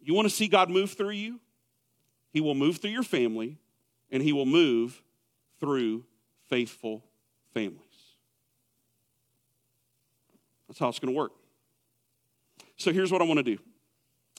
You 0.01 0.13
want 0.13 0.27
to 0.27 0.33
see 0.33 0.47
God 0.47 0.69
move 0.69 0.91
through 0.91 1.11
you? 1.11 1.39
He 2.31 2.41
will 2.41 2.55
move 2.55 2.77
through 2.77 2.91
your 2.91 3.03
family, 3.03 3.57
and 4.11 4.23
He 4.23 4.31
will 4.31 4.45
move 4.45 5.01
through 5.59 6.05
faithful 6.49 7.03
families. 7.53 7.81
That's 10.67 10.79
how 10.79 10.89
it's 10.89 10.99
going 10.99 11.13
to 11.13 11.17
work. 11.17 11.31
So 12.77 12.93
here's 12.93 13.11
what 13.11 13.21
I 13.21 13.25
want 13.25 13.39
to 13.39 13.43
do. 13.43 13.57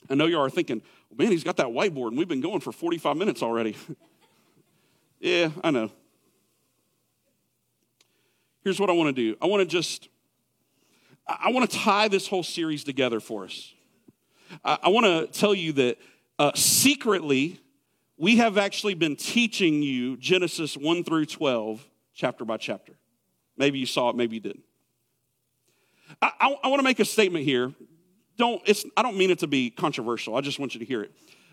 I 0.09 0.15
know 0.15 0.27
you 0.27 0.39
are 0.39 0.49
thinking, 0.49 0.81
man, 1.17 1.31
he's 1.31 1.45
got 1.45 1.57
that 1.57 1.67
whiteboard 1.67 2.09
and 2.09 2.19
we've 2.19 2.29
been 2.29 2.41
going 2.41 2.61
for 2.61 2.73
45 2.73 3.17
minutes 3.17 3.43
already. 3.43 3.77
yeah, 5.21 5.51
I 5.63 5.71
know. 5.71 5.91
Here's 8.63 8.79
what 8.79 8.91
I 8.91 8.93
want 8.93 9.15
to 9.15 9.23
do 9.23 9.37
I 9.43 9.47
want 9.47 9.61
to 9.61 9.67
just, 9.67 10.09
I 11.27 11.51
want 11.51 11.69
to 11.69 11.77
tie 11.77 12.09
this 12.09 12.29
whole 12.29 12.43
series 12.43 12.85
together 12.85 13.21
for 13.21 13.45
us. 13.45 13.75
I, 14.65 14.89
want 14.89 15.05
to 15.05 15.27
tell 15.39 15.55
you 15.55 15.73
that 15.75 15.99
uh, 16.39 16.53
secretly, 16.55 17.61
we 18.17 18.37
have 18.37 18.57
actually 18.57 18.95
been 18.95 19.15
teaching 19.15 19.83
you 19.83 20.17
Genesis 20.17 20.75
1 20.75 21.05
through 21.05 21.27
12, 21.27 21.87
chapter 22.15 22.47
by 22.47 22.57
chapter. 22.57 22.95
Maybe 23.59 23.79
you 23.79 23.85
saw 23.85 24.09
it, 24.09 24.17
maybe 24.17 24.37
you 24.37 24.41
didn't. 24.41 24.65
I, 26.23 26.33
I, 26.41 26.57
I 26.65 26.69
want 26.69 26.79
to 26.79 26.85
make 26.85 26.99
a 26.99 27.05
statement 27.05 27.45
here 27.45 27.75
don't, 28.39 28.63
it's, 28.65 28.85
I 28.97 29.03
don't 29.03 29.17
mean 29.17 29.31
it 29.31 29.41
to 29.41 29.47
be 29.47 29.71
controversial. 29.71 30.37
I 30.37 30.41
just 30.41 30.59
want 30.59 30.75
you 30.75 30.81
to 30.81 30.87
hear 30.87 31.03
it. 31.03 31.13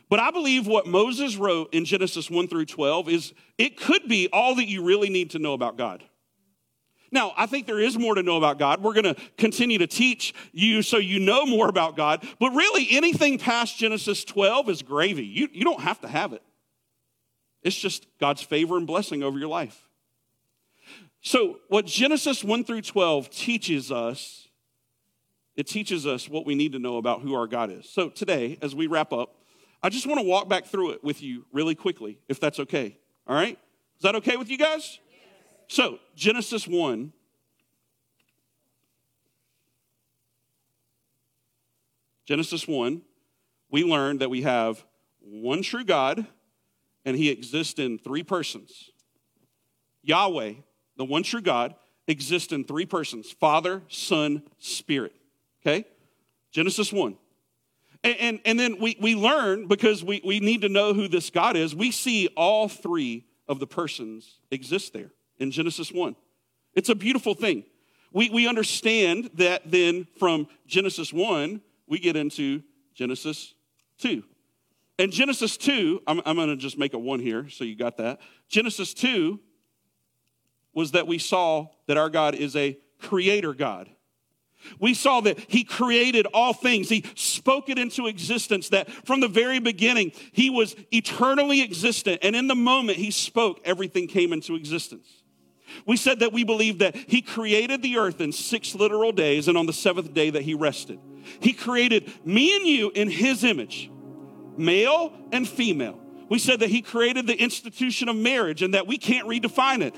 But 0.09 0.19
I 0.19 0.31
believe 0.31 0.67
what 0.67 0.85
Moses 0.85 1.35
wrote 1.35 1.73
in 1.73 1.83
Genesis 1.83 2.29
1 2.29 2.47
through 2.47 2.65
12 2.65 3.09
is 3.09 3.33
it 3.57 3.75
could 3.75 4.07
be 4.07 4.29
all 4.31 4.55
that 4.55 4.67
you 4.67 4.83
really 4.83 5.09
need 5.09 5.31
to 5.31 5.39
know 5.39 5.53
about 5.53 5.77
God. 5.77 6.03
Now, 7.11 7.33
I 7.37 7.45
think 7.45 7.65
there 7.65 7.79
is 7.79 7.97
more 7.97 8.15
to 8.15 8.23
know 8.23 8.37
about 8.37 8.59
God. 8.59 8.83
We're 8.83 8.93
going 8.93 9.15
to 9.15 9.15
continue 9.37 9.77
to 9.77 9.87
teach 9.87 10.33
you 10.51 10.81
so 10.81 10.97
you 10.97 11.19
know 11.19 11.45
more 11.45 11.69
about 11.69 11.95
God. 11.95 12.27
But 12.39 12.51
really, 12.51 12.87
anything 12.91 13.37
past 13.37 13.77
Genesis 13.77 14.23
12 14.23 14.69
is 14.69 14.81
gravy. 14.81 15.25
You, 15.25 15.47
you 15.51 15.63
don't 15.63 15.81
have 15.81 16.01
to 16.01 16.07
have 16.07 16.33
it, 16.33 16.43
it's 17.63 17.75
just 17.75 18.05
God's 18.19 18.41
favor 18.41 18.77
and 18.77 18.85
blessing 18.85 19.23
over 19.23 19.39
your 19.39 19.47
life. 19.47 19.87
So, 21.21 21.57
what 21.69 21.85
Genesis 21.87 22.43
1 22.43 22.65
through 22.65 22.81
12 22.81 23.29
teaches 23.31 23.91
us 23.91 24.44
it 25.55 25.67
teaches 25.67 26.05
us 26.05 26.27
what 26.27 26.45
we 26.45 26.55
need 26.55 26.73
to 26.73 26.79
know 26.79 26.97
about 26.97 27.21
who 27.21 27.33
our 27.33 27.47
God 27.47 27.71
is. 27.71 27.89
So 27.89 28.09
today, 28.09 28.57
as 28.61 28.75
we 28.75 28.87
wrap 28.87 29.13
up, 29.13 29.35
I 29.81 29.89
just 29.89 30.07
want 30.07 30.19
to 30.19 30.25
walk 30.25 30.49
back 30.49 30.65
through 30.65 30.91
it 30.91 31.03
with 31.03 31.21
you 31.21 31.45
really 31.51 31.75
quickly, 31.75 32.17
if 32.27 32.39
that's 32.39 32.59
okay. 32.59 32.97
All 33.27 33.35
right? 33.35 33.57
Is 33.97 34.03
that 34.03 34.15
okay 34.15 34.35
with 34.35 34.49
you 34.49 34.57
guys? 34.57 34.99
Yes. 35.09 35.19
So, 35.67 35.99
Genesis 36.15 36.67
1. 36.67 37.13
Genesis 42.25 42.67
1, 42.67 43.03
we 43.69 43.83
learned 43.83 44.19
that 44.21 44.31
we 44.31 44.41
have 44.41 44.83
one 45.19 45.61
true 45.61 45.83
God, 45.83 46.25
and 47.05 47.15
he 47.15 47.29
exists 47.29 47.79
in 47.79 47.99
three 47.99 48.23
persons. 48.23 48.89
Yahweh, 50.01 50.53
the 50.97 51.05
one 51.05 51.21
true 51.21 51.41
God, 51.41 51.75
exists 52.07 52.51
in 52.51 52.63
three 52.63 52.85
persons 52.85 53.31
Father, 53.31 53.83
Son, 53.87 54.41
Spirit. 54.57 55.13
Okay? 55.65 55.85
Genesis 56.51 56.93
1. 56.93 57.17
And, 58.03 58.15
and, 58.19 58.39
and, 58.45 58.59
then 58.59 58.79
we, 58.79 58.97
we 59.01 59.15
learn, 59.15 59.67
because 59.67 60.03
we, 60.03 60.21
we 60.23 60.39
need 60.39 60.61
to 60.61 60.69
know 60.69 60.93
who 60.93 61.07
this 61.07 61.29
God 61.31 61.55
is, 61.55 61.75
we 61.75 61.89
see 61.89 62.27
all 62.37 62.69
three 62.69 63.25
of 63.47 63.59
the 63.59 63.65
persons 63.65 64.39
exist 64.51 64.93
there 64.93 65.11
in 65.39 65.49
Genesis 65.49 65.91
1. 65.91 66.15
It's 66.75 66.89
a 66.89 66.95
beautiful 66.95 67.33
thing. 67.33 67.63
We, 68.13 68.29
we 68.29 68.47
understand 68.47 69.31
that 69.35 69.63
then 69.71 70.07
from 70.19 70.47
Genesis 70.67 71.11
1, 71.11 71.61
we 71.87 71.99
get 71.99 72.15
into 72.15 72.61
Genesis 72.93 73.53
2. 73.99 74.23
And 74.97 75.11
Genesis 75.11 75.57
2, 75.57 76.03
I'm, 76.07 76.21
I'm 76.25 76.35
going 76.35 76.49
to 76.49 76.55
just 76.55 76.77
make 76.77 76.93
a 76.93 76.99
one 76.99 77.19
here 77.19 77.49
so 77.49 77.63
you 77.63 77.75
got 77.75 77.97
that. 77.97 78.19
Genesis 78.47 78.93
2 78.93 79.39
was 80.73 80.91
that 80.91 81.07
we 81.07 81.17
saw 81.17 81.67
that 81.87 81.97
our 81.97 82.09
God 82.09 82.35
is 82.35 82.55
a 82.55 82.77
creator 82.99 83.53
God. 83.53 83.89
We 84.79 84.93
saw 84.93 85.21
that 85.21 85.39
he 85.47 85.63
created 85.63 86.27
all 86.33 86.53
things. 86.53 86.89
He 86.89 87.03
spoke 87.15 87.69
it 87.69 87.77
into 87.77 88.07
existence, 88.07 88.69
that 88.69 88.89
from 89.05 89.19
the 89.19 89.27
very 89.27 89.59
beginning, 89.59 90.11
he 90.31 90.49
was 90.49 90.75
eternally 90.91 91.61
existent. 91.61 92.19
And 92.21 92.35
in 92.35 92.47
the 92.47 92.55
moment 92.55 92.97
he 92.97 93.11
spoke, 93.11 93.61
everything 93.65 94.07
came 94.07 94.33
into 94.33 94.55
existence. 94.55 95.07
We 95.85 95.97
said 95.97 96.19
that 96.19 96.31
we 96.31 96.43
believe 96.43 96.79
that 96.79 96.95
he 96.95 97.21
created 97.21 97.81
the 97.81 97.97
earth 97.97 98.21
in 98.21 98.31
six 98.31 98.75
literal 98.75 99.11
days, 99.11 99.47
and 99.47 99.57
on 99.57 99.65
the 99.65 99.73
seventh 99.73 100.13
day 100.13 100.29
that 100.29 100.43
he 100.43 100.53
rested. 100.53 100.99
He 101.39 101.53
created 101.53 102.11
me 102.25 102.55
and 102.55 102.65
you 102.65 102.91
in 102.91 103.09
his 103.09 103.43
image, 103.43 103.89
male 104.57 105.13
and 105.31 105.47
female. 105.47 105.99
We 106.29 106.39
said 106.39 106.61
that 106.61 106.69
he 106.69 106.81
created 106.81 107.27
the 107.27 107.35
institution 107.35 108.09
of 108.09 108.15
marriage 108.15 108.61
and 108.61 108.73
that 108.73 108.87
we 108.87 108.97
can't 108.97 109.27
redefine 109.27 109.81
it, 109.81 109.95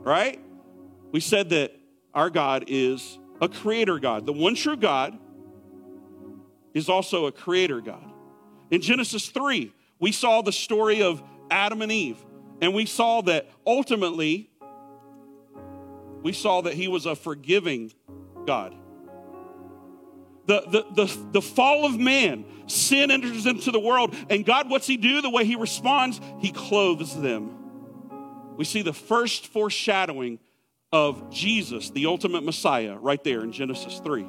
right? 0.00 0.40
We 1.12 1.20
said 1.20 1.50
that 1.50 1.72
our 2.12 2.30
God 2.30 2.64
is 2.68 3.18
a 3.40 3.48
creator 3.48 3.98
God. 3.98 4.26
The 4.26 4.32
one 4.32 4.54
true 4.54 4.76
God 4.76 5.18
is 6.72 6.88
also 6.88 7.26
a 7.26 7.32
creator 7.32 7.80
God. 7.80 8.10
In 8.70 8.80
Genesis 8.80 9.28
3, 9.28 9.72
we 10.00 10.12
saw 10.12 10.42
the 10.42 10.52
story 10.52 11.02
of 11.02 11.22
Adam 11.50 11.82
and 11.82 11.92
Eve, 11.92 12.18
and 12.60 12.74
we 12.74 12.86
saw 12.86 13.20
that 13.22 13.48
ultimately, 13.66 14.50
we 16.22 16.32
saw 16.32 16.62
that 16.62 16.74
he 16.74 16.88
was 16.88 17.06
a 17.06 17.14
forgiving 17.14 17.92
God. 18.46 18.74
The, 20.46 20.62
the, 20.62 21.04
the, 21.04 21.18
the 21.32 21.42
fall 21.42 21.86
of 21.86 21.98
man, 21.98 22.44
sin 22.66 23.10
enters 23.10 23.46
into 23.46 23.70
the 23.70 23.80
world, 23.80 24.14
and 24.28 24.44
God, 24.44 24.68
what's 24.68 24.86
he 24.86 24.96
do? 24.96 25.22
The 25.22 25.30
way 25.30 25.44
he 25.44 25.56
responds, 25.56 26.20
he 26.38 26.50
clothes 26.50 27.18
them. 27.18 27.54
We 28.56 28.64
see 28.64 28.82
the 28.82 28.92
first 28.92 29.46
foreshadowing 29.48 30.38
of 30.94 31.28
Jesus, 31.28 31.90
the 31.90 32.06
ultimate 32.06 32.44
Messiah, 32.44 32.96
right 32.96 33.22
there 33.24 33.40
in 33.40 33.50
Genesis 33.50 34.00
3. 34.04 34.24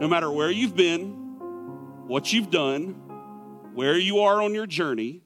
No 0.00 0.06
matter 0.06 0.30
where 0.30 0.48
you've 0.48 0.76
been, 0.76 1.10
what 2.06 2.32
you've 2.32 2.48
done, 2.48 2.92
where 3.74 3.98
you 3.98 4.20
are 4.20 4.40
on 4.40 4.54
your 4.54 4.68
journey, 4.68 5.22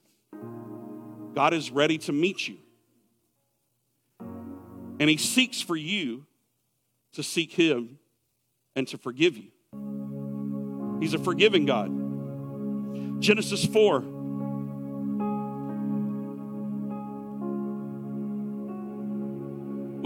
God 1.35 1.53
is 1.53 1.71
ready 1.71 1.99
to 1.99 2.13
meet 2.13 2.49
you. 2.49 2.57
And 4.99 5.11
He 5.11 5.19
seeks 5.19 5.61
for 5.61 5.77
you 5.77 6.25
to 7.13 7.23
seek 7.23 7.53
Him 7.53 7.99
and 8.75 8.89
to 8.89 8.97
forgive 8.97 9.37
you. 9.37 9.51
He's 11.03 11.13
a 11.13 11.19
forgiving 11.19 11.67
God. 11.67 13.21
Genesis 13.21 13.67
4 13.67 14.16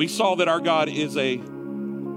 we 0.00 0.08
saw 0.08 0.34
that 0.36 0.48
our 0.48 0.60
God 0.60 0.88
is 0.88 1.14
a 1.18 1.38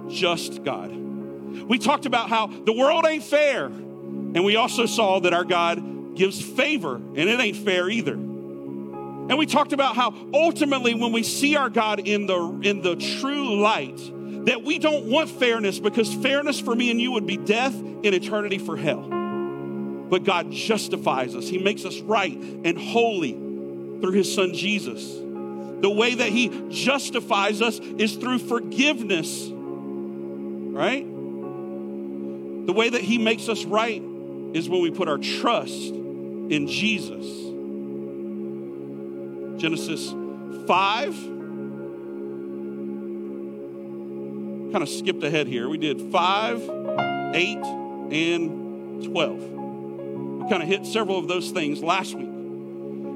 just 0.07 0.63
God. 0.63 0.89
We 0.89 1.77
talked 1.77 2.05
about 2.05 2.29
how 2.29 2.47
the 2.47 2.71
world 2.71 3.05
ain't 3.05 3.25
fair, 3.25 3.65
and 3.65 4.45
we 4.45 4.55
also 4.55 4.85
saw 4.85 5.19
that 5.19 5.33
our 5.33 5.43
God 5.43 6.15
gives 6.15 6.41
favor, 6.41 6.95
and 6.95 7.17
it 7.17 7.41
ain't 7.41 7.57
fair 7.57 7.89
either. 7.89 8.13
And 8.13 9.37
we 9.37 9.45
talked 9.45 9.73
about 9.73 9.97
how 9.97 10.15
ultimately 10.33 10.93
when 10.93 11.11
we 11.11 11.23
see 11.23 11.57
our 11.57 11.69
God 11.69 11.99
in 12.07 12.25
the 12.25 12.61
in 12.63 12.81
the 12.83 12.95
true 12.95 13.59
light, 13.59 13.99
that 14.45 14.63
we 14.63 14.79
don't 14.79 15.07
want 15.07 15.29
fairness 15.29 15.77
because 15.79 16.13
fairness 16.13 16.61
for 16.61 16.73
me 16.73 16.89
and 16.89 17.01
you 17.01 17.11
would 17.11 17.27
be 17.27 17.35
death 17.35 17.75
in 17.75 18.13
eternity 18.13 18.59
for 18.59 18.77
hell. 18.77 19.01
But 20.09 20.23
God 20.23 20.51
justifies 20.51 21.35
us. 21.35 21.49
He 21.49 21.57
makes 21.57 21.83
us 21.83 21.99
right 21.99 22.37
and 22.37 22.77
holy 22.77 23.33
through 23.33 24.13
his 24.13 24.33
son 24.33 24.53
Jesus. 24.53 25.22
The 25.83 25.89
way 25.89 26.15
that 26.15 26.29
He 26.29 26.49
justifies 26.69 27.61
us 27.61 27.77
is 27.77 28.15
through 28.15 28.39
forgiveness, 28.39 29.49
right? 29.51 31.05
The 31.05 32.71
way 32.71 32.89
that 32.89 33.01
He 33.01 33.17
makes 33.17 33.49
us 33.49 33.65
right 33.65 34.01
is 34.53 34.69
when 34.69 34.81
we 34.81 34.91
put 34.91 35.09
our 35.09 35.17
trust 35.17 35.89
in 35.89 36.67
Jesus. 36.69 37.25
Genesis 39.61 40.11
5. 40.67 41.13
Kind 44.71 44.81
of 44.81 44.87
skipped 44.87 45.23
ahead 45.25 45.47
here. 45.47 45.67
We 45.67 45.77
did 45.77 45.99
5, 46.13 46.61
8, 47.35 47.57
and 47.57 49.03
12. 49.03 49.37
We 49.41 50.49
kind 50.49 50.63
of 50.63 50.69
hit 50.69 50.85
several 50.85 51.19
of 51.19 51.27
those 51.27 51.51
things 51.51 51.83
last 51.83 52.15
week. 52.15 52.29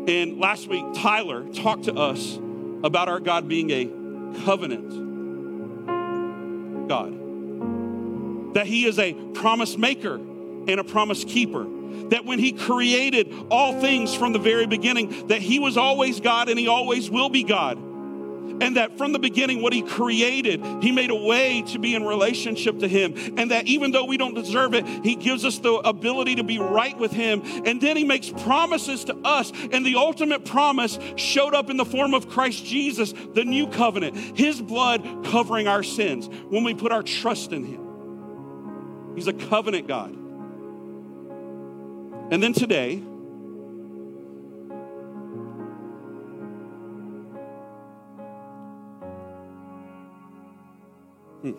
And 0.09 0.37
last 0.37 0.67
week, 0.67 0.83
Tyler 0.95 1.45
talked 1.53 1.85
to 1.85 1.93
us 1.93 2.39
about 2.83 3.09
our 3.09 3.19
God 3.19 3.47
being 3.47 3.69
a 3.71 3.85
covenant 4.45 4.89
God. 6.87 8.53
That 8.53 8.67
He 8.67 8.85
is 8.85 8.97
a 8.99 9.13
promise 9.33 9.77
maker 9.77 10.15
and 10.15 10.79
a 10.79 10.83
promise 10.83 11.23
keeper. 11.23 11.65
That 12.09 12.25
when 12.25 12.39
He 12.39 12.53
created 12.53 13.33
all 13.49 13.79
things 13.79 14.13
from 14.13 14.33
the 14.33 14.39
very 14.39 14.67
beginning, 14.67 15.27
that 15.27 15.41
He 15.41 15.59
was 15.59 15.77
always 15.77 16.19
God 16.19 16.49
and 16.49 16.59
He 16.59 16.67
always 16.67 17.09
will 17.09 17.29
be 17.29 17.43
God 17.43 17.77
and 18.61 18.77
that 18.77 18.97
from 18.97 19.13
the 19.13 19.19
beginning, 19.19 19.61
what 19.61 19.73
He 19.73 19.81
created, 19.81 20.63
He 20.81 20.91
made 20.91 21.09
a 21.09 21.15
way 21.15 21.61
to 21.67 21.79
be 21.79 21.95
in 21.95 22.03
relationship 22.05 22.79
to 22.79 22.87
Him. 22.87 23.13
And 23.37 23.51
that 23.51 23.67
even 23.67 23.91
though 23.91 24.05
we 24.05 24.17
don't 24.17 24.33
deserve 24.33 24.73
it, 24.73 24.85
He 25.03 25.15
gives 25.15 25.45
us 25.45 25.59
the 25.59 25.73
ability 25.73 26.35
to 26.35 26.43
be 26.43 26.59
right 26.59 26.97
with 26.97 27.11
Him. 27.11 27.41
And 27.65 27.79
then 27.81 27.97
He 27.97 28.03
makes 28.03 28.29
promises 28.29 29.05
to 29.05 29.15
us. 29.23 29.51
And 29.71 29.85
the 29.85 29.95
ultimate 29.95 30.45
promise 30.45 30.97
showed 31.15 31.53
up 31.53 31.69
in 31.69 31.77
the 31.77 31.85
form 31.85 32.13
of 32.13 32.29
Christ 32.29 32.65
Jesus, 32.65 33.13
the 33.33 33.45
new 33.45 33.67
covenant, 33.67 34.15
His 34.37 34.61
blood 34.61 35.25
covering 35.25 35.67
our 35.67 35.83
sins 35.83 36.27
when 36.49 36.63
we 36.63 36.73
put 36.73 36.91
our 36.91 37.03
trust 37.03 37.51
in 37.51 37.65
Him. 37.65 39.15
He's 39.15 39.27
a 39.27 39.33
covenant 39.33 39.87
God. 39.87 40.11
And 42.29 42.43
then 42.43 42.53
today, 42.53 43.01
Hmm. 51.41 51.53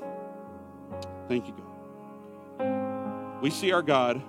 Thank 1.28 1.46
you, 1.46 1.54
God. 1.54 3.42
We 3.42 3.50
see 3.50 3.72
our 3.72 3.82
God 3.82 4.22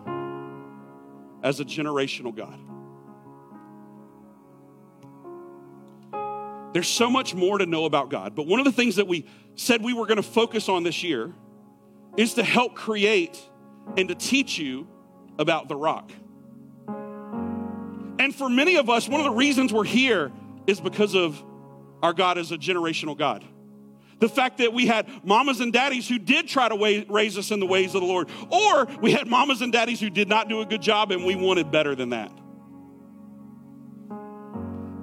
as 1.43 1.59
a 1.59 1.65
generational 1.65 2.35
God. 2.35 2.59
There's 6.73 6.87
so 6.87 7.09
much 7.09 7.33
more 7.33 7.57
to 7.57 7.65
know 7.65 7.85
about 7.85 8.09
God, 8.09 8.35
but 8.35 8.45
one 8.45 8.59
of 8.59 8.65
the 8.65 8.71
things 8.71 8.97
that 8.97 9.07
we 9.07 9.25
said 9.55 9.83
we 9.83 9.93
were 9.93 10.05
going 10.05 10.17
to 10.17 10.23
focus 10.23 10.69
on 10.69 10.83
this 10.83 11.03
year 11.03 11.33
is 12.15 12.35
to 12.35 12.43
help 12.43 12.75
create 12.75 13.41
and 13.97 14.07
to 14.09 14.15
teach 14.15 14.59
you 14.59 14.87
about 15.39 15.67
the 15.67 15.75
rock. 15.75 16.11
And 18.19 18.35
for 18.35 18.49
many 18.49 18.77
of 18.77 18.89
us, 18.89 19.07
one 19.09 19.19
of 19.19 19.25
the 19.25 19.31
reasons 19.31 19.73
we're 19.73 19.83
here 19.83 20.31
is 20.67 20.79
because 20.79 21.15
of 21.15 21.43
our 22.03 22.13
God 22.13 22.37
as 22.37 22.51
a 22.51 22.57
generational 22.57 23.17
God. 23.17 23.43
The 24.19 24.29
fact 24.29 24.57
that 24.57 24.73
we 24.73 24.85
had 24.85 25.07
mamas 25.25 25.61
and 25.61 25.71
daddies 25.71 26.07
who 26.07 26.19
did 26.19 26.47
try 26.47 26.67
to 26.67 27.05
raise 27.09 27.37
us 27.37 27.51
in 27.51 27.59
the 27.59 27.65
ways 27.65 27.95
of 27.95 28.01
the 28.01 28.07
Lord, 28.07 28.29
or 28.49 28.85
we 29.01 29.11
had 29.11 29.27
mamas 29.27 29.61
and 29.61 29.71
daddies 29.71 29.99
who 29.99 30.09
did 30.09 30.27
not 30.27 30.49
do 30.49 30.61
a 30.61 30.65
good 30.65 30.81
job 30.81 31.11
and 31.11 31.25
we 31.25 31.35
wanted 31.35 31.71
better 31.71 31.95
than 31.95 32.09
that. 32.09 32.31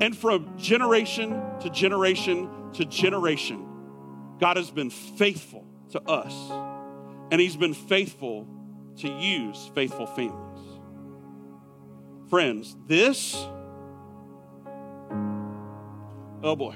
And 0.01 0.17
from 0.17 0.59
generation 0.59 1.41
to 1.61 1.71
generation 1.71 2.51
to 2.75 2.85
generation, 2.85 3.67
God 4.39 4.59
has 4.59 4.71
been 4.71 4.91
faithful 4.91 5.67
to 5.93 6.03
us, 6.03 6.35
and 7.31 7.41
He's 7.41 7.57
been 7.57 7.73
faithful 7.73 8.47
to 8.99 9.09
use 9.09 9.71
faithful 9.75 10.07
families. 10.07 10.43
Friends, 12.29 12.77
this, 12.87 13.35
oh 16.43 16.57
boy. 16.57 16.75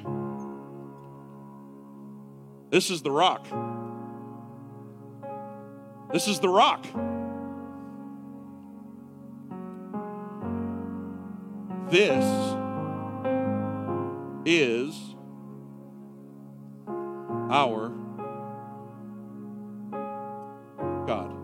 This 2.70 2.88
is 2.88 3.02
the 3.02 3.10
rock. 3.10 3.46
This 6.12 6.28
is 6.28 6.38
the 6.38 6.48
rock. 6.48 6.84
This 11.90 12.24
is 14.46 15.14
our 17.50 17.88
God. 21.06 21.34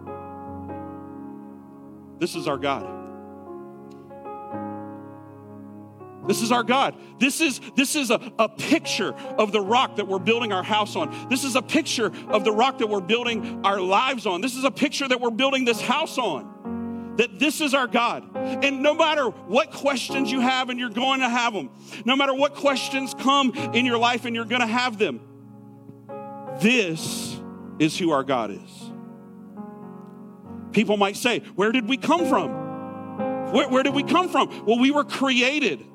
This 2.21 2.37
is 2.37 2.47
our 2.47 2.57
God. 2.57 2.96
This 6.27 6.43
is 6.43 6.53
our 6.53 6.63
God. 6.63 6.97
This 7.19 7.41
is, 7.41 7.61
this 7.77 7.95
is 7.95 8.11
a, 8.11 8.33
a 8.39 8.49
picture 8.49 9.15
of 9.39 9.53
the 9.53 9.61
rock 9.61 9.97
that 9.97 10.09
we're 10.09 10.19
building 10.19 10.53
our 10.53 10.63
house 10.63 10.97
on. 10.97 11.29
This 11.29 11.45
is 11.45 11.57
a 11.57 11.63
picture 11.63 12.13
of 12.29 12.45
the 12.45 12.53
rock 12.53 12.79
that 12.79 12.89
we're 12.89 13.01
building 13.01 13.65
our 13.65 13.81
lives 13.81 14.27
on. 14.27 14.41
This 14.41 14.57
is 14.57 14.65
a 14.65 14.71
picture 14.71 15.07
that 15.07 15.21
we're 15.21 15.31
building 15.31 15.65
this 15.65 15.81
house 15.81 16.19
on. 16.19 17.15
That 17.17 17.39
this 17.39 17.61
is 17.61 17.73
our 17.73 17.87
God. 17.87 18.37
And 18.37 18.83
no 18.83 18.95
matter 18.95 19.29
what 19.29 19.71
questions 19.71 20.31
you 20.31 20.41
have, 20.41 20.69
and 20.69 20.79
you're 20.79 20.91
going 20.91 21.21
to 21.21 21.29
have 21.29 21.55
them, 21.55 21.71
no 22.05 22.15
matter 22.15 22.35
what 22.35 22.55
questions 22.55 23.15
come 23.15 23.53
in 23.73 23.87
your 23.87 23.99
life, 23.99 24.27
and 24.27 24.37
you're 24.37 24.45
going 24.45 24.61
to 24.61 24.67
have 24.67 24.99
them, 24.99 25.21
this 26.61 27.39
is 27.79 27.97
who 27.99 28.11
our 28.11 28.23
God 28.23 28.51
is. 28.51 28.91
People 30.73 30.99
might 30.99 31.17
say, 31.17 31.41
Where 31.55 31.73
did 31.73 31.89
we 31.89 31.97
come 31.97 32.27
from? 32.27 33.53
Where, 33.53 33.69
where 33.69 33.83
did 33.83 33.95
we 33.95 34.03
come 34.03 34.29
from? 34.29 34.67
Well, 34.67 34.79
we 34.79 34.91
were 34.91 35.05
created 35.05 35.87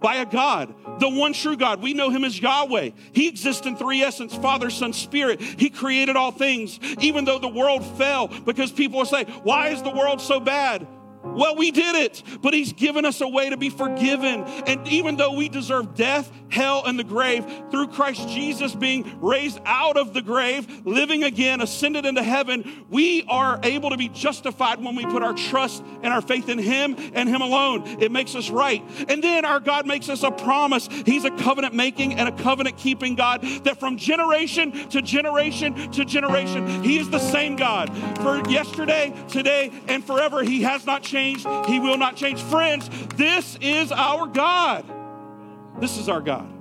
by 0.00 0.16
a 0.16 0.26
God, 0.26 0.74
the 0.98 1.08
one 1.08 1.32
true 1.32 1.56
God. 1.56 1.82
We 1.82 1.94
know 1.94 2.10
him 2.10 2.24
as 2.24 2.40
Yahweh. 2.40 2.90
He 3.12 3.28
exists 3.28 3.66
in 3.66 3.76
three 3.76 4.02
essence 4.02 4.34
Father, 4.34 4.70
Son, 4.70 4.92
Spirit. 4.92 5.40
He 5.40 5.70
created 5.70 6.16
all 6.16 6.32
things, 6.32 6.78
even 7.00 7.24
though 7.24 7.38
the 7.38 7.48
world 7.48 7.84
fell, 7.98 8.28
because 8.28 8.72
people 8.72 8.98
will 8.98 9.06
say, 9.06 9.24
Why 9.42 9.68
is 9.68 9.82
the 9.82 9.90
world 9.90 10.20
so 10.20 10.40
bad? 10.40 10.86
Well, 11.22 11.54
we 11.54 11.70
did 11.70 11.96
it, 11.96 12.22
but 12.40 12.54
He's 12.54 12.72
given 12.72 13.04
us 13.04 13.20
a 13.20 13.28
way 13.28 13.50
to 13.50 13.56
be 13.56 13.68
forgiven. 13.68 14.44
And 14.66 14.86
even 14.88 15.16
though 15.16 15.34
we 15.34 15.48
deserve 15.48 15.94
death, 15.94 16.30
hell, 16.50 16.84
and 16.84 16.98
the 16.98 17.04
grave, 17.04 17.44
through 17.70 17.88
Christ 17.88 18.28
Jesus 18.28 18.74
being 18.74 19.20
raised 19.20 19.58
out 19.64 19.96
of 19.96 20.12
the 20.14 20.22
grave, 20.22 20.86
living 20.86 21.22
again, 21.24 21.60
ascended 21.60 22.06
into 22.06 22.22
heaven, 22.22 22.84
we 22.90 23.24
are 23.28 23.60
able 23.62 23.90
to 23.90 23.96
be 23.96 24.08
justified 24.08 24.82
when 24.82 24.96
we 24.96 25.04
put 25.06 25.22
our 25.22 25.34
trust 25.34 25.82
and 26.02 26.12
our 26.12 26.20
faith 26.20 26.48
in 26.48 26.58
Him 26.58 26.96
and 27.14 27.28
Him 27.28 27.40
alone. 27.40 27.86
It 28.00 28.12
makes 28.12 28.34
us 28.34 28.50
right. 28.50 28.82
And 29.08 29.22
then 29.22 29.44
our 29.44 29.60
God 29.60 29.86
makes 29.86 30.08
us 30.08 30.22
a 30.22 30.30
promise. 30.30 30.88
He's 31.06 31.24
a 31.24 31.30
covenant 31.30 31.74
making 31.74 32.14
and 32.14 32.28
a 32.28 32.32
covenant 32.32 32.76
keeping 32.76 33.14
God 33.14 33.42
that 33.64 33.78
from 33.78 33.96
generation 33.96 34.88
to 34.90 35.02
generation 35.02 35.90
to 35.92 36.04
generation, 36.04 36.82
He 36.82 36.98
is 36.98 37.10
the 37.10 37.18
same 37.18 37.56
God. 37.56 37.90
For 38.18 38.48
yesterday, 38.50 39.12
today, 39.28 39.72
and 39.88 40.04
forever, 40.04 40.42
He 40.42 40.62
has 40.62 40.86
not 40.86 41.02
changed. 41.02 41.46
He 41.66 41.78
will 41.78 41.96
not 41.98 42.16
change. 42.16 42.42
Friends, 42.42 42.88
this 43.16 43.56
is 43.60 43.92
our 43.92 44.26
God. 44.26 44.99
This 45.80 45.96
is 45.96 46.08
our 46.08 46.20
God. 46.20 46.52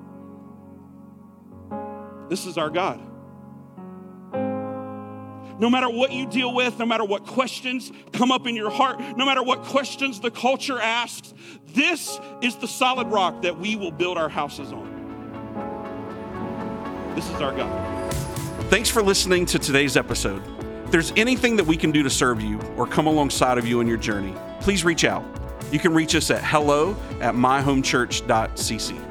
This 2.29 2.45
is 2.45 2.57
our 2.57 2.69
God. 2.69 3.01
No 5.59 5.69
matter 5.69 5.89
what 5.89 6.13
you 6.13 6.25
deal 6.25 6.53
with, 6.53 6.79
no 6.79 6.85
matter 6.85 7.03
what 7.03 7.25
questions 7.25 7.91
come 8.13 8.31
up 8.31 8.47
in 8.47 8.55
your 8.55 8.69
heart, 8.69 9.01
no 9.17 9.25
matter 9.25 9.43
what 9.43 9.63
questions 9.63 10.21
the 10.21 10.31
culture 10.31 10.79
asks, 10.79 11.33
this 11.67 12.17
is 12.41 12.55
the 12.55 12.67
solid 12.67 13.07
rock 13.07 13.41
that 13.41 13.59
we 13.59 13.75
will 13.75 13.91
build 13.91 14.17
our 14.17 14.29
houses 14.29 14.71
on. 14.71 14.87
This 17.13 17.29
is 17.29 17.41
our 17.41 17.53
God. 17.53 18.13
Thanks 18.69 18.89
for 18.89 19.01
listening 19.01 19.45
to 19.47 19.59
today's 19.59 19.97
episode. 19.97 20.41
If 20.85 20.91
there's 20.91 21.11
anything 21.17 21.57
that 21.57 21.65
we 21.65 21.75
can 21.75 21.91
do 21.91 22.03
to 22.03 22.09
serve 22.09 22.41
you 22.41 22.57
or 22.77 22.87
come 22.87 23.07
alongside 23.07 23.57
of 23.57 23.67
you 23.67 23.81
in 23.81 23.87
your 23.87 23.97
journey, 23.97 24.33
please 24.61 24.85
reach 24.85 25.03
out. 25.03 25.25
You 25.71 25.79
can 25.79 25.93
reach 25.93 26.15
us 26.15 26.31
at 26.31 26.41
hello 26.43 26.95
at 27.19 27.35
myhomechurch.cc. 27.35 29.08